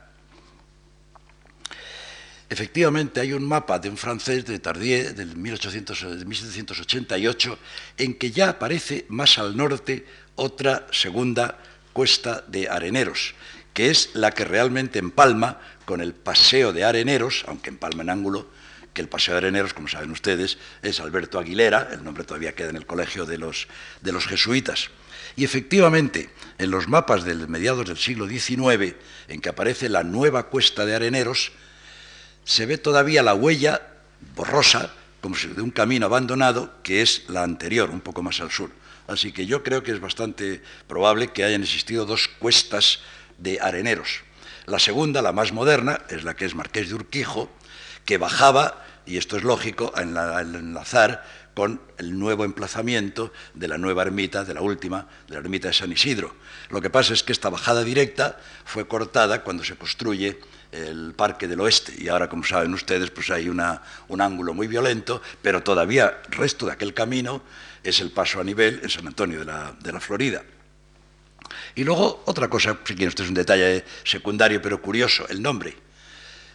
Efectivamente, 2.49 3.19
hay 3.19 3.33
un 3.33 3.47
mapa 3.47 3.79
de 3.79 3.89
un 3.89 3.97
francés 3.97 4.45
de 4.45 4.59
Tardier, 4.59 5.15
del 5.15 5.35
1788, 5.35 7.59
en 7.97 8.13
que 8.13 8.31
ya 8.31 8.49
aparece 8.49 9.05
más 9.09 9.39
al 9.39 9.57
norte 9.57 10.05
otra 10.35 10.85
segunda 10.91 11.57
cuesta 11.91 12.43
de 12.47 12.69
areneros, 12.69 13.33
que 13.73 13.89
es 13.89 14.11
la 14.13 14.31
que 14.31 14.45
realmente 14.45 14.99
empalma 14.99 15.59
con 15.85 16.01
el 16.01 16.13
paseo 16.13 16.71
de 16.71 16.83
areneros, 16.83 17.45
aunque 17.47 17.71
empalma 17.71 18.03
en 18.03 18.11
ángulo, 18.11 18.47
que 18.93 19.01
el 19.01 19.09
paseo 19.09 19.33
de 19.33 19.39
areneros, 19.39 19.73
como 19.73 19.87
saben 19.87 20.11
ustedes, 20.11 20.59
es 20.83 20.99
Alberto 20.99 21.39
Aguilera, 21.39 21.89
el 21.91 22.03
nombre 22.03 22.23
todavía 22.23 22.53
queda 22.53 22.69
en 22.69 22.75
el 22.75 22.85
colegio 22.85 23.25
de 23.25 23.39
los, 23.39 23.67
de 24.01 24.11
los 24.11 24.27
jesuitas. 24.27 24.91
Y 25.35 25.43
efectivamente, 25.43 26.29
en 26.59 26.71
los 26.71 26.87
mapas 26.87 27.25
del 27.25 27.47
mediados 27.47 27.87
del 27.87 27.97
siglo 27.97 28.27
XIX, 28.27 28.95
en 29.27 29.41
que 29.41 29.49
aparece 29.49 29.89
la 29.89 30.03
nueva 30.03 30.47
cuesta 30.47 30.85
de 30.85 30.95
areneros, 30.95 31.51
se 32.45 32.65
ve 32.65 32.77
todavía 32.77 33.23
la 33.23 33.33
huella 33.33 33.81
borrosa, 34.35 34.93
como 35.19 35.35
si 35.35 35.47
de 35.47 35.61
un 35.61 35.71
camino 35.71 36.05
abandonado, 36.05 36.71
que 36.83 37.01
es 37.01 37.23
la 37.27 37.43
anterior, 37.43 37.89
un 37.89 38.01
poco 38.01 38.21
más 38.23 38.39
al 38.39 38.51
sur. 38.51 38.69
Así 39.07 39.31
que 39.31 39.45
yo 39.45 39.63
creo 39.63 39.83
que 39.83 39.91
es 39.91 39.99
bastante 39.99 40.61
probable 40.87 41.31
que 41.31 41.43
hayan 41.43 41.63
existido 41.63 42.05
dos 42.05 42.27
cuestas 42.27 42.99
de 43.37 43.59
areneros. 43.59 44.21
La 44.67 44.79
segunda, 44.79 45.21
la 45.21 45.31
más 45.31 45.51
moderna, 45.51 46.01
es 46.09 46.23
la 46.23 46.35
que 46.35 46.45
es 46.45 46.55
Marqués 46.55 46.89
de 46.89 46.95
Urquijo, 46.95 47.51
que 48.05 48.17
bajaba, 48.17 48.83
y 49.05 49.17
esto 49.17 49.37
es 49.37 49.43
lógico, 49.43 49.91
a 49.95 50.01
enlazar 50.01 51.23
con 51.55 51.81
el 51.97 52.19
nuevo 52.19 52.45
emplazamiento 52.45 53.33
de 53.53 53.67
la 53.67 53.77
nueva 53.77 54.03
ermita, 54.03 54.43
de 54.43 54.53
la 54.53 54.61
última, 54.61 55.07
de 55.27 55.33
la 55.33 55.39
ermita 55.39 55.69
de 55.69 55.73
San 55.73 55.91
Isidro. 55.91 56.35
Lo 56.69 56.81
que 56.81 56.89
pasa 56.89 57.13
es 57.13 57.23
que 57.23 57.31
esta 57.31 57.49
bajada 57.49 57.83
directa 57.83 58.37
fue 58.65 58.87
cortada 58.87 59.41
cuando 59.41 59.63
se 59.63 59.75
construye 59.75 60.39
el 60.71 61.13
Parque 61.15 61.47
del 61.47 61.61
Oeste 61.61 61.93
y 61.97 62.09
ahora, 62.09 62.27
como 62.27 62.43
saben 62.43 62.73
ustedes, 62.73 63.09
pues 63.09 63.29
hay 63.29 63.47
un 63.47 63.61
ángulo 64.21 64.53
muy 64.53 64.67
violento, 64.67 65.21
pero 65.41 65.63
todavía 65.63 66.21
el 66.25 66.31
resto 66.33 66.65
de 66.65 66.73
aquel 66.73 66.93
camino 66.93 67.41
es 67.83 68.01
el 68.01 68.11
paso 68.11 68.41
a 68.41 68.43
nivel 68.43 68.81
en 68.83 68.89
San 68.89 69.07
Antonio 69.07 69.39
de 69.39 69.45
la, 69.45 69.99
Florida. 69.99 70.43
Y 71.75 71.83
luego 71.83 72.23
otra 72.25 72.49
cosa, 72.49 72.79
si 72.83 72.95
quieren 72.95 73.09
ustedes 73.09 73.29
un 73.29 73.35
detalle 73.35 73.85
secundario 74.03 74.61
pero 74.61 74.81
curioso, 74.81 75.25
el 75.29 75.41
nombre. 75.41 75.84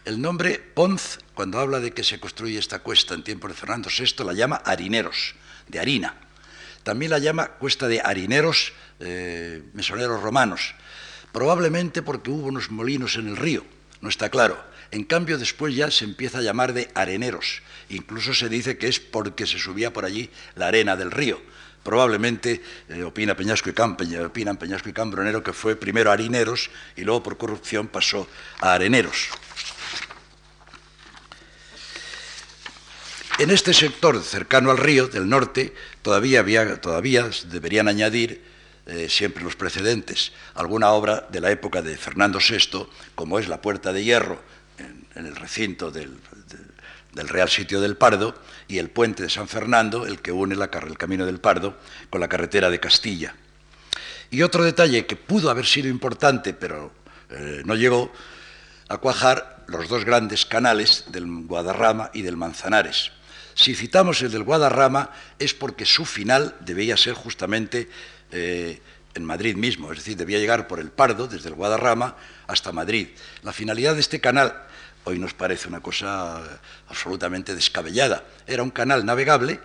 El 0.06 0.22
nombre 0.22 0.58
Ponz, 0.58 1.18
cuando 1.34 1.58
habla 1.58 1.78
de 1.78 1.92
que 1.92 2.04
se 2.04 2.18
construye 2.18 2.58
esta 2.58 2.78
cuesta 2.78 3.12
en 3.12 3.22
tiempos 3.22 3.50
de 3.50 3.56
Fernando 3.56 3.90
VI, 3.90 4.24
la 4.24 4.32
llama 4.32 4.62
Harineros, 4.64 5.34
de 5.68 5.78
harina. 5.78 6.14
También 6.82 7.10
la 7.10 7.18
llama 7.18 7.48
cuesta 7.48 7.86
de 7.86 8.00
harineros, 8.00 8.72
eh, 8.98 9.62
mesoneros 9.74 10.22
romanos, 10.22 10.74
probablemente 11.32 12.00
porque 12.00 12.30
hubo 12.30 12.46
unos 12.46 12.70
molinos 12.70 13.16
en 13.16 13.28
el 13.28 13.36
río, 13.36 13.62
no 14.00 14.08
está 14.08 14.30
claro. 14.30 14.64
En 14.90 15.04
cambio, 15.04 15.36
después 15.36 15.76
ya 15.76 15.90
se 15.90 16.06
empieza 16.06 16.38
a 16.38 16.42
llamar 16.42 16.72
de 16.72 16.90
areneros. 16.94 17.60
Incluso 17.90 18.32
se 18.32 18.48
dice 18.48 18.78
que 18.78 18.88
es 18.88 18.98
porque 18.98 19.46
se 19.46 19.58
subía 19.58 19.92
por 19.92 20.06
allí 20.06 20.30
la 20.54 20.68
arena 20.68 20.96
del 20.96 21.10
río. 21.10 21.40
Probablemente 21.82 22.62
eh, 22.88 23.02
opina 23.02 23.36
Peñasco 23.36 23.68
y 23.68 23.74
Cam, 23.74 23.98
opinan 24.24 24.56
Peñasco 24.56 24.88
y 24.88 24.92
Cambronero 24.94 25.42
que 25.42 25.52
fue 25.52 25.76
primero 25.76 26.10
harineros 26.10 26.70
y 26.96 27.02
luego 27.02 27.22
por 27.22 27.36
corrupción 27.36 27.86
pasó 27.86 28.26
a 28.60 28.72
areneros. 28.72 29.28
En 33.40 33.50
este 33.50 33.72
sector 33.72 34.22
cercano 34.22 34.70
al 34.70 34.76
río 34.76 35.08
del 35.08 35.26
norte 35.26 35.72
todavía, 36.02 36.42
deberían 36.42 37.88
añadir 37.88 38.44
eh, 38.84 39.08
siempre 39.08 39.42
los 39.42 39.56
precedentes 39.56 40.32
alguna 40.52 40.90
obra 40.90 41.26
de 41.30 41.40
la 41.40 41.50
época 41.50 41.80
de 41.80 41.96
Fernando 41.96 42.38
VI, 42.38 42.86
como 43.14 43.38
es 43.38 43.48
la 43.48 43.62
Puerta 43.62 43.94
de 43.94 44.04
Hierro 44.04 44.42
en, 44.76 45.24
el 45.24 45.34
recinto 45.36 45.90
del, 45.90 46.18
Real 47.14 47.48
Sitio 47.48 47.80
del 47.80 47.96
Pardo 47.96 48.34
y 48.68 48.76
el 48.76 48.90
puente 48.90 49.22
de 49.22 49.30
San 49.30 49.48
Fernando, 49.48 50.04
el 50.04 50.20
que 50.20 50.32
une 50.32 50.54
el 50.54 50.98
Camino 50.98 51.24
del 51.24 51.40
Pardo 51.40 51.78
con 52.10 52.20
la 52.20 52.28
carretera 52.28 52.68
de 52.68 52.78
Castilla. 52.78 53.34
Y 54.30 54.42
otro 54.42 54.64
detalle 54.64 55.06
que 55.06 55.16
pudo 55.16 55.48
haber 55.48 55.64
sido 55.64 55.88
importante, 55.88 56.52
pero 56.52 56.92
eh, 57.30 57.62
no 57.64 57.74
llegó 57.74 58.12
a 58.90 58.98
cuajar, 58.98 59.64
los 59.66 59.88
dos 59.88 60.04
grandes 60.04 60.44
canales 60.44 61.04
del 61.08 61.24
Guadarrama 61.46 62.10
y 62.12 62.20
del 62.20 62.36
Manzanares. 62.36 63.12
Si 63.60 63.74
citamos 63.74 64.22
el 64.22 64.30
del 64.30 64.42
Guadarrama 64.42 65.10
es 65.38 65.52
porque 65.52 65.84
su 65.84 66.06
final 66.06 66.56
debía 66.60 66.96
ser 66.96 67.12
justamente 67.12 67.90
eh, 68.32 68.80
en 69.12 69.22
Madrid 69.22 69.54
mismo, 69.54 69.92
es 69.92 69.98
decir, 69.98 70.16
debía 70.16 70.38
llegar 70.38 70.66
por 70.66 70.80
el 70.80 70.90
Pardo, 70.90 71.26
desde 71.28 71.50
el 71.50 71.56
Guadarrama, 71.56 72.16
hasta 72.46 72.72
Madrid. 72.72 73.08
La 73.42 73.52
finalidad 73.52 73.92
de 73.92 74.00
este 74.00 74.18
canal 74.18 74.62
hoy 75.04 75.18
nos 75.18 75.34
parece 75.34 75.68
una 75.68 75.82
cosa 75.82 76.40
absolutamente 76.88 77.54
descabellada. 77.54 78.24
Era 78.46 78.62
un 78.62 78.70
canal 78.70 79.04
navegable 79.04 79.60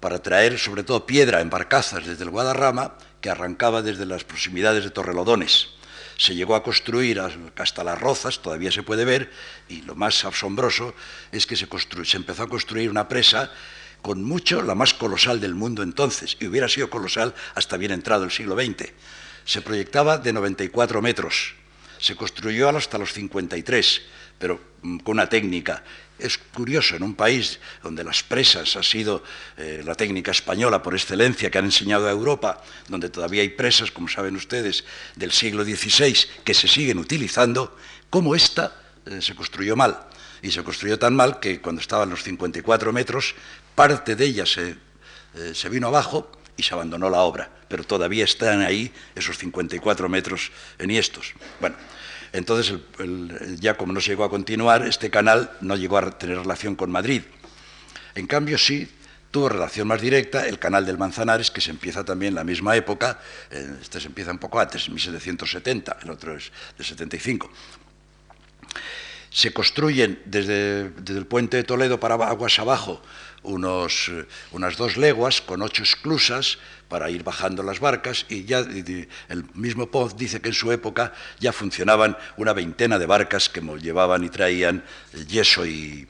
para 0.00 0.20
traer 0.20 0.58
sobre 0.58 0.82
todo 0.82 1.06
piedra 1.06 1.40
en 1.40 1.50
barcazas 1.50 2.04
desde 2.04 2.24
el 2.24 2.30
Guadarrama 2.30 2.98
que 3.20 3.30
arrancaba 3.30 3.80
desde 3.80 4.06
las 4.06 4.24
proximidades 4.24 4.82
de 4.82 4.90
Torrelodones 4.90 5.77
se 6.18 6.34
llegó 6.34 6.56
a 6.56 6.64
construir 6.64 7.20
hasta 7.56 7.84
las 7.84 7.98
rozas, 7.98 8.42
todavía 8.42 8.72
se 8.72 8.82
puede 8.82 9.04
ver, 9.04 9.30
y 9.68 9.82
lo 9.82 9.94
más 9.94 10.24
asombroso 10.24 10.94
es 11.30 11.46
que 11.46 11.56
se, 11.56 11.68
empezó 12.16 12.42
a 12.42 12.48
construir 12.48 12.90
una 12.90 13.08
presa 13.08 13.52
con 14.02 14.24
mucho 14.24 14.60
la 14.62 14.74
más 14.74 14.94
colosal 14.94 15.40
del 15.40 15.54
mundo 15.54 15.84
entonces, 15.84 16.36
y 16.40 16.46
hubiera 16.46 16.68
sido 16.68 16.90
colosal 16.90 17.34
hasta 17.54 17.76
bien 17.76 17.92
entrado 17.92 18.24
el 18.24 18.32
siglo 18.32 18.56
XX. 18.56 18.90
Se 19.44 19.62
proyectaba 19.62 20.18
de 20.18 20.32
94 20.32 21.00
metros, 21.00 21.54
se 21.98 22.16
construyó 22.16 22.68
hasta 22.70 22.98
los 22.98 23.12
53, 23.12 24.02
pero 24.40 24.60
mm, 24.82 24.98
con 24.98 25.12
una 25.12 25.28
técnica 25.28 25.84
es 26.18 26.38
curioso, 26.38 26.96
en 26.96 27.02
un 27.02 27.14
país 27.14 27.60
donde 27.82 28.04
las 28.04 28.22
presas 28.22 28.76
ha 28.76 28.82
sido 28.82 29.22
eh, 29.56 29.82
la 29.84 29.94
técnica 29.94 30.30
española 30.30 30.82
por 30.82 30.94
excelencia 30.94 31.50
que 31.50 31.58
han 31.58 31.64
enseñado 31.64 32.08
a 32.08 32.10
Europa, 32.10 32.62
donde 32.88 33.08
todavía 33.08 33.42
hay 33.42 33.50
presas, 33.50 33.90
como 33.90 34.08
saben 34.08 34.36
ustedes, 34.36 34.84
del 35.16 35.32
siglo 35.32 35.64
XVI 35.64 36.16
que 36.44 36.54
se 36.54 36.68
siguen 36.68 36.98
utilizando, 36.98 37.76
como 38.10 38.34
esta 38.34 38.76
eh, 39.06 39.22
se 39.22 39.34
construyó 39.34 39.76
mal. 39.76 39.98
Y 40.40 40.50
se 40.50 40.62
construyó 40.62 40.98
tan 40.98 41.16
mal 41.16 41.40
que 41.40 41.60
cuando 41.60 41.80
estaban 41.80 42.10
los 42.10 42.22
54 42.22 42.92
metros, 42.92 43.34
parte 43.74 44.14
de 44.14 44.24
ella 44.24 44.46
se, 44.46 44.76
eh, 45.34 45.52
se 45.54 45.68
vino 45.68 45.88
abajo 45.88 46.30
y 46.56 46.62
se 46.62 46.74
abandonó 46.74 47.08
la 47.10 47.20
obra, 47.20 47.50
pero 47.68 47.84
todavía 47.84 48.24
están 48.24 48.62
ahí 48.62 48.92
esos 49.14 49.38
54 49.38 50.08
metros 50.08 50.50
enhiestos. 50.78 51.34
Bueno, 51.60 51.76
entonces, 52.32 52.78
ya 53.58 53.76
como 53.76 53.92
no 53.92 54.00
se 54.00 54.10
llegó 54.10 54.24
a 54.24 54.30
continuar, 54.30 54.86
este 54.86 55.10
canal 55.10 55.50
no 55.60 55.76
llegó 55.76 55.98
a 55.98 56.18
tener 56.18 56.38
relación 56.38 56.76
con 56.76 56.90
Madrid. 56.90 57.22
En 58.14 58.26
cambio, 58.26 58.58
sí 58.58 58.88
tuvo 59.30 59.48
relación 59.48 59.86
más 59.88 60.00
directa 60.00 60.46
el 60.46 60.58
canal 60.58 60.86
del 60.86 60.98
Manzanares, 60.98 61.50
que 61.50 61.60
se 61.60 61.70
empieza 61.70 62.04
también 62.04 62.30
en 62.30 62.36
la 62.36 62.44
misma 62.44 62.76
época, 62.76 63.20
eh, 63.50 63.76
este 63.80 64.00
se 64.00 64.06
empieza 64.08 64.30
un 64.30 64.38
poco 64.38 64.58
antes, 64.58 64.86
en 64.88 64.94
1770, 64.94 65.98
el 66.02 66.10
otro 66.10 66.36
es 66.36 66.50
de 66.76 66.84
75. 66.84 67.50
Se 69.30 69.52
construyen 69.52 70.22
desde, 70.24 70.90
desde 70.90 71.18
el 71.18 71.26
puente 71.26 71.58
de 71.58 71.64
Toledo 71.64 72.00
para 72.00 72.14
aguas 72.14 72.58
abajo 72.58 73.02
unos, 73.42 74.08
eh, 74.08 74.26
unas 74.52 74.76
dos 74.76 74.96
leguas 74.96 75.40
con 75.40 75.62
ocho 75.62 75.82
esclusas 75.82 76.58
para 76.88 77.10
ir 77.10 77.22
bajando 77.22 77.62
las 77.62 77.80
barcas 77.80 78.24
y 78.28 78.44
ya 78.44 78.60
el 78.60 79.44
mismo 79.54 79.90
Poz 79.90 80.16
dice 80.16 80.40
que 80.40 80.48
en 80.48 80.54
su 80.54 80.72
época 80.72 81.12
ya 81.38 81.52
funcionaban 81.52 82.16
una 82.36 82.52
veintena 82.52 82.98
de 82.98 83.06
barcas 83.06 83.48
que 83.48 83.60
llevaban 83.60 84.24
y 84.24 84.30
traían 84.30 84.84
yeso 85.26 85.66
y, 85.66 86.08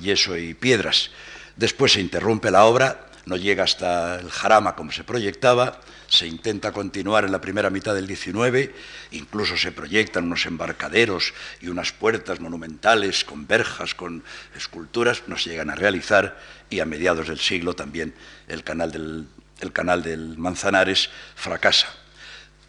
yeso 0.00 0.36
y 0.36 0.54
piedras. 0.54 1.10
Después 1.56 1.92
se 1.92 2.00
interrumpe 2.00 2.50
la 2.50 2.64
obra, 2.64 3.06
no 3.26 3.36
llega 3.36 3.64
hasta 3.64 4.18
el 4.18 4.30
Jarama 4.30 4.74
como 4.74 4.90
se 4.92 5.04
proyectaba, 5.04 5.80
se 6.10 6.26
intenta 6.26 6.72
continuar 6.72 7.24
en 7.24 7.32
la 7.32 7.40
primera 7.40 7.70
mitad 7.70 7.94
del 7.94 8.08
XIX, 8.08 8.70
incluso 9.12 9.56
se 9.56 9.72
proyectan 9.72 10.24
unos 10.24 10.44
embarcaderos 10.44 11.32
y 11.62 11.68
unas 11.68 11.92
puertas 11.92 12.40
monumentales 12.40 13.24
con 13.24 13.46
verjas, 13.46 13.94
con 13.94 14.24
esculturas, 14.56 15.22
no 15.28 15.38
se 15.38 15.50
llegan 15.50 15.70
a 15.70 15.76
realizar 15.76 16.38
y 16.68 16.80
a 16.80 16.84
mediados 16.84 17.28
del 17.28 17.38
siglo 17.38 17.74
también 17.74 18.12
el 18.48 18.64
canal 18.64 18.92
del, 18.92 20.36
Manzanares 20.36 21.10
fracasa. 21.36 21.88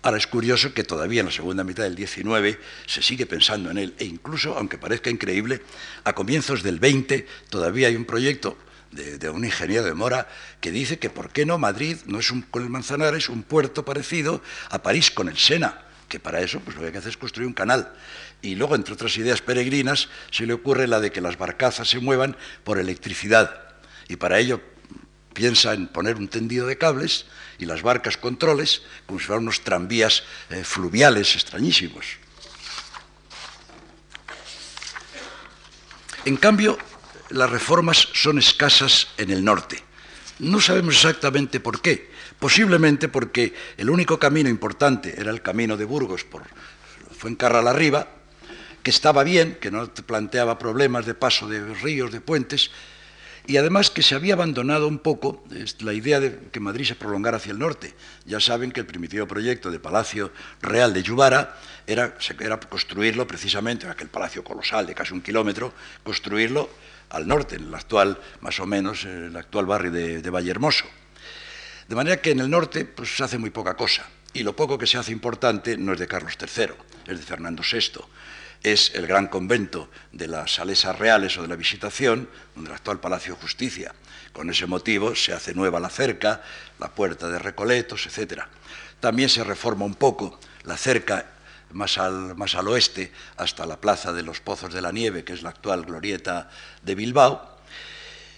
Ahora 0.03 0.17
es 0.17 0.27
curioso 0.27 0.73
que 0.73 0.83
todavía 0.83 1.21
en 1.21 1.27
la 1.27 1.31
segunda 1.31 1.63
mitad 1.63 1.83
del 1.83 1.95
XIX 1.95 2.57
se 2.85 3.01
sigue 3.01 3.25
pensando 3.25 3.71
en 3.71 3.77
él 3.77 3.95
e 3.97 4.05
incluso, 4.05 4.55
aunque 4.57 4.77
parezca 4.77 5.09
increíble, 5.09 5.61
a 6.03 6.13
comienzos 6.13 6.63
del 6.63 6.77
XX 6.77 7.23
todavía 7.49 7.87
hay 7.87 7.95
un 7.95 8.05
proyecto 8.05 8.57
de, 8.91 9.29
un 9.29 9.45
ingeniero 9.45 9.83
de 9.83 9.93
Mora 9.93 10.27
que 10.59 10.71
dice 10.71 10.99
que 10.99 11.09
por 11.09 11.31
qué 11.31 11.45
no 11.45 11.57
Madrid 11.57 11.97
no 12.05 12.19
es 12.19 12.31
un, 12.31 12.41
con 12.41 12.63
el 12.63 12.69
Manzanares 12.69 13.29
un 13.29 13.43
puerto 13.43 13.85
parecido 13.85 14.41
a 14.69 14.83
París 14.83 15.11
con 15.11 15.29
el 15.29 15.37
Sena, 15.37 15.85
que 16.09 16.19
para 16.19 16.41
eso 16.41 16.59
pues 16.59 16.75
lo 16.75 16.81
que 16.81 16.87
hay 16.87 16.91
que 16.91 16.97
hacer 16.99 17.11
es 17.11 17.17
construir 17.17 17.47
un 17.47 17.53
canal. 17.53 17.93
Y 18.41 18.55
luego, 18.55 18.75
entre 18.75 18.93
otras 18.93 19.15
ideas 19.17 19.41
peregrinas, 19.41 20.09
se 20.31 20.45
le 20.45 20.53
ocurre 20.53 20.87
la 20.87 20.99
de 20.99 21.11
que 21.11 21.21
las 21.21 21.37
barcazas 21.37 21.89
se 21.89 21.99
muevan 21.99 22.35
por 22.63 22.79
electricidad. 22.79 23.75
Y 24.07 24.15
para 24.15 24.39
ello 24.39 24.61
piensa 25.33 25.73
en 25.73 25.87
poner 25.87 26.17
un 26.17 26.27
tendido 26.27 26.67
de 26.67 26.77
cables 26.77 27.27
y 27.59 27.65
las 27.65 27.83
barcas 27.83 28.17
controles, 28.17 28.81
como 29.05 29.19
si 29.19 29.27
fueran 29.27 29.43
unos 29.43 29.61
tranvías 29.61 30.23
eh, 30.49 30.63
fluviales 30.63 31.35
extrañísimos. 31.35 32.17
En 36.25 36.37
cambio, 36.37 36.77
las 37.32 37.49
reformas 37.49 38.09
son 38.13 38.39
escasas 38.39 39.09
en 39.17 39.32
el 39.32 39.43
norte. 39.43 39.77
No 40.39 40.59
sabemos 40.59 40.95
exactamente 40.95 41.59
por 41.59 41.82
qué. 41.82 42.09
Posiblemente 42.39 43.07
porque 43.07 43.53
el 43.77 43.89
único 43.89 44.17
camino 44.17 44.49
importante 44.49 45.13
era 45.15 45.29
el 45.29 45.41
camino 45.41 45.77
de 45.77 45.86
Burgos 45.86 46.23
por 46.23 46.43
Fuencarral 47.15 47.67
arriba, 47.67 48.07
que 48.82 48.89
estaba 48.89 49.23
bien, 49.23 49.57
que 49.61 49.69
no 49.69 49.93
planteaba 49.93 50.57
problemas 50.57 51.05
de 51.05 51.13
paso 51.13 51.47
de 51.47 51.63
ríos, 51.75 52.11
de 52.11 52.19
puentes, 52.19 52.71
y 53.45 53.57
además 53.57 53.91
que 53.91 54.01
se 54.01 54.15
había 54.15 54.34
abandonado 54.34 54.88
un 54.88 54.99
poco 54.99 55.43
la 55.79 55.93
idea 55.93 56.19
de 56.19 56.49
que 56.51 56.59
Madrid 56.59 56.86
se 56.86 56.95
prolongara 56.95 57.38
hacia 57.38 57.51
el 57.51 57.59
norte. 57.59 57.93
Ya 58.25 58.39
saben 58.39 58.71
que 58.71 58.79
el 58.79 58.86
primitivo 58.86 59.27
proyecto 59.27 59.69
de 59.69 59.79
Palacio 59.79 60.32
Real 60.61 60.93
de 60.93 61.03
Yubara 61.03 61.57
era, 61.86 62.15
construirlo 62.69 63.27
precisamente, 63.27 63.88
aquel 63.88 64.07
palacio 64.07 64.43
colosal 64.43 64.86
de 64.86 64.95
casi 64.95 65.13
un 65.13 65.21
kilómetro, 65.21 65.73
construirlo 66.03 66.69
al 67.12 67.28
norte, 67.28 67.55
en 67.55 67.64
el 67.64 67.76
actual, 67.76 68.20
más 68.41 68.59
o 68.59 68.66
menos, 68.66 69.03
el 69.05 69.36
actual 69.36 69.66
barrio 69.66 69.91
de, 69.91 70.22
de 70.22 70.30
Vallehermoso. 70.30 70.86
De 71.88 71.95
manera 71.95 72.22
que 72.22 72.32
en 72.32 72.39
el 72.39 72.49
norte 72.49 72.86
pues, 72.86 73.16
se 73.16 73.24
hace 73.24 73.38
muy 73.38 73.49
poca 73.49 73.76
cosa. 73.76 74.05
Y 74.34 74.43
lo 74.43 74.55
poco 74.55 74.78
que 74.78 74.88
se 74.88 74.97
hace 74.97 75.12
importante 75.12 75.78
no 75.78 75.93
es 75.93 75.99
de 75.99 76.07
Carlos 76.07 76.38
III, 76.39 76.74
es 77.07 77.20
de 77.20 77.26
Fernando 77.26 77.64
VI. 77.70 77.99
Es 78.64 78.93
el 78.95 79.07
gran 79.07 79.28
convento 79.28 79.89
de 80.14 80.28
las 80.28 80.55
Salesas 80.55 80.97
Reales 80.97 81.38
o 81.38 81.41
de 81.41 81.49
la 81.49 81.57
Visitación, 81.57 82.30
donde 82.55 82.70
el 82.70 82.76
actual 82.76 83.01
Palacio 83.01 83.34
de 83.34 83.41
Justicia. 83.41 83.93
Con 84.32 84.49
ese 84.49 84.68
motivo 84.68 85.16
se 85.16 85.34
hace 85.34 85.53
nueva 85.53 85.82
la 85.82 85.89
cerca, 85.89 86.41
la 86.80 86.91
puerta 86.91 87.28
de 87.28 87.39
Recoletos, 87.39 88.05
etc. 88.05 88.43
También 89.01 89.28
se 89.28 89.43
reforma 89.43 89.84
un 89.84 89.95
poco 89.95 90.39
la 90.64 90.78
cerca 90.78 91.26
más 91.74 91.97
al, 91.97 92.36
más 92.36 92.55
al 92.55 92.67
oeste, 92.67 93.11
hasta 93.38 93.65
la 93.65 93.80
plaza 93.80 94.13
de 94.13 94.24
los 94.24 94.39
Pozos 94.39 94.74
de 94.74 94.82
la 94.82 94.91
Nieve, 94.91 95.24
que 95.24 95.34
es 95.34 95.43
la 95.43 95.49
actual 95.49 95.86
glorieta 95.86 96.49
de 96.84 96.95
Bilbao, 96.95 97.57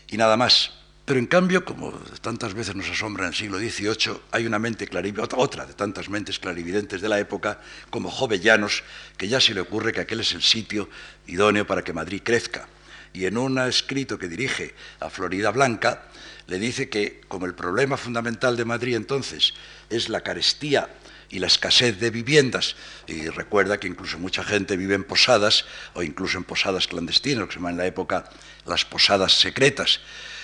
y 0.09 0.17
nada 0.17 0.37
más. 0.37 0.71
Pero 1.05 1.19
en 1.19 1.27
cambio, 1.27 1.65
como 1.65 1.91
tantas 2.21 2.53
veces 2.53 2.75
nos 2.75 2.89
asombra 2.89 3.25
en 3.25 3.33
el 3.33 3.35
siglo 3.35 3.57
XVIII, 3.59 4.21
hay 4.31 4.45
una 4.45 4.57
mente 4.57 4.87
clarividente, 4.87 5.35
otra 5.37 5.65
de 5.65 5.73
tantas 5.73 6.07
mentes 6.07 6.39
clarividentes 6.39 7.01
de 7.01 7.09
la 7.09 7.19
época, 7.19 7.59
como 7.89 8.09
Jovellanos, 8.09 8.83
que 9.17 9.27
ya 9.27 9.41
se 9.41 9.53
le 9.53 9.59
ocurre 9.59 9.91
que 9.91 9.99
aquel 9.99 10.21
es 10.21 10.33
el 10.33 10.41
sitio 10.41 10.89
idóneo 11.27 11.67
para 11.67 11.83
que 11.83 11.91
Madrid 11.91 12.21
crezca. 12.23 12.67
Y 13.11 13.25
en 13.25 13.37
un 13.37 13.59
escrito 13.59 14.17
que 14.17 14.29
dirige 14.29 14.73
a 15.01 15.09
Florida 15.09 15.51
Blanca, 15.51 16.03
le 16.47 16.57
dice 16.57 16.87
que 16.87 17.21
como 17.27 17.45
el 17.45 17.53
problema 17.53 17.97
fundamental 17.97 18.55
de 18.55 18.65
Madrid 18.65 18.95
entonces 18.95 19.53
es 19.89 20.09
la 20.09 20.21
carestía 20.21 20.89
y 21.33 21.39
la 21.39 21.47
escasez 21.47 21.99
de 21.99 22.11
viviendas, 22.11 22.75
y 23.07 23.27
recuerda 23.27 23.79
que 23.79 23.87
incluso 23.87 24.19
mucha 24.19 24.43
gente 24.43 24.77
vive 24.77 24.93
en 24.93 25.03
posadas 25.03 25.65
o 25.95 26.03
incluso 26.03 26.37
en 26.37 26.43
posadas 26.43 26.87
clandestinas, 26.87 27.39
lo 27.39 27.47
que 27.47 27.53
se 27.53 27.59
llama 27.59 27.71
en 27.71 27.77
la 27.77 27.87
época 27.87 28.29
las 28.67 28.85
posadas 28.85 29.33
secretas. 29.33 29.99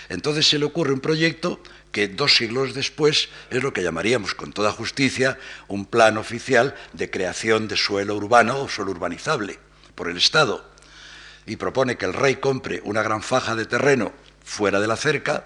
Entonces 0.09 0.49
se 0.49 0.57
le 0.57 0.65
ocurre 0.65 0.91
un 0.91 0.99
proyecto 0.99 1.61
que 1.91 2.07
dos 2.07 2.35
siglos 2.35 2.73
después 2.73 3.29
es 3.51 3.61
lo 3.61 3.71
que 3.71 3.83
llamaríamos 3.83 4.33
con 4.33 4.51
toda 4.51 4.71
justicia 4.71 5.37
un 5.67 5.85
plan 5.85 6.17
oficial 6.17 6.73
de 6.93 7.11
creación 7.11 7.67
de 7.67 7.77
suelo 7.77 8.15
urbano 8.15 8.59
o 8.59 8.67
suelo 8.67 8.89
urbanizable 8.89 9.59
por 9.93 10.09
el 10.09 10.17
Estado. 10.17 10.67
Y 11.45 11.57
propone 11.57 11.97
que 11.97 12.05
el 12.05 12.13
rey 12.13 12.37
compre 12.37 12.81
una 12.83 13.03
gran 13.03 13.21
faja 13.21 13.55
de 13.55 13.67
terreno 13.67 14.11
fuera 14.43 14.79
de 14.79 14.87
la 14.87 14.97
cerca, 14.97 15.45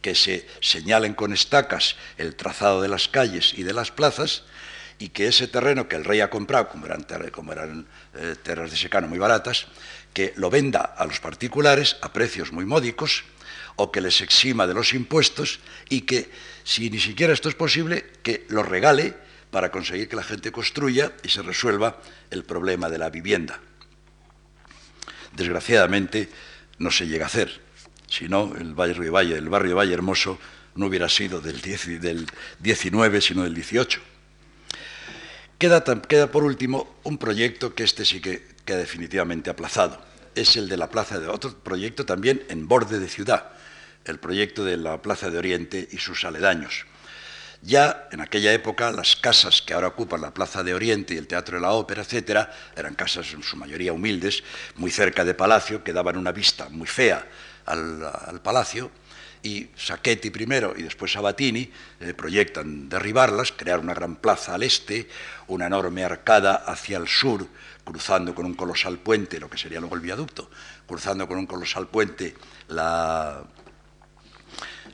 que 0.00 0.14
se 0.14 0.46
señalen 0.60 1.14
con 1.14 1.32
estacas 1.32 1.96
el 2.18 2.36
trazado 2.36 2.80
de 2.80 2.88
las 2.88 3.08
calles 3.08 3.52
y 3.56 3.64
de 3.64 3.72
las 3.72 3.90
plazas, 3.90 4.44
y 4.98 5.10
que 5.10 5.26
ese 5.28 5.48
terreno 5.48 5.88
que 5.88 5.96
el 5.96 6.04
rey 6.04 6.20
ha 6.20 6.30
comprado, 6.30 6.68
como 6.68 6.86
eran, 6.86 7.04
como 7.30 7.52
eh, 7.52 8.34
de 8.44 8.76
secano 8.76 9.08
muy 9.08 9.18
baratas, 9.18 9.66
que 10.12 10.32
lo 10.36 10.48
venda 10.48 10.80
a 10.80 11.04
los 11.04 11.20
particulares 11.20 11.96
a 12.00 12.12
precios 12.12 12.52
muy 12.52 12.64
módicos 12.64 13.24
o 13.76 13.92
que 13.92 14.00
les 14.00 14.20
exima 14.22 14.66
de 14.66 14.74
los 14.74 14.94
impuestos 14.94 15.60
y 15.88 16.02
que, 16.02 16.30
si 16.64 16.88
ni 16.88 16.98
siquiera 16.98 17.32
esto 17.32 17.48
es 17.48 17.54
posible, 17.54 18.06
que 18.22 18.46
lo 18.48 18.62
regale 18.62 19.14
para 19.50 19.70
conseguir 19.70 20.08
que 20.08 20.16
la 20.16 20.24
gente 20.24 20.50
construya 20.50 21.12
y 21.22 21.28
se 21.28 21.42
resuelva 21.42 22.00
el 22.30 22.44
problema 22.44 22.88
de 22.88 22.98
la 22.98 23.10
vivienda. 23.10 23.60
Desgraciadamente 25.32 26.30
no 26.78 26.90
se 26.90 27.06
llega 27.06 27.24
a 27.24 27.28
hacer, 27.28 27.60
si 28.08 28.28
no 28.28 28.54
el 28.56 28.74
barrio 28.74 29.12
Valle, 29.12 29.36
el 29.36 29.48
barrio 29.48 29.76
Valle 29.76 29.94
Hermoso 29.94 30.38
no 30.74 30.86
hubiera 30.86 31.08
sido 31.08 31.40
del, 31.40 31.60
10, 31.60 32.00
del 32.00 32.26
19, 32.60 33.20
sino 33.20 33.42
del 33.44 33.54
18. 33.54 34.15
Queda, 35.58 35.82
queda, 35.82 36.30
por 36.30 36.44
último 36.44 36.96
un 37.02 37.16
proyecto 37.16 37.74
que 37.74 37.84
este 37.84 38.04
sí 38.04 38.20
que 38.20 38.44
queda 38.66 38.76
definitivamente 38.76 39.48
aplazado. 39.48 39.98
Es 40.34 40.56
el 40.56 40.68
de 40.68 40.76
la 40.76 40.90
Plaza 40.90 41.18
de 41.18 41.28
otro 41.28 41.56
proyecto 41.60 42.04
también 42.04 42.44
en 42.50 42.68
borde 42.68 42.98
de 42.98 43.08
ciudad, 43.08 43.52
el 44.04 44.18
proyecto 44.18 44.66
de 44.66 44.76
la 44.76 45.00
Plaza 45.00 45.30
de 45.30 45.38
Oriente 45.38 45.88
y 45.90 45.96
sus 45.96 46.24
aledaños. 46.24 46.84
Ya 47.62 48.06
en 48.12 48.20
aquella 48.20 48.52
época 48.52 48.92
las 48.92 49.16
casas 49.16 49.62
que 49.62 49.72
ahora 49.72 49.88
ocupan 49.88 50.20
la 50.20 50.34
Plaza 50.34 50.62
de 50.62 50.74
Oriente 50.74 51.14
y 51.14 51.16
el 51.16 51.26
Teatro 51.26 51.56
de 51.56 51.62
la 51.62 51.72
Ópera, 51.72 52.02
etcétera, 52.02 52.52
eran 52.76 52.94
casas 52.94 53.32
en 53.32 53.42
su 53.42 53.56
mayoría 53.56 53.94
humildes, 53.94 54.42
muy 54.74 54.90
cerca 54.90 55.24
de 55.24 55.32
palacio, 55.32 55.82
que 55.82 55.94
daban 55.94 56.18
una 56.18 56.32
vista 56.32 56.68
muy 56.68 56.86
fea 56.86 57.26
al, 57.64 58.04
al 58.04 58.42
palacio 58.42 58.90
y 59.46 59.70
Sacchetti 59.76 60.30
primero 60.30 60.74
y 60.76 60.82
después 60.82 61.12
Sabatini 61.12 61.70
eh, 62.00 62.14
proyectan 62.14 62.88
derribarlas, 62.88 63.52
crear 63.52 63.78
una 63.78 63.94
gran 63.94 64.16
plaza 64.16 64.56
al 64.56 64.64
este, 64.64 65.08
una 65.46 65.66
enorme 65.66 66.02
arcada 66.04 66.56
hacia 66.66 66.98
el 66.98 67.06
sur, 67.06 67.46
cruzando 67.84 68.34
con 68.34 68.44
un 68.44 68.54
colosal 68.54 68.98
puente, 68.98 69.38
lo 69.38 69.48
que 69.48 69.56
sería 69.56 69.78
luego 69.78 69.94
el 69.94 70.00
viaducto, 70.00 70.50
cruzando 70.86 71.28
con 71.28 71.38
un 71.38 71.46
colosal 71.46 71.86
puente 71.86 72.34
la, 72.68 73.44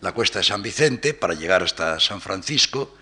la 0.02 0.12
cuesta 0.12 0.40
de 0.40 0.44
San 0.44 0.62
Vicente 0.62 1.14
para 1.14 1.32
llegar 1.32 1.62
hasta 1.62 1.98
San 1.98 2.20
Francisco. 2.20 2.98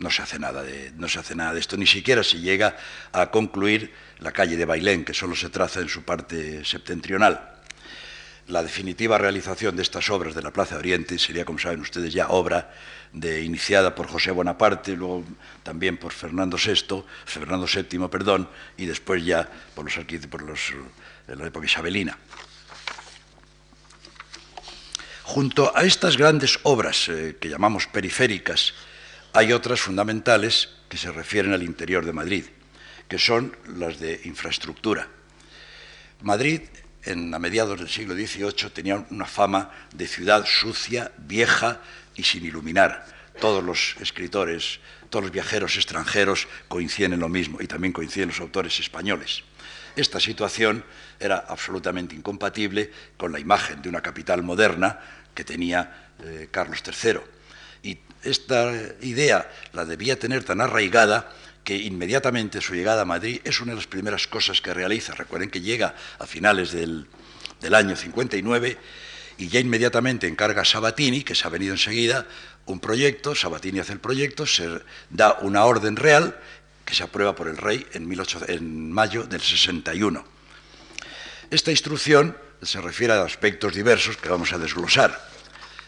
No 0.00 0.10
se, 0.10 0.20
hace 0.20 0.38
nada 0.38 0.62
de, 0.62 0.90
no 0.96 1.08
se 1.08 1.20
hace 1.20 1.34
nada 1.36 1.54
de 1.54 1.60
esto, 1.60 1.76
ni 1.76 1.86
siquiera 1.86 2.22
se 2.22 2.40
llega 2.40 2.76
a 3.12 3.30
concluir 3.30 3.94
la 4.18 4.32
calle 4.32 4.56
de 4.56 4.64
Bailén, 4.64 5.04
que 5.04 5.14
solo 5.14 5.36
se 5.36 5.48
traza 5.48 5.80
en 5.80 5.88
su 5.88 6.02
parte 6.02 6.64
septentrional 6.64 7.55
la 8.48 8.62
definitiva 8.62 9.18
realización 9.18 9.74
de 9.74 9.82
estas 9.82 10.08
obras 10.10 10.34
de 10.34 10.42
la 10.42 10.52
Plaza 10.52 10.76
Oriente 10.76 11.18
sería, 11.18 11.44
como 11.44 11.58
saben 11.58 11.80
ustedes, 11.80 12.12
ya 12.12 12.28
obra 12.28 12.72
de, 13.12 13.42
iniciada 13.42 13.94
por 13.94 14.06
José 14.06 14.30
Bonaparte, 14.30 14.94
luego 14.96 15.24
también 15.62 15.96
por 15.96 16.12
Fernando 16.12 16.56
VI, 16.56 17.02
Fernando 17.24 17.66
VII, 17.66 18.08
perdón, 18.08 18.48
y 18.76 18.86
después 18.86 19.24
ya 19.24 19.48
por 19.74 19.84
los 19.84 20.04
por 20.30 20.42
los 20.42 20.60
de 21.26 21.36
la 21.36 21.46
época 21.46 21.66
isabelina. 21.66 22.16
Junto 25.24 25.76
a 25.76 25.82
estas 25.82 26.16
grandes 26.16 26.60
obras 26.62 27.08
eh, 27.08 27.36
que 27.40 27.48
llamamos 27.48 27.88
periféricas, 27.88 28.74
hay 29.32 29.52
otras 29.52 29.80
fundamentales 29.80 30.70
que 30.88 30.96
se 30.96 31.10
refieren 31.10 31.52
al 31.52 31.64
interior 31.64 32.06
de 32.06 32.12
Madrid, 32.12 32.44
que 33.08 33.18
son 33.18 33.56
las 33.76 33.98
de 33.98 34.20
infraestructura. 34.24 35.08
Madrid 36.22 36.62
a 37.06 37.38
mediados 37.38 37.78
del 37.78 37.88
siglo 37.88 38.14
XVIII 38.14 38.70
tenían 38.70 39.06
una 39.10 39.26
fama 39.26 39.70
de 39.94 40.08
ciudad 40.08 40.44
sucia, 40.44 41.12
vieja 41.18 41.80
y 42.16 42.24
sin 42.24 42.44
iluminar. 42.44 43.06
Todos 43.40 43.62
los 43.62 43.96
escritores, 44.00 44.80
todos 45.08 45.26
los 45.26 45.32
viajeros 45.32 45.76
extranjeros 45.76 46.48
coinciden 46.66 47.12
en 47.12 47.20
lo 47.20 47.28
mismo 47.28 47.58
y 47.60 47.68
también 47.68 47.92
coinciden 47.92 48.30
los 48.30 48.40
autores 48.40 48.80
españoles. 48.80 49.44
Esta 49.94 50.18
situación 50.18 50.84
era 51.20 51.44
absolutamente 51.48 52.16
incompatible 52.16 52.90
con 53.16 53.30
la 53.30 53.38
imagen 53.38 53.82
de 53.82 53.88
una 53.88 54.00
capital 54.00 54.42
moderna 54.42 54.98
que 55.32 55.44
tenía 55.44 56.10
eh, 56.24 56.48
Carlos 56.50 56.82
III. 56.84 57.20
Y 57.82 57.98
esta 58.24 58.72
idea 59.00 59.48
la 59.72 59.84
debía 59.84 60.18
tener 60.18 60.42
tan 60.42 60.60
arraigada 60.60 61.30
que 61.66 61.76
inmediatamente 61.76 62.60
su 62.60 62.76
llegada 62.76 63.02
a 63.02 63.04
Madrid 63.04 63.40
es 63.42 63.60
una 63.60 63.72
de 63.72 63.78
las 63.78 63.88
primeras 63.88 64.28
cosas 64.28 64.60
que 64.60 64.72
realiza. 64.72 65.14
Recuerden 65.14 65.50
que 65.50 65.60
llega 65.60 65.96
a 66.16 66.24
finales 66.24 66.70
del, 66.70 67.08
año 67.74 67.96
59 67.96 68.78
y 69.38 69.48
ya 69.48 69.58
inmediatamente 69.58 70.28
encarga 70.28 70.62
a 70.62 70.64
Sabatini, 70.64 71.24
que 71.24 71.34
se 71.34 71.44
ha 71.44 71.50
venido 71.50 71.74
enseguida, 71.74 72.24
un 72.66 72.78
proyecto, 72.78 73.34
Sabatini 73.34 73.80
hace 73.80 73.94
el 73.94 73.98
proyecto, 73.98 74.46
se 74.46 74.80
da 75.10 75.38
una 75.42 75.64
orden 75.64 75.96
real 75.96 76.38
que 76.84 76.94
se 76.94 77.02
aprueba 77.02 77.34
por 77.34 77.48
el 77.48 77.56
rey 77.56 77.84
en, 77.94 78.08
en 78.46 78.92
mayo 78.92 79.24
del 79.24 79.40
61. 79.40 80.24
Esta 81.50 81.72
instrucción 81.72 82.36
se 82.62 82.80
refiere 82.80 83.14
a 83.14 83.24
aspectos 83.24 83.74
diversos 83.74 84.16
que 84.18 84.28
vamos 84.28 84.52
a 84.52 84.58
desglosar. 84.58 85.20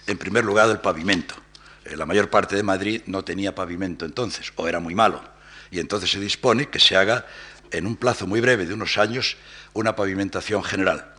En 0.08 0.18
primer 0.18 0.44
lugar, 0.44 0.68
el 0.70 0.80
pavimento. 0.80 1.36
Eh, 1.84 1.96
la 1.96 2.04
mayor 2.04 2.30
parte 2.30 2.56
de 2.56 2.64
Madrid 2.64 3.02
no 3.06 3.22
tenía 3.22 3.54
pavimento 3.54 4.04
entonces, 4.04 4.52
o 4.56 4.66
era 4.66 4.80
muy 4.80 4.96
malo 4.96 5.37
y 5.70 5.80
entonces 5.80 6.10
se 6.10 6.20
dispone 6.20 6.68
que 6.68 6.80
se 6.80 6.96
haga 6.96 7.26
en 7.70 7.86
un 7.86 7.96
plazo 7.96 8.26
muy 8.26 8.40
breve 8.40 8.66
de 8.66 8.74
unos 8.74 8.98
años 8.98 9.36
una 9.72 9.94
pavimentación 9.96 10.64
general. 10.64 11.14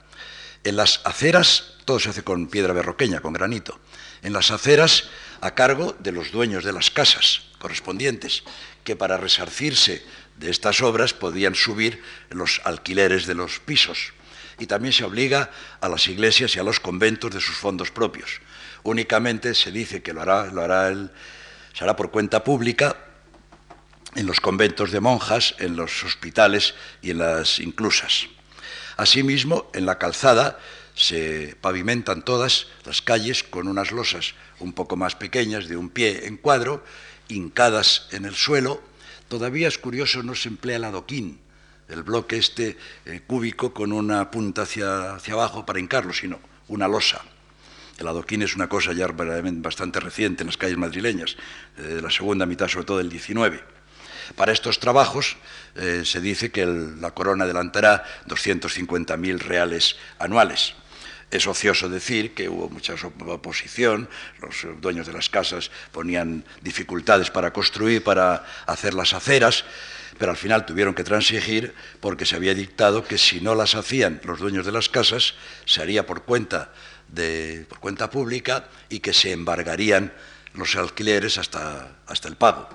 En 0.64 0.76
las 0.76 1.02
aceras 1.06 1.76
todo 1.86 2.00
se 2.00 2.10
hace 2.10 2.24
con 2.24 2.48
piedra 2.48 2.74
berroqueña, 2.74 3.22
con 3.22 3.34
granito. 3.34 3.80
En 4.22 4.34
las 4.34 4.52
aceras 4.52 5.10
a 5.42 5.56
cargo 5.56 5.96
de 6.00 6.12
los 6.12 6.32
dueños 6.32 6.64
de 6.64 6.74
las 6.74 6.92
casas 6.92 7.44
correspondientes, 7.60 8.44
que 8.84 8.96
para 8.96 9.18
resarcirse 9.18 10.06
de 10.38 10.50
estas 10.50 10.82
obras 10.82 11.14
podían 11.14 11.56
subir 11.56 12.02
los 12.30 12.62
alquileres 12.64 13.26
de 13.26 13.36
los 13.36 13.60
pisos. 13.60 14.14
Y 14.60 14.68
también 14.68 14.94
se 14.94 15.06
obliga 15.06 15.52
a 15.80 15.88
las 15.88 16.08
iglesias 16.08 16.56
y 16.56 16.60
a 16.60 16.64
los 16.64 16.80
conventos 16.80 17.32
de 17.32 17.42
sus 17.42 17.56
fondos 17.56 17.92
propios. 17.92 18.42
Únicamente 18.84 19.56
se 19.56 19.72
dice 19.72 20.02
que 20.02 20.14
lo 20.14 20.22
hará, 20.22 20.48
lo 20.48 20.62
hará 20.62 20.92
se 21.74 21.84
hará 21.84 21.96
por 21.96 22.12
cuenta 22.12 22.44
pública 22.44 23.09
en 24.16 24.26
los 24.26 24.40
conventos 24.40 24.92
de 24.92 25.00
monjas, 25.00 25.56
en 25.60 25.76
los 25.76 26.04
hospitales 26.04 26.74
y 27.02 27.12
en 27.12 27.20
las 27.20 27.60
inclusas. 27.60 28.28
Asimismo, 28.98 29.70
en 29.74 29.86
la 29.86 29.98
calzada 29.98 30.60
se 30.96 31.56
pavimentan 31.62 32.24
todas 32.26 32.68
las 32.86 33.02
calles 33.02 33.44
con 33.44 33.68
unas 33.68 33.92
losas 33.92 34.34
un 34.60 34.74
poco 34.74 34.98
más 34.98 35.16
pequeñas, 35.16 35.68
de 35.70 35.78
un 35.78 35.90
pie 35.90 36.28
en 36.28 36.36
cuadro, 36.36 36.84
hincadas 37.30 38.08
en 38.12 38.26
el 38.26 38.36
suelo. 38.36 38.82
Todavía 39.30 39.68
es 39.68 39.78
curioso, 39.78 40.24
no 40.24 40.36
se 40.36 40.50
emplea 40.50 40.78
el 40.78 40.84
adoquín, 40.84 41.40
el 41.88 42.04
bloque 42.04 42.38
este 42.38 42.78
eh, 43.06 43.22
cúbico 43.26 43.74
con 43.74 43.94
una 43.94 44.30
punta 44.30 44.64
hacia, 44.64 45.16
hacia 45.16 45.36
abajo 45.36 45.66
para 45.66 45.80
hincarlo, 45.80 46.12
sino 46.12 46.40
una 46.68 46.88
losa. 46.88 47.22
El 47.98 48.08
adoquín 48.08 48.42
es 48.42 48.56
una 48.56 48.68
cosa 48.68 48.94
ya 48.94 49.08
bastante 49.08 50.00
reciente 50.00 50.44
en 50.44 50.48
las 50.48 50.58
calles 50.58 50.78
madrileñas, 50.78 51.38
eh, 51.78 51.82
de 51.82 52.02
la 52.02 52.10
segunda 52.10 52.46
mitad 52.46 52.68
sobre 52.68 52.86
todo 52.86 52.98
del 52.98 53.10
19. 53.10 53.79
Para 54.36 54.52
estos 54.52 54.80
trabajos 54.80 55.38
eh, 55.76 56.04
se 56.06 56.22
dice 56.22 56.52
que 56.52 56.66
la 56.66 57.12
corona 57.12 57.46
adelantará 57.46 58.04
250.000 58.28 59.40
reales 59.40 59.98
anuales. 60.20 60.76
Es 61.32 61.46
ocioso 61.46 61.90
decir 61.90 62.34
que 62.34 62.50
hubo 62.50 62.70
mucha 62.70 62.96
oposición, 62.96 64.10
los 64.42 64.66
dueños 64.82 65.06
de 65.06 65.14
las 65.14 65.30
casas 65.30 65.70
ponían 65.92 66.44
dificultades 66.62 67.30
para 67.30 67.54
construir, 67.54 68.04
para 68.04 68.44
hacer 68.66 68.96
las 68.96 69.14
aceras, 69.14 69.64
pero 70.18 70.32
al 70.32 70.38
final 70.38 70.66
tuvieron 70.66 70.96
que 70.96 71.04
transigir 71.04 71.76
porque 72.00 72.26
se 72.26 72.36
había 72.36 72.56
dictado 72.56 73.04
que 73.04 73.20
si 73.20 73.42
no 73.42 73.54
las 73.54 73.76
hacían 73.76 74.20
los 74.24 74.40
dueños 74.40 74.66
de 74.66 74.72
las 74.72 74.90
casas, 74.90 75.36
se 75.66 75.82
haría 75.84 76.08
por 76.08 76.24
cuenta, 76.24 76.72
de, 77.08 77.66
por 77.70 77.80
cuenta 77.80 78.10
pública 78.10 78.68
y 78.90 79.00
que 79.00 79.14
se 79.14 79.32
embargarían 79.32 80.12
los 80.56 80.76
alquileres 80.76 81.38
hasta, 81.38 81.92
hasta 82.08 82.28
el 82.28 82.38
pago. 82.38 82.70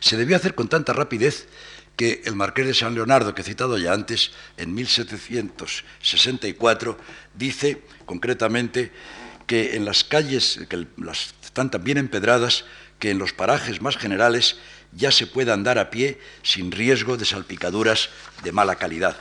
Se 0.00 0.16
debió 0.16 0.36
hacer 0.36 0.54
con 0.54 0.68
tanta 0.68 0.92
rapidez 0.92 1.48
que 1.96 2.22
el 2.24 2.36
marqués 2.36 2.66
de 2.66 2.74
San 2.74 2.94
Leonardo, 2.94 3.34
que 3.34 3.42
he 3.42 3.44
citado 3.44 3.76
ya 3.76 3.92
antes, 3.92 4.30
en 4.56 4.72
1764, 4.72 6.96
dice 7.34 7.82
concretamente 8.06 8.92
que 9.48 9.74
en 9.74 9.84
las 9.84 10.04
calles, 10.04 10.60
que 10.68 10.86
las, 10.96 11.34
están 11.42 11.72
tan 11.72 11.82
bien 11.82 11.98
empedradas, 11.98 12.64
que 13.00 13.10
en 13.10 13.18
los 13.18 13.32
parajes 13.32 13.82
más 13.82 13.96
generales 13.96 14.58
ya 14.92 15.10
se 15.10 15.26
puede 15.26 15.52
andar 15.52 15.78
a 15.78 15.90
pie 15.90 16.20
sin 16.42 16.70
riesgo 16.70 17.16
de 17.16 17.24
salpicaduras 17.24 18.10
de 18.44 18.52
mala 18.52 18.76
calidad. 18.76 19.16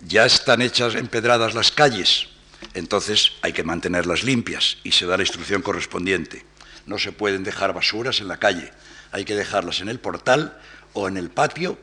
Ya 0.00 0.24
están 0.24 0.62
hechas 0.62 0.94
empedradas 0.94 1.54
las 1.54 1.70
calles, 1.70 2.28
entonces 2.74 3.32
hay 3.42 3.52
que 3.52 3.64
mantenerlas 3.64 4.24
limpias 4.24 4.78
y 4.82 4.92
se 4.92 5.06
da 5.06 5.16
la 5.16 5.24
instrucción 5.24 5.62
correspondiente. 5.62 6.44
No 6.86 6.98
se 6.98 7.12
pueden 7.12 7.44
dejar 7.44 7.74
basuras 7.74 8.20
en 8.20 8.28
la 8.28 8.38
calle, 8.38 8.72
hay 9.12 9.24
que 9.24 9.36
dejarlas 9.36 9.80
en 9.80 9.88
el 9.88 10.00
portal 10.00 10.58
o 10.94 11.06
en 11.06 11.16
el 11.16 11.30
patio, 11.30 11.78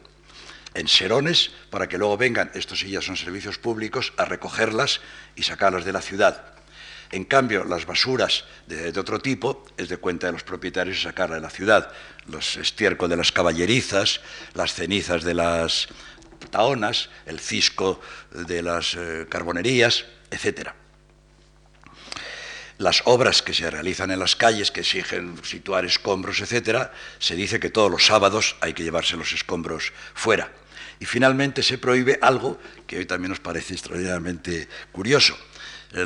en 0.73 0.87
serones, 0.87 1.51
para 1.69 1.87
que 1.87 1.97
luego 1.97 2.17
vengan, 2.17 2.51
estos 2.53 2.79
sí 2.79 2.89
ya 2.89 3.01
son 3.01 3.17
servicios 3.17 3.57
públicos, 3.57 4.13
a 4.17 4.25
recogerlas 4.25 5.01
y 5.35 5.43
sacarlas 5.43 5.85
de 5.85 5.93
la 5.93 6.01
ciudad. 6.01 6.53
En 7.11 7.25
cambio, 7.25 7.63
las 7.63 7.87
basuras 7.87 8.45
de, 8.67 8.97
otro 8.99 9.19
tipo 9.19 9.65
es 9.77 9.89
de 9.89 9.97
cuenta 9.97 10.27
de 10.27 10.33
los 10.33 10.43
propietarios 10.43 11.01
sacarlas 11.01 11.37
de 11.37 11.41
la 11.41 11.49
ciudad. 11.49 11.91
Los 12.27 12.57
estiércol 12.57 13.09
de 13.09 13.17
las 13.17 13.31
caballerizas, 13.31 14.21
las 14.53 14.75
cenizas 14.75 15.23
de 15.23 15.33
las 15.33 15.87
taonas, 16.51 17.09
el 17.25 17.39
cisco 17.39 17.99
de 18.31 18.61
las 18.61 18.93
eh, 18.93 19.25
carbonerías, 19.27 20.05
etcétera 20.29 20.75
las 22.79 23.03
obras 23.05 23.41
que 23.41 23.53
se 23.53 23.69
realizan 23.69 24.09
en 24.09 24.19
las 24.19 24.37
calles, 24.37 24.71
que 24.71 24.79
exigen 24.79 25.35
situar 25.43 25.83
escombros, 25.83 26.39
etcétera, 26.39 26.93
se 27.19 27.35
dice 27.35 27.59
que 27.59 27.69
todos 27.69 27.91
los 27.91 28.05
sábados 28.05 28.55
hay 28.61 28.73
que 28.73 28.83
llevarse 28.83 29.17
los 29.17 29.33
escombros 29.33 29.91
fuera. 30.13 30.49
Y 30.97 31.05
finalmente 31.05 31.61
se 31.61 31.77
prohíbe 31.77 32.17
algo 32.21 32.57
que 32.87 32.97
hoy 32.97 33.05
también 33.05 33.31
nos 33.31 33.41
parece 33.41 33.73
extraordinariamente 33.73 34.69
curioso. 34.93 35.37
Eh, 35.91 36.05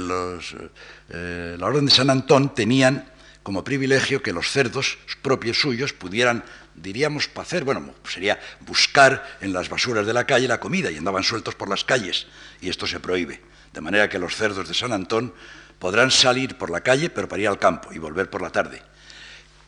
eh, 1.10 1.56
la 1.60 1.66
Orden 1.68 1.86
de 1.86 1.92
San 1.92 2.10
Antón 2.10 2.56
tenían 2.56 3.08
como 3.44 3.64
privilegio 3.64 4.24
que 4.24 4.34
los 4.34 4.50
cerdos 4.50 4.98
propios 5.22 5.60
suyos 5.60 5.94
pudieran, 5.94 6.44
diríamos, 6.74 7.30
hacer, 7.36 7.66
bueno, 7.66 7.94
sería 8.10 8.40
buscar 8.62 9.38
en 9.42 9.54
las 9.54 9.70
basuras 9.70 10.08
de 10.08 10.14
la 10.14 10.26
calle 10.26 10.48
la 10.48 10.60
comida 10.60 10.90
y 10.90 10.98
andaban 10.98 11.24
sueltos 11.24 11.54
por 11.54 11.70
las 11.70 11.84
calles, 11.84 12.26
y 12.62 12.70
esto 12.70 12.88
se 12.88 13.00
prohíbe. 13.00 13.42
De 13.74 13.82
manera 13.82 14.10
que 14.10 14.18
los 14.18 14.36
cerdos 14.36 14.68
de 14.68 14.74
San 14.74 14.92
Antón 14.92 15.34
podrán 15.80 16.12
salir 16.12 16.58
por 16.58 16.70
la 16.70 16.82
calle, 16.82 17.10
pero 17.10 17.28
para 17.28 17.42
ir 17.42 17.48
al 17.48 17.60
campo 17.60 17.94
y 17.94 18.00
volver 18.00 18.30
por 18.30 18.42
la 18.42 18.50
tarde. 18.50 18.82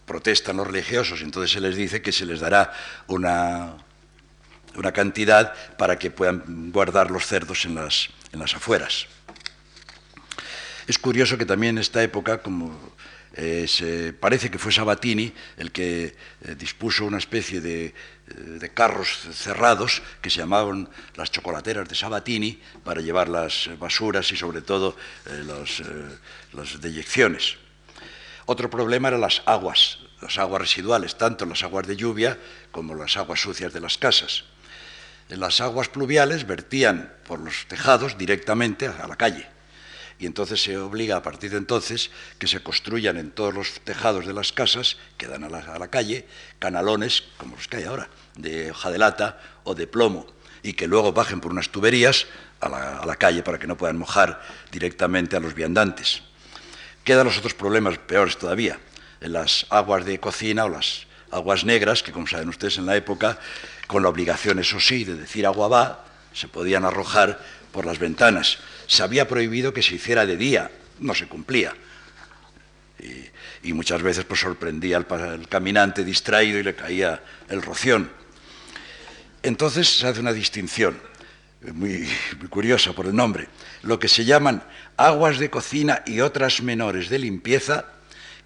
Protestan 0.06 0.58
los 0.58 0.68
religiosos, 0.68 1.22
entonces 1.22 1.51
se 1.51 1.60
les 1.60 1.76
dice 1.76 2.01
que 2.01 2.12
se 2.12 2.26
les 2.26 2.39
dará 2.39 2.74
una, 3.08 3.78
una 4.76 4.91
cantidad 4.91 5.53
para 5.78 5.97
que 5.97 6.12
puedan 6.12 6.72
guardar 6.72 7.12
los 7.12 7.26
cerdos 7.26 7.66
en 7.66 7.76
las, 7.76 8.10
en 8.32 8.39
las 8.39 8.56
afueras. 8.56 9.08
Es 10.88 10.99
curioso 10.99 11.38
que 11.38 11.45
también 11.45 11.78
en 11.78 11.82
esta 11.82 12.03
época, 12.03 12.43
como 12.43 12.93
eh, 13.34 13.66
se, 13.68 14.14
parece 14.14 14.49
que 14.49 14.60
fue 14.60 14.72
Sabatini 14.72 15.34
el 15.58 15.72
que 15.72 16.16
eh, 16.41 16.56
dispuso 16.56 17.06
una 17.06 17.18
especie 17.18 17.60
de, 17.60 17.93
de, 18.28 18.69
carros 18.73 19.19
cerrados 19.34 20.01
que 20.21 20.30
se 20.30 20.39
llamaban 20.39 20.89
las 21.15 21.32
chocolateras 21.32 21.88
de 21.88 21.95
Sabatini 21.95 22.59
para 22.84 23.01
llevar 23.01 23.30
las 23.30 23.69
basuras 23.80 24.32
y 24.32 24.36
sobre 24.36 24.61
todo 24.61 24.95
las 26.53 26.82
deyecciones. 26.82 27.57
Otro 28.45 28.69
problema 28.69 29.07
eran 29.07 29.21
las 29.21 29.41
aguas, 29.45 29.99
las 30.21 30.38
aguas 30.38 30.61
residuales, 30.61 31.17
tanto 31.17 31.45
las 31.45 31.63
aguas 31.63 31.88
de 31.88 31.95
lluvia 31.95 32.39
como 32.71 32.95
las 32.95 33.17
aguas 33.17 33.39
sucias 33.39 33.73
de 33.73 33.80
las 33.80 33.97
casas. 33.97 34.43
Las 35.30 35.61
aguas 35.61 35.89
pluviales 35.89 36.45
vertían 36.45 37.11
por 37.28 37.39
los 37.39 37.65
tejados 37.67 38.17
directamente 38.17 38.88
a 38.88 39.07
la 39.07 39.15
calle 39.15 39.55
y 40.20 40.26
entonces 40.26 40.61
se 40.61 40.78
obliga 40.78 41.18
a 41.18 41.24
partir 41.24 41.51
de 41.51 41.57
entonces 41.57 42.09
que 42.39 42.47
se 42.47 42.61
construyan 42.63 43.18
en 43.18 43.32
todos 43.32 43.53
los 43.53 43.80
tejados 43.82 44.26
de 44.26 44.34
las 44.34 44.53
casas 44.53 44.97
que 45.18 45.28
dan 45.28 45.43
a 45.43 45.49
la, 45.49 45.88
calle 45.89 46.26
canalones 46.59 47.24
como 47.38 47.55
los 47.55 47.68
que 47.68 47.78
hay 47.78 47.84
ahora, 47.84 48.09
de 48.36 48.72
hoja 48.72 48.91
de 48.91 48.97
lata 48.97 49.41
o 49.63 49.76
de 49.76 49.88
plomo, 49.88 50.26
y 50.63 50.74
que 50.74 50.88
luego 50.88 51.11
bajen 51.11 51.41
por 51.41 51.51
unas 51.51 51.70
tuberías 51.70 52.28
a 52.61 52.70
la, 52.70 52.97
a 52.99 53.05
la 53.05 53.16
calle 53.18 53.43
para 53.43 53.59
que 53.59 53.68
no 53.68 53.78
puedan 53.78 53.97
mojar 53.97 54.41
directamente 54.72 55.36
a 55.36 55.39
los 55.39 55.53
viandantes. 55.53 56.24
Quedan 57.03 57.26
los 57.26 57.38
otros 57.38 57.53
problemas 57.53 57.97
peores 57.97 58.38
todavía, 58.38 58.80
en 59.22 59.34
las 59.34 59.68
aguas 59.70 60.05
de 60.05 60.20
cocina 60.20 60.66
o 60.66 60.70
las 60.70 61.07
aguas 61.30 61.66
negras, 61.66 62.01
que 62.01 62.11
como 62.11 62.26
saben 62.26 62.49
ustedes 62.49 62.78
en 62.78 62.86
la 62.86 62.95
época, 62.95 63.38
con 63.88 64.01
la 64.01 64.09
obligación, 64.09 64.59
eso 64.59 64.80
sí, 64.80 65.03
de 65.03 65.16
decir 65.16 65.45
agua 65.45 65.68
va, 65.68 66.05
se 66.34 66.47
podían 66.47 66.86
arrojar 66.86 67.39
por 67.72 67.86
las 67.86 67.99
ventanas 67.99 68.59
se 68.88 69.03
había 69.03 69.27
prohibido 69.27 69.73
que 69.73 69.81
se 69.81 69.95
hiciera 69.95 70.25
de 70.25 70.38
día, 70.38 70.71
no 70.99 71.13
se 71.13 71.27
cumplía. 71.27 71.73
Y, 73.63 73.73
muchas 73.73 74.03
veces 74.03 74.25
pues, 74.25 74.39
sorprendía 74.39 74.97
al, 74.97 75.47
caminante 75.49 76.03
distraído 76.03 76.59
y 76.59 76.63
le 76.63 76.75
caía 76.75 77.23
el 77.49 77.61
roción. 77.61 78.11
Entonces 79.41 79.88
se 79.89 80.07
hace 80.07 80.19
una 80.19 80.33
distinción, 80.33 80.99
muy, 81.73 82.07
muy 82.39 82.47
curiosa 82.47 82.93
por 82.93 83.07
el 83.07 83.15
nombre, 83.15 83.47
lo 83.81 83.99
que 83.99 84.07
se 84.07 84.23
llaman 84.23 84.63
aguas 84.97 85.39
de 85.39 85.49
cocina 85.49 86.03
y 86.05 86.21
otras 86.21 86.61
menores 86.61 87.09
de 87.09 87.19
limpieza, 87.19 87.86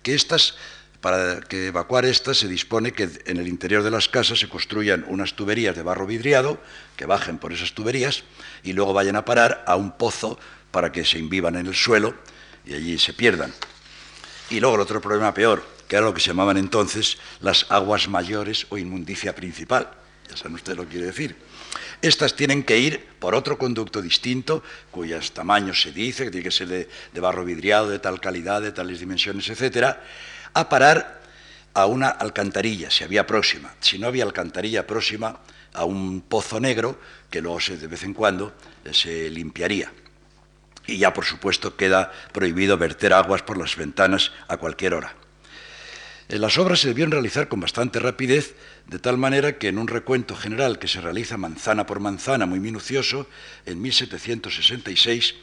que 0.03 0.15
estas 0.15 0.55
para 1.02 1.39
que 1.41 1.68
evacuar 1.68 2.06
estas 2.06 2.38
se 2.38 2.47
dispone 2.47 2.91
que 2.91 3.10
en 3.26 3.38
el 3.38 3.47
interior 3.47 3.84
de 3.84 3.91
las 3.91 4.10
casas 4.10 4.39
se 4.39 4.50
construyan 4.50 5.06
unas 5.08 5.34
tuberías 5.34 5.76
de 5.76 5.84
barro 5.84 6.06
vidriado 6.06 6.60
que 6.97 7.06
bajen 7.06 7.38
por 7.38 7.54
esas 7.54 7.74
tuberías 7.74 8.24
y 8.64 8.74
luego 8.74 8.93
vayan 8.93 9.16
a 9.16 9.24
parar 9.24 9.64
a 9.66 9.76
un 9.76 9.91
pozo 9.91 10.38
para 10.72 10.91
que 10.91 11.06
se 11.06 11.18
invivan 11.18 11.56
en 11.56 11.68
el 11.68 11.76
suelo 11.76 12.16
y 12.66 12.74
allí 12.74 13.00
se 13.00 13.14
pierdan. 13.14 13.54
Y 14.50 14.60
luego 14.60 14.76
el 14.76 14.82
otro 14.82 15.00
problema 15.00 15.34
peor, 15.34 15.64
que 15.88 15.95
era 15.95 16.06
lo 16.06 16.14
que 16.14 16.20
se 16.20 16.28
llamaban 16.28 16.58
entonces 16.58 17.18
las 17.39 17.66
aguas 17.70 18.10
mayores 18.10 18.68
o 18.70 18.78
inmundicia 18.78 19.34
principal. 19.34 19.91
Ya 20.30 20.36
saben 20.36 20.56
ustedes 20.56 20.78
lo 20.78 20.84
que 20.84 20.91
quiere 20.91 21.08
decir. 21.08 21.36
Estas 22.02 22.36
tienen 22.36 22.64
que 22.64 22.78
ir 22.78 23.06
por 23.20 23.36
otro 23.36 23.58
conducto 23.58 24.02
distinto, 24.02 24.64
cuyos 24.91 25.34
tamaños 25.34 25.82
se 25.82 25.91
dice, 25.91 26.26
que 26.26 26.32
tiene 26.32 26.43
que 26.43 26.52
ser 26.52 26.68
de, 26.68 26.89
de 27.14 27.20
barro 27.20 27.43
vidriado, 27.43 27.89
de 27.89 28.00
tal 28.00 28.20
calidad, 28.20 28.62
de 28.62 28.72
tales 28.72 29.00
dimensiones, 29.00 29.50
etcétera, 29.50 30.02
a 30.54 30.70
parar 30.70 31.22
a 31.74 31.86
una 31.86 32.10
alcantarilla, 32.10 32.91
si 32.91 33.04
había 33.04 33.26
próxima. 33.26 33.74
Si 33.80 34.00
no 34.00 34.08
había 34.08 34.24
alcantarilla 34.24 34.88
próxima, 34.88 35.39
a 35.74 35.86
un 35.86 36.22
pozo 36.22 36.60
negro 36.60 37.00
que 37.30 37.41
luego 37.41 37.60
de 37.60 37.88
vez 37.88 38.04
en 38.04 38.14
cuando 38.14 38.54
eh, 38.84 38.93
se 38.93 39.30
limpiaría. 39.30 39.91
Y 40.88 40.97
ya, 40.97 41.14
por 41.14 41.26
supuesto, 41.26 41.76
queda 41.76 42.12
prohibido 42.32 42.78
verter 42.78 43.14
aguas 43.14 43.43
por 43.43 43.58
las 43.58 43.76
ventanas 43.76 44.32
a 44.47 44.58
cualquier 44.58 44.95
hora. 44.95 45.16
Eh, 46.28 46.39
las 46.39 46.58
obras 46.58 46.80
se 46.80 46.89
debieron 46.89 47.12
realizar 47.12 47.47
con 47.47 47.60
bastante 47.60 48.00
rapidez, 48.00 48.56
de 48.88 49.00
tal 49.00 49.18
manera 49.18 49.58
que 49.58 49.68
en 49.68 49.78
un 49.78 49.88
recuento 49.88 50.36
general 50.36 50.80
que 50.80 50.88
se 50.88 51.02
realiza 51.02 51.38
manzana 51.38 51.86
por 51.86 52.00
manzana, 52.00 52.45
muy 52.45 52.60
minucioso, 52.60 53.28
en 53.66 53.82
1766, 53.82 55.36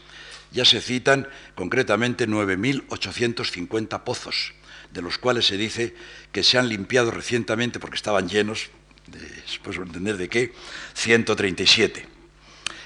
ya 0.51 0.65
se 0.65 0.81
citan 0.81 1.29
concretamente 1.55 2.29
9.850 2.29 4.05
pozos, 4.05 4.55
de 4.97 5.03
los 5.03 5.19
cuales 5.19 5.47
se 5.47 5.57
dice 5.57 5.95
que 6.33 6.43
se 6.43 6.59
han 6.59 6.69
limpiado 6.69 7.11
recientemente 7.11 7.79
porque 7.79 7.97
estaban 7.97 8.29
llenos, 8.29 8.71
después 9.47 9.77
de 9.77 9.83
entender 9.85 10.17
de 10.17 10.29
qué, 10.29 10.53
137. 10.95 12.09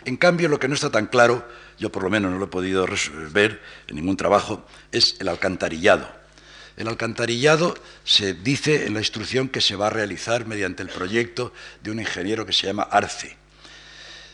En 0.05 0.17
cambio, 0.17 0.49
lo 0.49 0.59
que 0.59 0.67
no 0.67 0.75
está 0.75 0.91
tan 0.91 1.07
claro, 1.07 1.49
yo 1.79 1.93
por 1.93 2.03
lo 2.03 2.11
menos 2.11 2.33
no 2.33 2.39
lo 2.39 2.47
he 2.47 2.49
podido 2.49 2.87
ver 3.31 3.63
en 3.87 3.97
ningún 3.97 4.17
trabajo, 4.17 4.67
es 4.91 5.17
el 5.21 5.29
alcantarillado. 5.29 6.11
El 6.77 6.89
alcantarillado 6.89 7.77
se 8.05 8.35
dice 8.35 8.87
en 8.87 8.95
la 8.95 9.01
instrucción 9.01 9.49
que 9.49 9.61
se 9.61 9.77
va 9.77 9.87
a 9.87 9.91
realizar 9.91 10.47
mediante 10.47 10.83
el 10.83 10.89
proyecto 10.89 11.53
de 11.83 11.93
un 11.93 12.01
ingeniero 12.01 12.45
que 12.45 12.53
se 12.53 12.67
llama 12.67 12.83
Arce. 12.83 13.37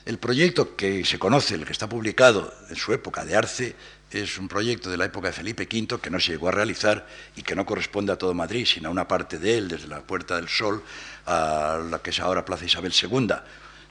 El 0.06 0.18
proyecto 0.18 0.76
que 0.76 1.04
se 1.04 1.18
conoce, 1.18 1.56
el 1.56 1.66
que 1.66 1.72
está 1.72 1.88
publicado 1.88 2.54
en 2.70 2.76
su 2.76 2.92
época 2.92 3.24
de 3.24 3.36
Arce, 3.36 3.74
es 4.22 4.38
un 4.38 4.48
proyecto 4.48 4.90
de 4.90 4.96
la 4.96 5.04
época 5.04 5.28
de 5.28 5.32
Felipe 5.32 5.68
V 5.70 6.00
que 6.00 6.10
no 6.10 6.18
se 6.20 6.32
llegó 6.32 6.48
a 6.48 6.52
realizar 6.52 7.06
y 7.36 7.42
que 7.42 7.54
no 7.54 7.64
corresponde 7.64 8.12
a 8.12 8.16
todo 8.16 8.34
Madrid, 8.34 8.66
sino 8.66 8.88
a 8.88 8.92
una 8.92 9.06
parte 9.06 9.38
de 9.38 9.58
él, 9.58 9.68
desde 9.68 9.88
la 9.88 10.00
Puerta 10.00 10.36
del 10.36 10.48
Sol 10.48 10.82
a 11.26 11.80
la 11.90 12.00
que 12.00 12.10
es 12.10 12.20
ahora 12.20 12.44
Plaza 12.44 12.64
Isabel 12.64 12.92
II. 12.92 13.28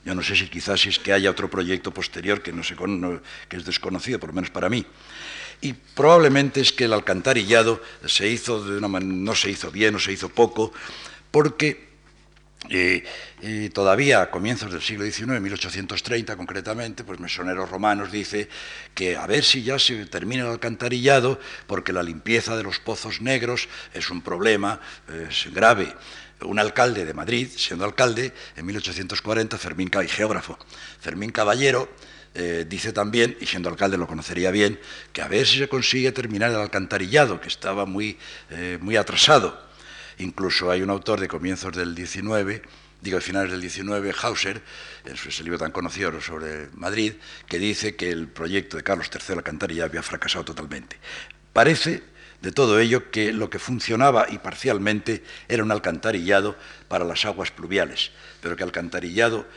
Yo 0.05 0.13
no 0.13 0.21
sé 0.21 0.36
si 0.36 0.47
quizás 0.47 0.86
es 0.86 0.99
que 0.99 1.13
haya 1.13 1.32
otro 1.32 1.49
proyecto 1.49 1.91
posterior 1.91 2.41
que, 2.41 2.53
no 2.53 2.61
es 2.61 3.65
desconocido, 3.65 4.19
por 4.19 4.30
lo 4.30 4.36
menos 4.36 4.51
para 4.51 4.69
mí. 4.69 4.86
Y 5.61 5.73
probablemente 5.73 6.61
es 6.61 6.71
que 6.71 6.86
el 6.86 6.93
alcantarillado 6.93 7.82
se 8.05 8.28
hizo 8.30 8.63
de 8.63 8.78
una 8.78 8.99
no 8.99 9.34
se 9.34 9.49
hizo 9.49 9.71
bien 9.71 9.95
o 9.95 9.99
se 9.99 10.11
hizo 10.11 10.30
poco, 10.30 10.71
porque 11.32 11.84
y 12.70 13.70
todavía 13.70 14.22
a 14.22 14.32
comienzos 14.32 14.72
del 14.72 14.82
siglo 14.82 15.05
XIX, 15.05 15.39
1830 15.39 16.36
concretamente, 16.36 17.03
pues 17.03 17.20
Mesoneros 17.20 17.70
Romanos 17.70 18.11
dice 18.11 18.49
que 18.93 19.16
a 19.16 19.28
ver 19.28 19.43
si 19.43 19.63
ya 19.63 19.80
se 19.80 20.05
termina 20.05 20.43
el 20.43 20.51
alcantarillado, 20.51 21.39
porque 21.68 21.93
la 21.93 22.03
limpieza 22.03 22.55
de 22.57 22.63
los 22.63 22.80
pozos 22.80 23.22
negros 23.22 23.68
es 23.93 24.09
un 24.09 24.22
problema 24.22 24.80
grave. 25.51 25.93
Un 26.41 26.59
alcalde 26.59 27.05
de 27.05 27.13
Madrid, 27.13 27.47
siendo 27.55 27.86
alcalde, 27.86 28.34
en 28.57 28.66
1840, 28.66 29.57
Fermín 29.57 29.89
geógrafo, 29.89 30.59
Fermín 30.99 31.32
Caballero, 31.32 31.89
eh, 32.38 32.66
dice 32.68 32.91
también, 32.91 33.38
y 33.39 33.45
siendo 33.45 33.70
alcalde 33.70 33.97
lo 33.97 34.07
conocería 34.07 34.51
bien, 34.51 34.78
que 35.13 35.22
a 35.22 35.30
ver 35.30 35.47
si 35.47 35.57
se 35.57 35.70
consigue 35.70 36.11
terminar 36.11 36.51
el 36.51 36.57
alcantarillado, 36.57 37.39
que 37.39 37.47
estaba 37.47 37.86
muy, 37.86 38.18
eh, 38.49 38.78
muy 38.82 38.97
atrasado. 38.97 39.57
Incluso 40.18 40.72
hay 40.72 40.82
un 40.82 40.89
autor 40.89 41.20
de 41.20 41.28
comienzos 41.28 41.76
del 41.76 41.95
19, 41.95 42.61
digo, 43.01 43.18
de 43.18 43.22
finales 43.22 43.51
del 43.51 43.61
19, 43.61 44.13
Hauser, 44.22 44.61
en 45.05 45.13
ese 45.13 45.43
libro 45.43 45.59
tan 45.59 45.72
conocido 45.72 46.22
sobre 46.22 46.70
Madrid, 46.74 47.13
que 47.47 47.59
dice 47.59 47.95
que 47.95 48.09
el 48.09 48.28
proyecto 48.28 48.78
de 48.78 48.84
Carlos 48.84 49.09
III 49.13 49.38
Alcantarillado 49.38 49.89
había 49.89 50.03
fracasado 50.03 50.45
totalmente. 50.45 50.97
Parece 51.53 52.03
de 52.41 52.51
todo 52.51 52.80
ello 52.80 53.11
que 53.11 53.34
lo 53.34 53.49
que 53.49 53.59
funcionaba 53.59 54.28
y 54.30 54.38
parcialmente 54.38 55.24
era 55.47 55.63
un 55.63 55.72
alcantarillado 55.72 56.55
para 56.88 57.05
las 57.05 57.26
aguas 57.26 57.51
pluviales, 57.51 58.11
pero 58.41 58.55
que 58.55 58.63
alcantarillado 58.63 59.47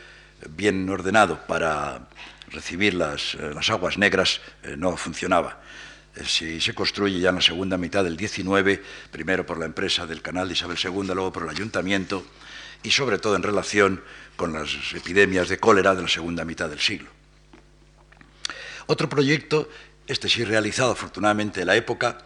bien 0.48 0.88
ordenado 0.88 1.46
para 1.46 2.08
recibir 2.50 2.94
las, 2.94 3.34
eh, 3.34 3.52
aguas 3.68 3.98
negras 3.98 4.40
eh, 4.62 4.74
no 4.76 4.96
funcionaba. 4.96 5.60
Eh, 6.18 6.24
si 6.26 6.60
se 6.60 6.74
construye 6.74 7.20
ya 7.20 7.28
en 7.28 7.36
la 7.36 7.40
segunda 7.40 7.78
mitad 7.78 8.02
del 8.02 8.16
19, 8.16 8.82
primero 9.10 9.46
por 9.46 9.58
la 9.58 9.66
empresa 9.66 10.06
del 10.06 10.20
canal 10.20 10.48
de 10.48 10.54
Isabel 10.54 10.78
II, 10.82 11.14
luego 11.14 11.32
por 11.32 11.44
el 11.44 11.50
ayuntamiento, 11.50 12.24
y 12.82 12.90
sobre 12.90 13.18
todo 13.18 13.36
en 13.36 13.42
relación 13.42 14.02
con 14.36 14.52
las 14.52 14.70
epidemias 14.94 15.48
de 15.48 15.58
cólera 15.58 15.94
de 15.94 16.02
la 16.02 16.08
segunda 16.08 16.44
mitad 16.44 16.68
del 16.68 16.80
siglo. 16.80 17.10
Otro 18.86 19.08
proyecto, 19.08 19.68
este 20.06 20.28
sí 20.28 20.44
realizado 20.44 20.92
afortunadamente 20.92 21.60
en 21.60 21.66
la 21.66 21.76
época, 21.76 22.18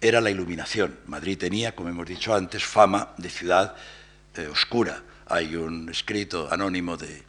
era 0.00 0.20
la 0.20 0.30
iluminación. 0.30 0.98
Madrid 1.06 1.36
tenía, 1.36 1.74
como 1.74 1.90
hemos 1.90 2.06
dicho 2.06 2.34
antes, 2.34 2.64
fama 2.64 3.12
de 3.18 3.28
ciudad 3.28 3.74
eh, 4.34 4.46
oscura. 4.46 5.02
Hay 5.26 5.56
un 5.56 5.88
escrito 5.90 6.48
anónimo 6.50 6.96
de, 6.96 7.22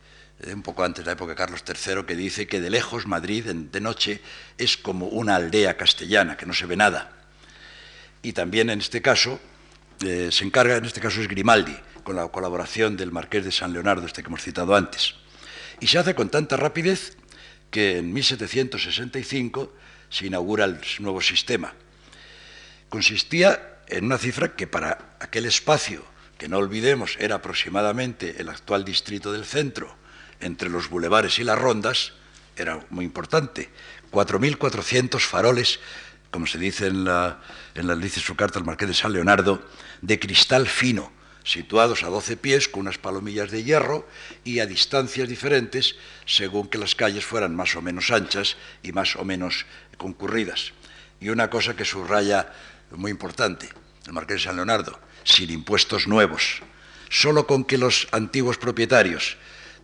un 0.47 0.61
poco 0.63 0.83
antes 0.83 1.03
de 1.03 1.09
la 1.09 1.13
época 1.13 1.31
de 1.31 1.35
Carlos 1.35 1.63
III, 1.67 2.03
que 2.05 2.15
dice 2.15 2.47
que 2.47 2.59
de 2.59 2.69
lejos 2.69 3.05
Madrid 3.05 3.45
de 3.45 3.81
noche 3.81 4.21
es 4.57 4.77
como 4.77 5.07
una 5.07 5.35
aldea 5.35 5.77
castellana, 5.77 6.37
que 6.37 6.45
no 6.45 6.53
se 6.53 6.65
ve 6.65 6.75
nada. 6.75 7.11
Y 8.23 8.33
también 8.33 8.69
en 8.69 8.79
este 8.79 9.01
caso 9.01 9.39
eh, 10.03 10.29
se 10.31 10.43
encarga, 10.43 10.77
en 10.77 10.85
este 10.85 10.99
caso 10.99 11.21
es 11.21 11.27
Grimaldi, 11.27 11.77
con 12.03 12.15
la 12.15 12.27
colaboración 12.29 12.97
del 12.97 13.11
marqués 13.11 13.45
de 13.45 13.51
San 13.51 13.73
Leonardo, 13.73 14.05
este 14.05 14.23
que 14.23 14.27
hemos 14.27 14.41
citado 14.41 14.75
antes. 14.75 15.15
Y 15.79 15.87
se 15.87 15.99
hace 15.99 16.15
con 16.15 16.29
tanta 16.29 16.57
rapidez 16.57 17.17
que 17.69 17.97
en 17.97 18.11
1765 18.11 19.73
se 20.09 20.27
inaugura 20.27 20.65
el 20.65 20.79
nuevo 20.99 21.21
sistema. 21.21 21.73
Consistía 22.89 23.79
en 23.87 24.05
una 24.05 24.17
cifra 24.17 24.55
que 24.55 24.67
para 24.67 25.15
aquel 25.19 25.45
espacio, 25.45 26.03
que 26.37 26.47
no 26.47 26.57
olvidemos 26.57 27.15
era 27.19 27.35
aproximadamente 27.35 28.35
el 28.39 28.49
actual 28.49 28.83
distrito 28.83 29.31
del 29.31 29.45
centro, 29.45 29.95
entre 30.41 30.69
los 30.69 30.89
bulevares 30.89 31.39
y 31.39 31.43
las 31.43 31.57
rondas 31.57 32.13
era 32.55 32.85
muy 32.89 33.05
importante. 33.05 33.69
4.400 34.11 35.19
faroles, 35.19 35.79
como 36.29 36.45
se 36.45 36.57
dice 36.57 36.87
en 36.87 37.05
la, 37.05 37.41
en 37.75 37.87
la 37.87 37.95
dice 37.95 38.19
su 38.19 38.35
carta 38.35 38.59
al 38.59 38.65
marqués 38.65 38.89
de 38.89 38.93
San 38.93 39.13
Leonardo, 39.13 39.65
de 40.01 40.19
cristal 40.19 40.67
fino, 40.67 41.11
situados 41.43 42.03
a 42.03 42.07
12 42.07 42.37
pies 42.37 42.67
con 42.67 42.81
unas 42.81 42.97
palomillas 42.97 43.51
de 43.51 43.63
hierro 43.63 44.07
y 44.43 44.59
a 44.59 44.65
distancias 44.65 45.27
diferentes 45.27 45.95
según 46.25 46.67
que 46.67 46.77
las 46.77 46.95
calles 46.95 47.25
fueran 47.25 47.55
más 47.55 47.75
o 47.75 47.81
menos 47.81 48.11
anchas 48.11 48.57
y 48.83 48.91
más 48.91 49.15
o 49.15 49.25
menos 49.25 49.65
concurridas. 49.97 50.73
Y 51.19 51.29
una 51.29 51.49
cosa 51.49 51.75
que 51.75 51.85
subraya 51.85 52.51
muy 52.91 53.11
importante, 53.11 53.69
el 54.05 54.13
marqués 54.13 54.37
de 54.37 54.43
San 54.43 54.55
Leonardo, 54.55 54.99
sin 55.23 55.51
impuestos 55.51 56.07
nuevos, 56.07 56.61
solo 57.09 57.47
con 57.47 57.63
que 57.63 57.77
los 57.77 58.07
antiguos 58.11 58.57
propietarios 58.57 59.37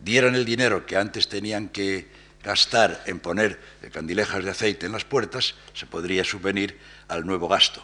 dieran 0.04 0.36
el 0.36 0.46
dinero 0.46 0.86
que 0.86 0.98
antes 0.98 1.28
tenían 1.28 1.70
que 1.70 2.08
gastar 2.44 3.04
en 3.06 3.20
poner 3.20 3.60
candilejas 3.92 4.44
de 4.44 4.52
aceite 4.52 4.86
en 4.86 4.94
las 4.94 5.06
puertas, 5.06 5.56
se 5.74 5.86
podría 5.86 6.24
subvenir 6.24 6.78
al 7.08 7.26
nuevo 7.26 7.48
gasto. 7.48 7.84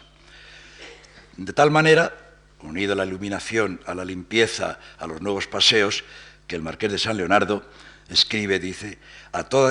De 1.36 1.52
tal 1.52 1.70
manera, 1.70 2.16
unido 2.62 2.92
a 2.92 2.96
la 2.96 3.04
iluminación, 3.04 3.80
a 3.86 3.94
la 3.94 4.04
limpieza, 4.04 4.78
a 4.98 5.06
los 5.06 5.20
nuevos 5.20 5.46
paseos, 5.46 6.04
que 6.46 6.56
el 6.56 6.62
marqués 6.62 6.92
de 6.92 6.98
San 6.98 7.16
Leonardo 7.16 7.68
escribe, 8.08 8.58
dice, 8.58 8.98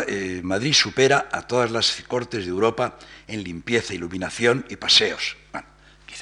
eh, 0.08 0.41
Madrid 0.44 0.74
supera 0.74 1.30
a 1.32 1.48
todas 1.48 1.72
las 1.72 2.04
cortes 2.08 2.46
de 2.46 2.52
Europa 2.52 2.98
en 3.28 3.44
limpieza, 3.44 3.94
iluminación 3.94 4.66
y 4.70 4.76
paseos. 4.76 5.38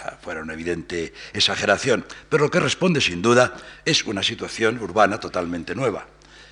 Quizá 0.01 0.17
fuera 0.21 0.41
una 0.41 0.53
evidente 0.53 1.13
exageración, 1.33 2.05
pero 2.29 2.45
lo 2.45 2.51
que 2.51 2.59
responde 2.59 3.01
sin 3.01 3.21
duda 3.21 3.55
es 3.85 4.03
una 4.05 4.23
situación 4.23 4.81
urbana 4.81 5.19
totalmente 5.19 5.75
nueva. 5.75 6.07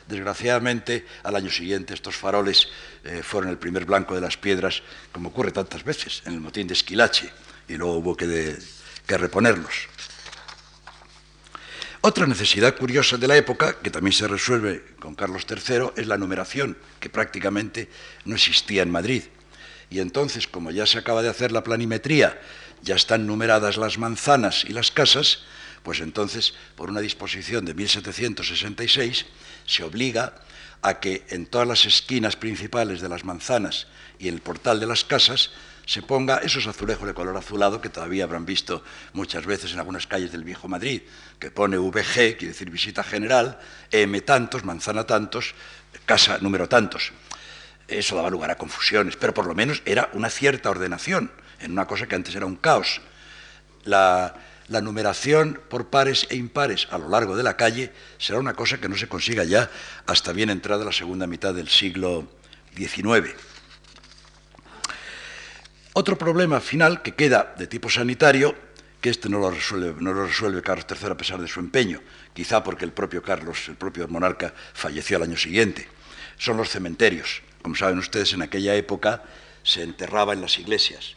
Desgraciadamente, 0.08 1.06
al 1.24 1.36
año 1.36 1.52
siguiente 1.52 1.93
estos 1.93 2.16
faroles 2.16 2.68
eh, 3.04 3.22
fueron 3.24 3.50
el 3.50 3.58
primer 3.58 3.86
blanco 3.86 4.16
de 4.16 4.22
las 4.22 4.38
piedras, 4.38 4.82
como 5.12 5.30
ocurre 5.30 5.52
tantas 5.52 5.84
veces 5.84 6.24
en 6.26 6.34
el 6.34 6.41
motín 6.41 6.68
de 6.68 6.74
Esquilache, 6.74 7.32
y 7.68 7.76
luego 7.76 7.97
hubo 7.97 8.18
que, 8.18 8.58
que 9.06 9.18
reponerlos. 9.18 9.88
Otra 12.02 12.26
necesidad 12.26 12.76
curiosa 12.76 13.18
de 13.18 13.28
la 13.28 13.36
época, 13.36 13.78
que 13.82 13.91
también 13.91 14.14
se 14.14 14.28
resuelve 14.28 14.84
con 15.00 15.16
Carlos 15.16 15.45
III, 15.47 15.91
es 15.97 16.08
la 16.08 16.18
numeración, 16.18 16.78
que 17.00 17.10
prácticamente 17.10 17.89
no 18.26 18.36
existía 18.36 18.84
en 18.84 18.89
Madrid. 18.89 19.24
Y 19.91 20.00
entonces, 20.00 20.47
como 20.47 20.72
ya 20.72 20.86
se 20.86 21.00
acaba 21.00 21.22
de 21.22 21.30
hacer 21.30 21.52
la 21.52 21.64
planimetría 21.64 22.39
ya 22.82 22.95
están 22.95 23.27
numeradas 23.27 23.77
las 23.77 23.97
manzanas 23.97 24.65
y 24.65 24.73
las 24.73 24.91
casas, 24.91 25.43
pues 25.84 25.99
entonces, 25.99 26.53
por 26.75 26.89
una 26.89 26.99
disposición 26.99 27.65
de 27.65 27.73
1766, 27.73 29.25
se 29.65 29.84
obliga 29.84 30.36
a 30.82 30.99
que 30.99 31.25
en 31.30 31.45
todas 31.45 31.67
las 31.67 31.86
esquinas 31.86 32.36
principales 32.36 33.01
de 33.01 33.09
las 33.09 33.25
manzanas 33.25 33.88
y 34.17 34.27
en 34.27 34.36
el 34.36 34.41
portal 34.41 34.80
de 34.80 34.88
las 34.88 35.03
casas 35.03 35.51
se 35.86 36.03
ponga 36.03 36.38
esos 36.38 36.67
azulejos 36.67 37.07
de 37.07 37.15
color 37.15 37.36
azulado 37.36 37.82
que 37.82 37.89
todavía 37.89 38.23
habrán 38.23 38.45
visto 38.45 38.84
muchas 39.13 39.45
veces 39.45 39.73
en 39.73 39.80
algunas 39.80 40.05
calles 40.05 40.32
del 40.32 40.43
viejo 40.43 40.67
Madrid, 40.67 41.01
que 41.39 41.49
pone 41.49 41.77
VG, 41.77 42.38
quiere 42.38 42.49
decir 42.49 42.69
visita 42.69 43.03
general, 43.03 43.59
M 43.91 44.21
tantos, 44.21 44.63
manzana 44.63 45.05
tantos, 45.05 45.55
casa 46.05 46.38
número 46.41 46.69
tantos. 46.69 47.11
Eso 47.88 48.15
daba 48.15 48.30
lugar 48.30 48.51
a 48.51 48.55
confusiones, 48.55 49.15
pero 49.15 49.34
por 49.34 49.47
lo 49.47 49.55
menos 49.55 49.82
era 49.84 50.11
una 50.13 50.30
cierta 50.30 50.69
ordenación 50.69 51.32
en 51.62 51.72
una 51.72 51.86
cosa 51.86 52.07
que 52.07 52.16
antes 52.16 52.36
era 52.36 52.45
un 52.45 52.55
caos. 52.55 53.01
La, 53.84 54.36
numeración 54.70 55.60
por 55.68 55.89
pares 55.89 56.28
e 56.30 56.36
impares 56.36 56.88
a 56.91 56.99
lo 56.99 57.10
largo 57.10 57.36
de 57.36 57.41
la 57.41 57.57
calle 57.57 57.91
será 58.20 58.38
una 58.38 58.53
cosa 58.53 58.78
que 58.78 58.88
no 58.88 58.95
se 58.95 59.07
consiga 59.07 59.43
ya 59.43 59.72
hasta 60.05 60.32
bien 60.32 60.51
entrada 60.51 60.86
la 60.86 60.91
segunda 60.91 61.26
mitad 61.26 61.55
del 61.55 61.70
siglo 61.70 62.30
XIX. 62.78 63.34
Otro 65.93 66.20
problema 66.20 66.62
final 66.62 67.01
que 67.01 67.16
queda 67.16 67.55
de 67.57 67.66
tipo 67.66 67.89
sanitario, 67.89 68.53
que 69.01 69.10
este 69.10 69.28
no 69.28 69.39
lo 69.39 69.49
resuelve, 69.49 69.99
no 69.99 70.14
lo 70.14 70.28
resuelve 70.28 70.62
Carlos 70.62 70.86
III 70.88 71.12
a 71.12 71.18
pesar 71.18 71.41
de 71.41 71.47
su 71.47 71.60
empeño, 71.60 71.99
quizá 72.36 72.64
porque 72.64 72.86
el 72.86 72.91
propio 72.91 73.24
Carlos, 73.24 73.68
el 73.70 73.76
propio 73.76 74.07
monarca, 74.07 74.53
falleció 74.74 75.18
al 75.18 75.24
año 75.24 75.38
siguiente, 75.38 75.88
son 76.38 76.57
los 76.57 76.70
cementerios. 76.70 77.41
Como 77.64 77.76
saben 77.76 77.97
ustedes, 77.97 78.34
en 78.34 78.43
aquella 78.43 78.76
época 78.76 79.24
se 79.64 79.82
enterraba 79.82 80.34
en 80.34 80.41
las 80.41 80.60
iglesias 80.60 81.16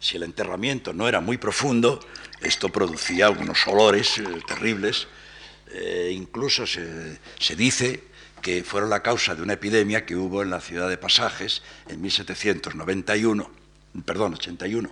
si 0.00 0.16
el 0.16 0.22
enterramiento 0.22 0.92
no 0.92 1.08
era 1.08 1.20
muy 1.20 1.38
profundo, 1.38 2.00
esto 2.40 2.68
producía 2.68 3.30
unos 3.30 3.66
olores 3.66 4.18
eh, 4.18 4.24
terribles. 4.46 5.08
Eh, 5.70 6.12
incluso 6.14 6.66
se, 6.66 7.18
dice 7.56 8.04
que 8.40 8.62
fueron 8.64 8.90
la 8.90 9.02
causa 9.02 9.34
de 9.34 9.42
una 9.42 9.54
epidemia 9.54 10.06
que 10.06 10.16
hubo 10.16 10.42
en 10.42 10.50
la 10.50 10.60
ciudad 10.60 10.88
de 10.88 10.96
Pasajes 10.96 11.62
en 11.88 12.00
1791, 12.00 13.50
perdón, 14.04 14.34
81. 14.34 14.90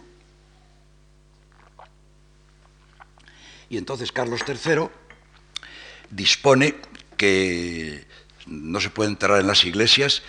Y 3.68 3.78
entonces 3.78 4.12
Carlos 4.12 4.42
III 4.46 4.88
dispone 6.10 6.76
que 7.16 8.04
no 8.46 8.80
se 8.80 8.90
puede 8.90 9.10
enterrar 9.10 9.40
en 9.40 9.46
las 9.46 9.64
iglesias 9.64 10.22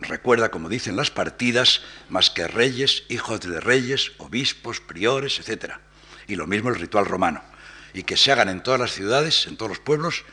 recuerda, 0.00 0.50
como 0.50 0.68
dicen 0.68 0.96
las 0.96 1.10
partidas, 1.10 1.82
más 2.08 2.30
que 2.30 2.46
reyes, 2.46 3.04
hijos 3.08 3.40
de 3.40 3.60
reyes, 3.60 4.12
obispos, 4.18 4.80
priores, 4.80 5.40
etc. 5.40 5.74
Y 6.26 6.36
lo 6.36 6.46
mismo 6.46 6.70
el 6.70 6.76
ritual 6.76 7.06
romano. 7.06 7.42
Y 7.94 8.04
que 8.04 8.16
se 8.16 8.32
hagan 8.32 8.48
en 8.48 8.62
todas 8.62 8.80
las 8.80 8.92
ciudades, 8.92 9.46
en 9.46 9.56
todos 9.56 9.70
los 9.70 9.78
pueblos, 9.78 10.24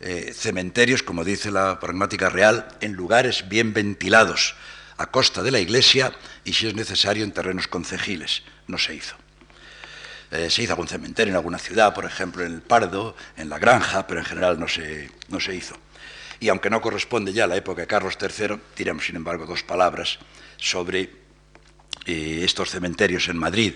eh, 0.00 0.32
cementerios, 0.34 1.02
como 1.02 1.24
dice 1.24 1.50
la 1.50 1.80
pragmática 1.80 2.28
real, 2.28 2.68
en 2.80 2.92
lugares 2.92 3.48
bien 3.48 3.72
ventilados, 3.72 4.54
a 4.98 5.10
costa 5.10 5.42
de 5.42 5.50
la 5.50 5.58
iglesia 5.58 6.12
y, 6.44 6.52
si 6.52 6.66
es 6.66 6.74
necesario, 6.74 7.24
en 7.24 7.32
terrenos 7.32 7.68
concejiles. 7.68 8.42
No 8.66 8.78
se 8.78 8.94
hizo. 8.94 9.16
Eh, 10.30 10.50
se 10.50 10.62
hizo 10.62 10.72
algún 10.72 10.88
cementerio 10.88 11.30
en 11.32 11.36
alguna 11.36 11.58
ciudad, 11.58 11.94
por 11.94 12.04
ejemplo 12.04 12.44
en 12.44 12.52
el 12.52 12.62
Pardo, 12.62 13.16
en 13.36 13.48
la 13.48 13.58
Granja, 13.58 14.06
pero 14.06 14.20
en 14.20 14.26
general 14.26 14.58
no 14.58 14.68
se, 14.68 15.10
no 15.28 15.38
se 15.40 15.54
hizo. 15.54 15.76
Y 16.40 16.48
aunque 16.48 16.70
no 16.70 16.80
corresponde 16.80 17.32
ya 17.32 17.44
a 17.44 17.46
la 17.46 17.56
época 17.56 17.82
de 17.82 17.86
Carlos 17.86 18.18
III, 18.20 18.58
diremos 18.76 19.06
sin 19.06 19.16
embargo 19.16 19.46
dos 19.46 19.62
palabras 19.62 20.18
sobre 20.56 21.10
eh, 22.06 22.40
estos 22.42 22.70
cementerios 22.70 23.28
en 23.28 23.38
Madrid, 23.38 23.74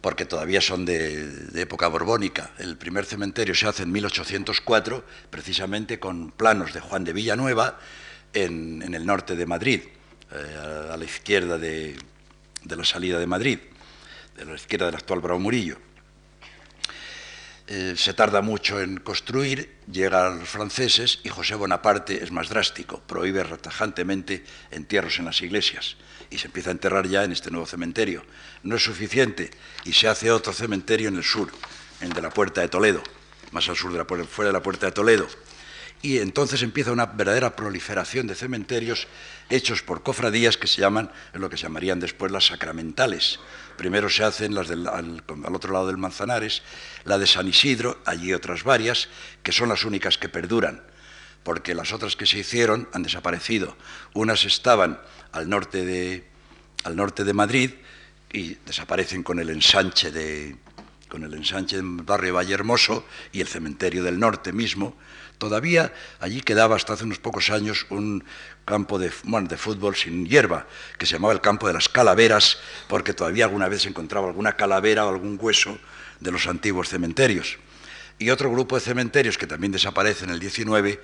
porque 0.00 0.24
todavía 0.24 0.60
son 0.60 0.84
de, 0.84 1.48
época 1.54 1.88
borbónica. 1.88 2.50
El 2.58 2.76
primer 2.76 3.04
cementerio 3.04 3.54
se 3.54 3.66
hace 3.66 3.84
en 3.84 3.92
1804, 3.92 5.04
precisamente 5.30 5.98
con 5.98 6.30
planos 6.32 6.72
de 6.72 6.80
Juan 6.80 7.04
de 7.04 7.12
Villanueva 7.12 7.78
en, 8.32 8.82
el 8.94 9.06
norte 9.06 9.36
de 9.36 9.46
Madrid, 9.46 9.82
eh, 10.32 10.90
a 10.92 10.96
la 10.96 11.04
izquierda 11.04 11.58
de 11.58 11.96
la 12.64 12.84
salida 12.84 13.18
de 13.18 13.26
Madrid 13.26 13.58
de 14.36 14.44
la 14.44 14.54
izquierda 14.54 14.86
del 14.86 14.96
actual 14.96 15.20
Bravo 15.20 15.40
Murillo. 15.40 15.78
Eh, 17.68 17.94
se 17.96 18.14
tarda 18.14 18.42
mucho 18.42 18.80
en 18.80 18.98
construir, 18.98 19.74
llegan 19.90 20.38
los 20.38 20.48
franceses 20.48 21.18
y 21.24 21.30
José 21.30 21.56
Bonaparte 21.56 22.22
es 22.22 22.30
más 22.30 22.48
drástico, 22.48 23.02
prohíbe 23.08 23.42
retajantemente 23.42 24.44
entierros 24.70 25.18
en 25.18 25.24
las 25.24 25.42
iglesias 25.42 25.96
y 26.30 26.38
se 26.38 26.46
empieza 26.46 26.70
a 26.70 26.72
enterrar 26.72 27.08
ya 27.08 27.24
en 27.24 27.32
este 27.32 27.50
nuevo 27.50 27.66
cementerio. 27.66 28.22
No 28.62 28.76
es 28.76 28.84
suficiente 28.84 29.50
y 29.84 29.94
se 29.94 30.06
hace 30.06 30.30
otro 30.30 30.52
cementerio 30.52 31.08
en 31.08 31.16
el 31.16 31.24
sur, 31.24 31.50
el 32.00 32.12
de 32.12 32.22
la 32.22 32.30
Puerta 32.30 32.60
de 32.60 32.68
Toledo, 32.68 33.02
más 33.50 33.68
al 33.68 33.76
sur 33.76 33.90
de 33.90 33.98
la 33.98 34.26
fuera 34.26 34.50
de 34.50 34.52
la 34.52 34.62
Puerta 34.62 34.86
de 34.86 34.92
Toledo. 34.92 35.26
Y 36.02 36.18
entonces 36.18 36.62
empieza 36.62 36.92
una 36.92 37.06
verdadera 37.06 37.56
proliferación 37.56 38.28
de 38.28 38.36
cementerios 38.36 39.08
hechos 39.48 39.82
por 39.82 40.04
cofradías 40.04 40.56
que 40.56 40.68
se 40.68 40.82
llaman, 40.82 41.10
lo 41.32 41.50
que 41.50 41.56
se 41.56 41.64
llamarían 41.64 41.98
después 41.98 42.30
las 42.30 42.46
sacramentales, 42.46 43.40
Primero 43.76 44.08
se 44.08 44.24
hacen 44.24 44.54
las 44.54 44.68
del, 44.68 44.86
al, 44.88 45.22
otro 45.52 45.72
lado 45.72 45.86
del 45.86 45.98
Manzanares, 45.98 46.62
la 47.04 47.18
de 47.18 47.26
San 47.26 47.48
Isidro, 47.48 48.00
allí 48.04 48.32
otras 48.32 48.64
varias, 48.64 49.08
que 49.42 49.52
son 49.52 49.68
las 49.68 49.84
únicas 49.84 50.18
que 50.18 50.28
perduran, 50.28 50.82
porque 51.42 51.74
las 51.74 51.92
otras 51.92 52.16
que 52.16 52.26
se 52.26 52.38
hicieron 52.38 52.88
han 52.92 53.02
desaparecido. 53.02 53.76
Unas 54.14 54.44
estaban 54.44 55.00
al 55.32 55.48
norte 55.48 55.84
de, 55.84 56.24
al 56.84 56.96
norte 56.96 57.24
de 57.24 57.32
Madrid 57.32 57.70
y 58.32 58.54
desaparecen 58.66 59.22
con 59.22 59.38
el 59.38 59.50
ensanche 59.50 60.10
de 60.10 60.56
con 61.16 61.24
el 61.24 61.32
ensanche 61.32 61.76
del 61.76 62.02
barrio 62.02 62.34
Valle 62.34 62.52
Hermoso 62.52 63.06
y 63.32 63.40
el 63.40 63.48
cementerio 63.48 64.04
del 64.04 64.18
norte 64.18 64.52
mismo, 64.52 64.94
Todavía 65.38 65.92
allí 66.20 66.40
quedaba 66.40 66.76
hasta 66.76 66.94
hace 66.94 67.04
unos 67.04 67.18
pocos 67.18 67.50
años 67.50 67.84
un 67.90 68.24
campo 68.64 68.98
de, 68.98 69.10
fútbol 69.10 69.94
sin 69.94 70.26
hierba, 70.26 70.66
que 70.98 71.04
se 71.04 71.14
llamaba 71.14 71.34
el 71.34 71.42
campo 71.42 71.66
de 71.66 71.74
las 71.74 71.90
calaveras, 71.90 72.58
porque 72.88 73.12
todavía 73.12 73.44
alguna 73.44 73.68
vez 73.68 73.82
se 73.82 73.90
encontraba 73.90 74.28
alguna 74.28 74.56
calavera 74.56 75.04
o 75.04 75.10
algún 75.10 75.38
hueso 75.38 75.78
de 76.20 76.32
los 76.32 76.46
antiguos 76.46 76.88
cementerios. 76.88 77.58
Y 78.18 78.30
otro 78.30 78.50
grupo 78.50 78.76
de 78.76 78.80
cementerios 78.80 79.36
que 79.36 79.46
también 79.46 79.72
desaparece 79.72 80.24
en 80.24 80.30
el 80.30 80.40
19, 80.40 81.02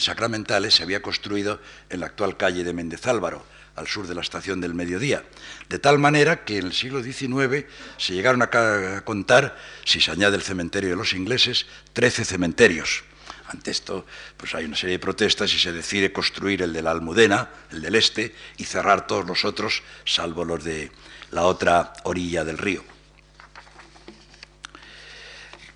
sacramentales, 0.00 0.74
se 0.74 0.82
había 0.82 1.00
construido 1.00 1.60
en 1.90 2.00
la 2.00 2.06
actual 2.06 2.36
calle 2.36 2.64
de 2.64 2.72
Méndez 2.72 3.06
Álvaro, 3.06 3.46
al 3.78 3.86
sur 3.86 4.06
de 4.06 4.14
la 4.14 4.20
estación 4.20 4.60
del 4.60 4.74
mediodía. 4.74 5.24
De 5.68 5.78
tal 5.78 5.98
manera 5.98 6.44
que 6.44 6.58
en 6.58 6.66
el 6.66 6.72
siglo 6.72 7.02
XIX 7.02 7.66
se 7.96 8.14
llegaron 8.14 8.42
a 8.42 9.02
contar, 9.04 9.56
si 9.84 10.00
se 10.00 10.10
añade 10.10 10.36
el 10.36 10.42
cementerio 10.42 10.90
de 10.90 10.96
los 10.96 11.12
ingleses, 11.12 11.66
13 11.92 12.24
cementerios. 12.24 13.04
Ante 13.48 13.70
esto, 13.70 14.04
pues 14.36 14.54
hay 14.54 14.66
una 14.66 14.76
serie 14.76 14.96
de 14.96 14.98
protestas 14.98 15.52
y 15.54 15.58
se 15.58 15.72
decide 15.72 16.12
construir 16.12 16.60
el 16.60 16.72
de 16.72 16.82
la 16.82 16.90
Almudena, 16.90 17.48
el 17.70 17.80
del 17.80 17.94
este, 17.94 18.34
y 18.58 18.64
cerrar 18.64 19.06
todos 19.06 19.26
los 19.26 19.44
otros, 19.46 19.82
salvo 20.04 20.44
los 20.44 20.62
de 20.62 20.92
la 21.30 21.44
otra 21.44 21.94
orilla 22.04 22.44
del 22.44 22.58
río. 22.58 22.97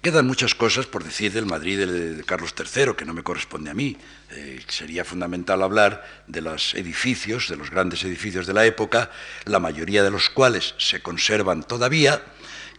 Quedan 0.02 0.26
muchas 0.26 0.56
cosas 0.56 0.86
por 0.86 1.04
decir 1.04 1.30
del 1.32 1.46
Madrid 1.46 1.78
de 1.78 2.24
Carlos 2.24 2.52
III, 2.58 2.94
que 2.96 3.04
no 3.04 3.14
me 3.14 3.22
corresponde 3.22 3.70
a 3.70 3.74
mí. 3.74 3.96
Eh, 4.32 4.60
sería 4.66 5.04
fundamental 5.04 5.62
hablar 5.62 6.04
de 6.26 6.40
los 6.40 6.74
edificios, 6.74 7.48
de 7.48 7.54
los 7.54 7.70
grandes 7.70 8.02
edificios 8.02 8.44
de 8.48 8.52
la 8.52 8.66
época, 8.66 9.12
la 9.44 9.60
mayoría 9.60 10.02
de 10.02 10.10
los 10.10 10.28
cuales 10.28 10.74
se 10.76 11.00
conservan 11.02 11.62
todavía 11.62 12.20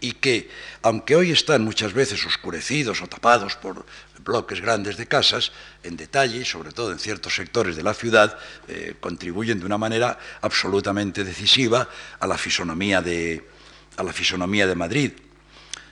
y 0.02 0.12
que, 0.20 0.50
aunque 0.82 1.16
hoy 1.16 1.32
están 1.32 1.64
muchas 1.64 1.94
veces 1.94 2.26
oscurecidos 2.26 3.02
o 3.02 3.08
tapados 3.08 3.56
por 3.56 3.86
bloques 4.20 4.60
grandes 4.60 4.98
de 4.98 5.08
casas, 5.08 5.54
en 5.84 5.96
detalle 5.96 6.44
sobre 6.44 6.74
todo 6.74 6.92
en 6.92 7.00
ciertos 7.00 7.36
sectores 7.36 7.78
de 7.78 7.84
la 7.84 7.94
ciudad, 7.94 8.38
eh, 8.68 8.96
contribuyen 9.00 9.62
de 9.62 9.66
una 9.66 9.78
manera 9.78 10.20
absolutamente 10.42 11.24
decisiva 11.24 11.88
a 12.20 12.28
la 12.28 12.38
fisonomía 12.38 13.02
de, 13.02 13.48
a 13.96 14.04
la 14.04 14.12
fisonomía 14.12 14.68
de 14.68 14.76
Madrid. 14.76 15.14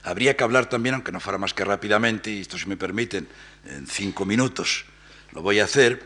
Habría 0.03 0.35
que 0.35 0.43
hablar 0.43 0.67
también, 0.67 0.95
aunque 0.95 1.11
no 1.11 1.19
fuera 1.19 1.37
más 1.37 1.53
que 1.53 1.63
rápidamente, 1.63 2.31
y 2.31 2.41
esto 2.41 2.57
si 2.57 2.67
me 2.67 2.77
permiten, 2.77 3.27
en 3.65 3.87
cinco 3.87 4.25
minutos 4.25 4.85
lo 5.31 5.41
voy 5.41 5.59
a 5.59 5.65
hacer, 5.65 6.05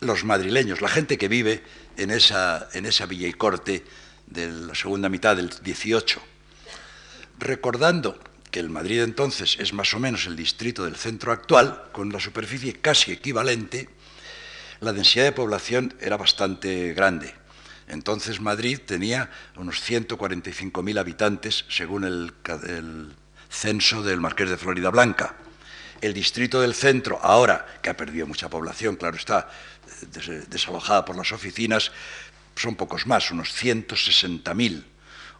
los 0.00 0.24
madrileños, 0.24 0.80
la 0.80 0.88
gente 0.88 1.16
que 1.16 1.28
vive 1.28 1.62
en 1.96 2.10
esa, 2.10 2.68
en 2.72 2.86
esa 2.86 3.06
villa 3.06 3.28
y 3.28 3.32
corte 3.32 3.84
de 4.26 4.48
la 4.48 4.74
segunda 4.74 5.08
mitad 5.08 5.36
del 5.36 5.50
18, 5.62 6.20
recordando 7.38 8.18
que 8.50 8.60
el 8.60 8.70
Madrid 8.70 9.02
entonces 9.02 9.56
es 9.58 9.72
más 9.72 9.94
o 9.94 9.98
menos 9.98 10.26
el 10.26 10.36
distrito 10.36 10.84
del 10.84 10.96
centro 10.96 11.32
actual, 11.32 11.84
con 11.92 12.12
la 12.12 12.20
superficie 12.20 12.74
casi 12.74 13.12
equivalente, 13.12 13.88
la 14.80 14.92
densidad 14.92 15.24
de 15.24 15.32
población 15.32 15.94
era 16.00 16.16
bastante 16.16 16.92
grande. 16.92 17.32
Entonces 17.88 18.40
Madrid 18.40 18.80
tenía 18.84 19.30
unos 19.56 19.80
145.000 19.88 20.98
habitantes 20.98 21.64
según 21.68 22.04
el, 22.04 22.32
censo 23.48 24.02
del 24.02 24.20
Marqués 24.20 24.50
de 24.50 24.56
Florida 24.56 24.90
Blanca. 24.90 25.36
El 26.00 26.12
distrito 26.12 26.60
del 26.60 26.74
centro, 26.74 27.18
ahora 27.22 27.78
que 27.80 27.88
ha 27.88 27.96
perdido 27.96 28.26
mucha 28.26 28.50
población, 28.50 28.96
claro 28.96 29.16
está, 29.16 29.48
desalojada 30.48 31.04
por 31.04 31.16
las 31.16 31.32
oficinas, 31.32 31.92
son 32.54 32.74
pocos 32.74 33.06
más, 33.06 33.30
unos 33.30 33.50
160.000 33.50 34.84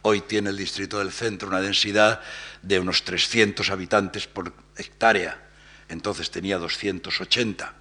Hoy 0.09 0.21
tiene 0.21 0.51
el 0.51 0.57
distrito 0.57 0.99
del 0.99 1.11
centro 1.11 1.49
una 1.49 1.59
densidad 1.59 2.21
de 2.61 2.79
unos 2.79 3.03
300 3.03 3.69
habitantes 3.69 4.27
por 4.27 4.53
hectárea, 4.77 5.37
entonces 5.89 6.31
tenía 6.31 6.57
280. 6.57 7.73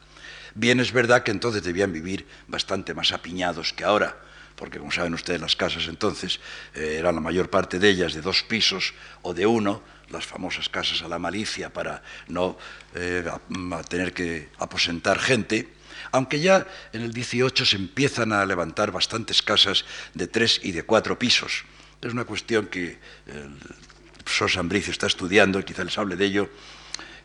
Bien 0.55 0.81
es 0.81 0.93
verdad 0.93 1.23
que 1.23 1.31
entonces 1.31 1.63
debían 1.63 1.93
vivir 1.93 2.27
bastante 2.49 2.95
más 2.95 3.13
apiñados 3.13 3.73
que 3.73 3.85
ahora, 3.85 4.17
porque 4.57 4.79
como 4.79 4.91
saben 4.91 5.15
ustedes 5.15 5.41
las 5.41 5.55
casas 5.55 5.87
entonces 5.87 6.41
eh, 6.75 6.97
eran 6.99 7.15
la 7.15 7.21
mayor 7.21 7.51
parte 7.51 7.79
de 7.79 7.89
ellas 7.91 8.15
de 8.15 8.23
dos 8.23 8.43
pisos 8.43 8.95
o 9.23 9.35
de 9.35 9.47
uno, 9.47 9.83
las 10.11 10.25
famosas 10.25 10.69
casas 10.69 11.03
a 11.03 11.09
la 11.09 11.19
malicia 11.19 11.73
para 11.73 12.03
no 12.29 12.57
eh, 12.95 13.25
tener 13.89 14.13
que 14.13 14.49
aposentar 14.59 15.19
gente, 15.19 15.69
aunque 16.13 16.41
ya 16.41 16.67
en 16.93 17.03
el 17.03 17.13
18 17.13 17.67
se 17.67 17.77
empiezan 17.77 18.33
a 18.33 18.45
levantar 18.47 18.91
bastantes 18.93 19.43
casas 19.43 19.85
de 20.15 20.27
tres 20.27 20.61
y 20.63 20.73
de 20.73 20.85
cuatro 20.85 21.19
pisos. 21.19 21.65
Es 22.01 22.13
una 22.13 22.25
cuestión 22.25 22.67
que 22.67 22.99
el 23.27 23.57
profesor 24.19 24.51
Sambricio 24.51 24.93
está 24.93 25.07
estudiando 25.07 25.59
y 25.59 25.65
quizá 25.65 25.83
les 25.85 25.99
hable 25.99 26.17
de 26.17 26.25
ello, 26.25 26.51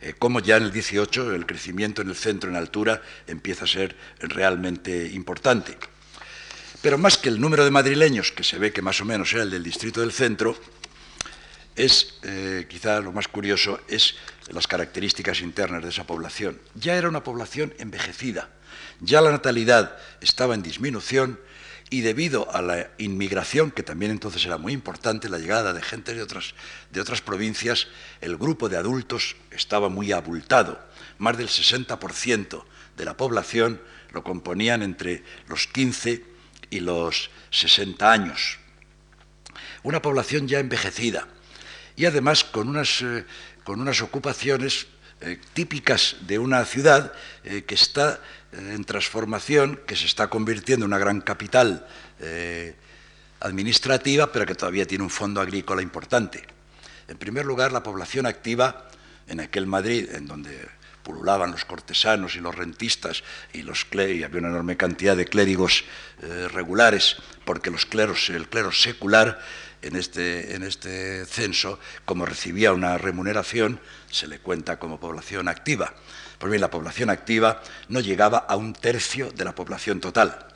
eh, 0.02 0.16
cómo 0.18 0.40
ya 0.40 0.58
en 0.58 0.64
el 0.64 0.72
18 0.72 1.36
el 1.36 1.46
crecimiento 1.46 2.02
en 2.02 2.10
el 2.10 2.16
centro, 2.16 2.50
en 2.50 2.56
altura, 2.56 3.02
empieza 3.28 3.66
a 3.66 3.68
ser 3.68 3.96
realmente 4.20 5.08
importante. 5.14 5.78
Pero 6.82 6.98
más 6.98 7.18
que 7.18 7.30
el 7.30 7.40
número 7.40 7.64
de 7.64 7.70
madrileños, 7.70 8.32
que 8.32 8.44
se 8.44 8.58
ve 8.58 8.74
que 8.74 8.82
más 8.82 9.00
o 9.02 9.06
menos 9.06 9.32
era 9.34 9.44
el 9.44 9.52
del 9.52 9.64
distrito 9.64 10.02
del 10.02 10.12
centro, 10.12 10.58
es, 11.76 12.16
eh, 12.24 12.66
quizá 12.68 13.00
lo 13.00 13.12
más 13.12 13.28
curioso, 13.28 13.80
es 13.88 14.16
las 14.50 14.68
características 14.68 15.42
internas 15.42 15.84
de 15.84 15.90
esa 15.90 16.08
población. 16.08 16.60
Ya 16.74 16.96
era 16.96 17.08
una 17.08 17.24
población 17.24 17.74
envejecida, 17.78 18.50
ya 19.00 19.22
la 19.22 19.32
natalidad 19.32 19.96
estaba 20.22 20.56
en 20.56 20.64
disminución 20.64 21.40
y 21.92 22.02
debido 22.02 22.50
a 22.52 22.62
la 22.64 22.90
inmigración, 22.98 23.70
que 23.70 23.84
también 23.84 24.12
entonces 24.12 24.44
era 24.46 24.58
muy 24.58 24.74
importante, 24.74 25.30
la 25.30 25.38
llegada 25.38 25.74
de 25.74 25.82
gente 25.84 26.16
de 26.16 26.24
otras, 26.24 26.56
de 26.90 27.02
otras 27.02 27.22
provincias, 27.22 27.90
el 28.22 28.38
grupo 28.38 28.70
de 28.70 28.78
adultos 28.78 29.36
estaba 29.52 29.90
muy 29.90 30.14
abultado. 30.14 30.80
Más 31.20 31.38
del 31.38 31.50
60% 31.50 32.64
de 32.98 33.06
la 33.06 33.18
población 33.18 33.82
lo 34.14 34.24
componían 34.24 34.82
entre 34.82 35.24
los 35.48 35.68
15 35.68 36.31
y 36.72 36.80
los 36.80 37.30
60 37.52 38.12
años. 38.12 38.58
Una 39.84 40.02
población 40.02 40.48
ya 40.48 40.60
envejecida 40.60 41.28
y 41.96 42.06
además 42.06 42.44
con 42.44 42.70
unas, 42.70 43.02
eh, 43.04 43.26
con 43.64 43.80
unas 43.80 44.02
ocupaciones 44.02 44.88
eh, 45.20 45.40
típicas 45.54 46.16
de 46.22 46.40
una 46.40 46.66
ciudad 46.66 47.14
eh, 47.44 47.64
que 47.64 47.76
está 47.76 48.20
en 48.54 48.84
transformación, 48.84 49.80
que 49.86 49.96
se 49.96 50.08
está 50.08 50.28
convirtiendo 50.28 50.86
en 50.86 50.92
una 50.92 50.98
gran 50.98 51.22
capital 51.22 51.88
administrativa, 53.40 54.32
pero 54.32 54.46
que 54.46 54.56
todavía 54.56 54.86
tiene 54.86 55.06
un 55.06 55.10
fondo 55.10 55.40
agrícola 55.40 55.82
importante. 55.82 56.44
En 57.08 57.18
primer 57.18 57.46
lugar, 57.46 57.72
la 57.72 57.82
población 57.82 58.26
activa 58.26 58.90
en 59.28 59.40
aquel 59.40 59.68
Madrid, 59.68 60.10
en 60.14 60.28
donde 60.28 60.68
pululaban 61.04 61.52
los 61.52 61.66
cortesanos 61.66 62.36
y 62.36 62.39
los 62.39 62.56
rentistas 62.56 63.24
y, 63.54 63.64
los 63.64 63.86
había 63.91 64.28
una 64.28 64.49
enorme 64.49 64.78
cantidad 64.78 65.16
de 65.18 65.26
clérigos 65.26 65.84
eh, 66.22 66.47
regulares, 66.52 67.18
porque 67.45 67.72
los 67.72 67.88
el 68.30 68.47
clero 68.47 68.72
secular 68.72 69.39
en 69.82 69.95
este, 69.95 70.56
en 70.56 70.64
este 70.64 71.26
censo, 71.26 71.80
como 72.06 72.26
recibía 72.26 72.74
una 72.74 72.97
remuneración, 72.97 73.80
se 74.10 74.28
le 74.28 74.39
cuenta 74.39 74.80
como 74.80 74.99
población 74.99 75.47
activa. 75.47 75.93
Pues 76.38 76.52
bien, 76.52 76.62
la 76.62 76.72
población 76.72 77.10
activa 77.10 77.62
no 77.89 77.99
llegaba 77.99 78.39
a 78.39 78.56
un 78.56 78.74
tercio 78.74 79.32
de 79.32 79.45
la 79.45 79.56
población 79.56 79.99
total. 79.99 80.47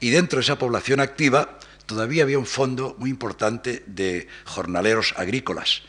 Y 0.00 0.10
dentro 0.10 0.38
de 0.38 0.42
esa 0.42 0.58
población 0.58 1.00
activa 1.00 1.58
todavía 1.86 2.22
había 2.22 2.38
un 2.38 2.46
fondo 2.46 2.96
muy 2.98 3.10
importante 3.10 3.82
de 3.86 4.28
jornaleros 4.44 5.14
agrícolas 5.16 5.82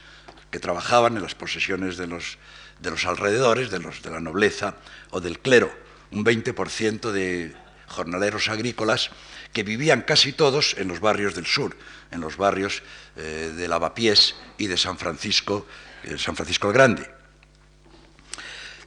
que 0.52 0.60
trabajaban 0.60 1.16
en 1.16 1.24
las 1.24 1.36
posesiones 1.36 1.98
de 1.98 2.08
los, 2.08 2.38
de 2.86 2.92
los 2.92 3.06
alrededores, 3.06 3.72
de, 3.72 3.80
los, 3.80 4.02
de 4.02 4.12
la 4.12 4.22
nobleza 4.22 4.76
o 5.10 5.20
del 5.20 5.40
clero, 5.40 5.74
un 6.12 6.24
20% 6.24 7.12
de 7.12 7.54
jornaleros 7.88 8.48
agrícolas 8.48 9.10
que 9.52 9.64
vivían 9.64 10.04
casi 10.04 10.34
todos 10.34 10.76
en 10.78 10.88
los 10.88 11.00
barrios 11.00 11.34
del 11.34 11.48
sur, 11.48 11.76
en 12.12 12.22
los 12.22 12.38
barrios 12.38 12.84
eh, 13.18 13.52
de 13.56 13.68
Lavapiés 13.68 14.36
y 14.58 14.68
de 14.68 14.78
San 14.78 14.98
Francisco, 14.98 15.66
eh, 16.04 16.18
San 16.18 16.36
Francisco 16.36 16.68
el 16.68 16.74
Grande. 16.74 17.10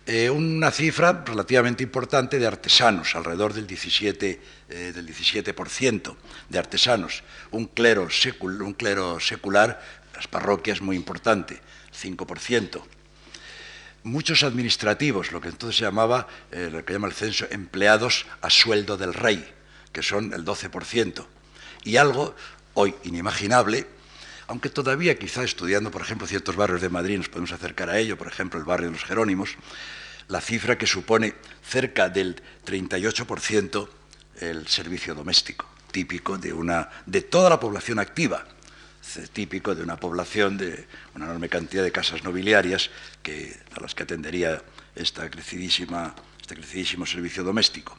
Eh, 0.06 0.30
una 0.30 0.70
cifra 0.70 1.24
relativamente 1.26 1.82
importante 1.82 2.38
de 2.38 2.46
artesanos, 2.46 3.14
alrededor 3.14 3.52
del 3.52 3.66
17%, 3.66 4.38
del 4.68 5.04
17 5.04 5.54
de 6.48 6.58
artesanos, 6.58 7.22
un 7.50 7.66
clero, 7.66 8.08
un 8.40 8.72
clero 8.74 9.20
secular, 9.20 9.82
las 10.14 10.28
parroquias 10.28 10.80
muy 10.80 10.96
importante, 10.96 11.60
5% 11.92 12.97
muchos 14.02 14.42
administrativos, 14.42 15.32
lo 15.32 15.40
que 15.40 15.48
entonces 15.48 15.78
se 15.78 15.84
llamaba, 15.84 16.26
eh, 16.50 16.68
lo 16.70 16.84
que 16.84 16.92
llama 16.92 17.08
el 17.08 17.14
censo, 17.14 17.46
empleados 17.50 18.26
a 18.40 18.50
sueldo 18.50 18.96
del 18.96 19.14
rey, 19.14 19.46
que 19.92 20.02
son 20.02 20.32
el 20.32 20.44
12%. 20.44 21.26
Y 21.84 21.96
algo 21.96 22.34
hoy 22.74 22.94
inimaginable, 23.04 23.86
aunque 24.46 24.70
todavía 24.70 25.18
quizá 25.18 25.44
estudiando, 25.44 25.90
por 25.90 26.02
ejemplo, 26.02 26.26
ciertos 26.26 26.56
barrios 26.56 26.80
de 26.80 26.88
Madrid 26.88 27.18
nos 27.18 27.28
podemos 27.28 27.52
acercar 27.52 27.90
a 27.90 27.98
ello, 27.98 28.16
por 28.16 28.28
ejemplo, 28.28 28.58
el 28.58 28.64
barrio 28.64 28.88
de 28.88 28.92
los 28.92 29.04
Jerónimos, 29.04 29.56
la 30.28 30.40
cifra 30.40 30.78
que 30.78 30.86
supone 30.86 31.34
cerca 31.62 32.08
del 32.08 32.42
38% 32.66 33.88
el 34.40 34.68
servicio 34.68 35.14
doméstico, 35.14 35.66
típico 35.90 36.38
de, 36.38 36.52
una, 36.52 36.88
de 37.06 37.22
toda 37.22 37.50
la 37.50 37.58
población 37.58 37.98
activa 37.98 38.44
típico 39.32 39.74
de 39.74 39.82
una 39.82 39.96
población 39.96 40.56
de 40.56 40.86
una 41.14 41.26
enorme 41.26 41.48
cantidad 41.48 41.82
de 41.82 41.92
casas 41.92 42.24
nobiliarias 42.24 42.90
que, 43.22 43.56
a 43.74 43.80
las 43.80 43.94
que 43.94 44.02
atendería 44.02 44.62
esta 44.94 45.30
crecidísima, 45.30 46.14
este 46.40 46.54
crecidísimo 46.54 47.06
servicio 47.06 47.44
doméstico. 47.44 47.96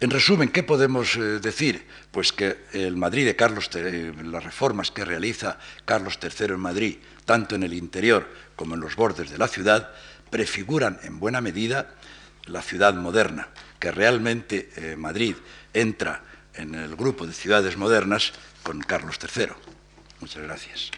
En 0.00 0.10
resumen, 0.10 0.50
¿qué 0.50 0.62
podemos 0.62 1.16
eh, 1.16 1.40
decir? 1.40 1.84
Pues 2.12 2.32
que 2.32 2.66
el 2.72 2.96
Madrid 2.96 3.26
de 3.26 3.34
Carlos, 3.34 3.68
eh, 3.74 4.14
las 4.22 4.44
reformas 4.44 4.92
que 4.92 5.04
realiza 5.04 5.58
Carlos 5.84 6.20
III 6.22 6.54
en 6.54 6.60
Madrid, 6.60 6.96
tanto 7.24 7.56
en 7.56 7.64
el 7.64 7.74
interior 7.74 8.28
como 8.54 8.76
en 8.76 8.80
los 8.80 8.94
bordes 8.94 9.30
de 9.30 9.38
la 9.38 9.48
ciudad, 9.48 9.90
prefiguran 10.30 11.00
en 11.02 11.18
buena 11.18 11.40
medida 11.40 11.94
la 12.46 12.62
ciudad 12.62 12.94
moderna, 12.94 13.48
que 13.80 13.90
realmente 13.90 14.70
eh, 14.76 14.94
Madrid 14.96 15.34
entra 15.74 16.22
en 16.58 16.74
el 16.74 16.96
grupo 16.96 17.26
de 17.26 17.32
ciudades 17.32 17.76
modernas 17.76 18.32
con 18.62 18.80
Carlos 18.80 19.18
III. 19.22 19.48
Muchas 20.20 20.42
gracias. 20.42 20.90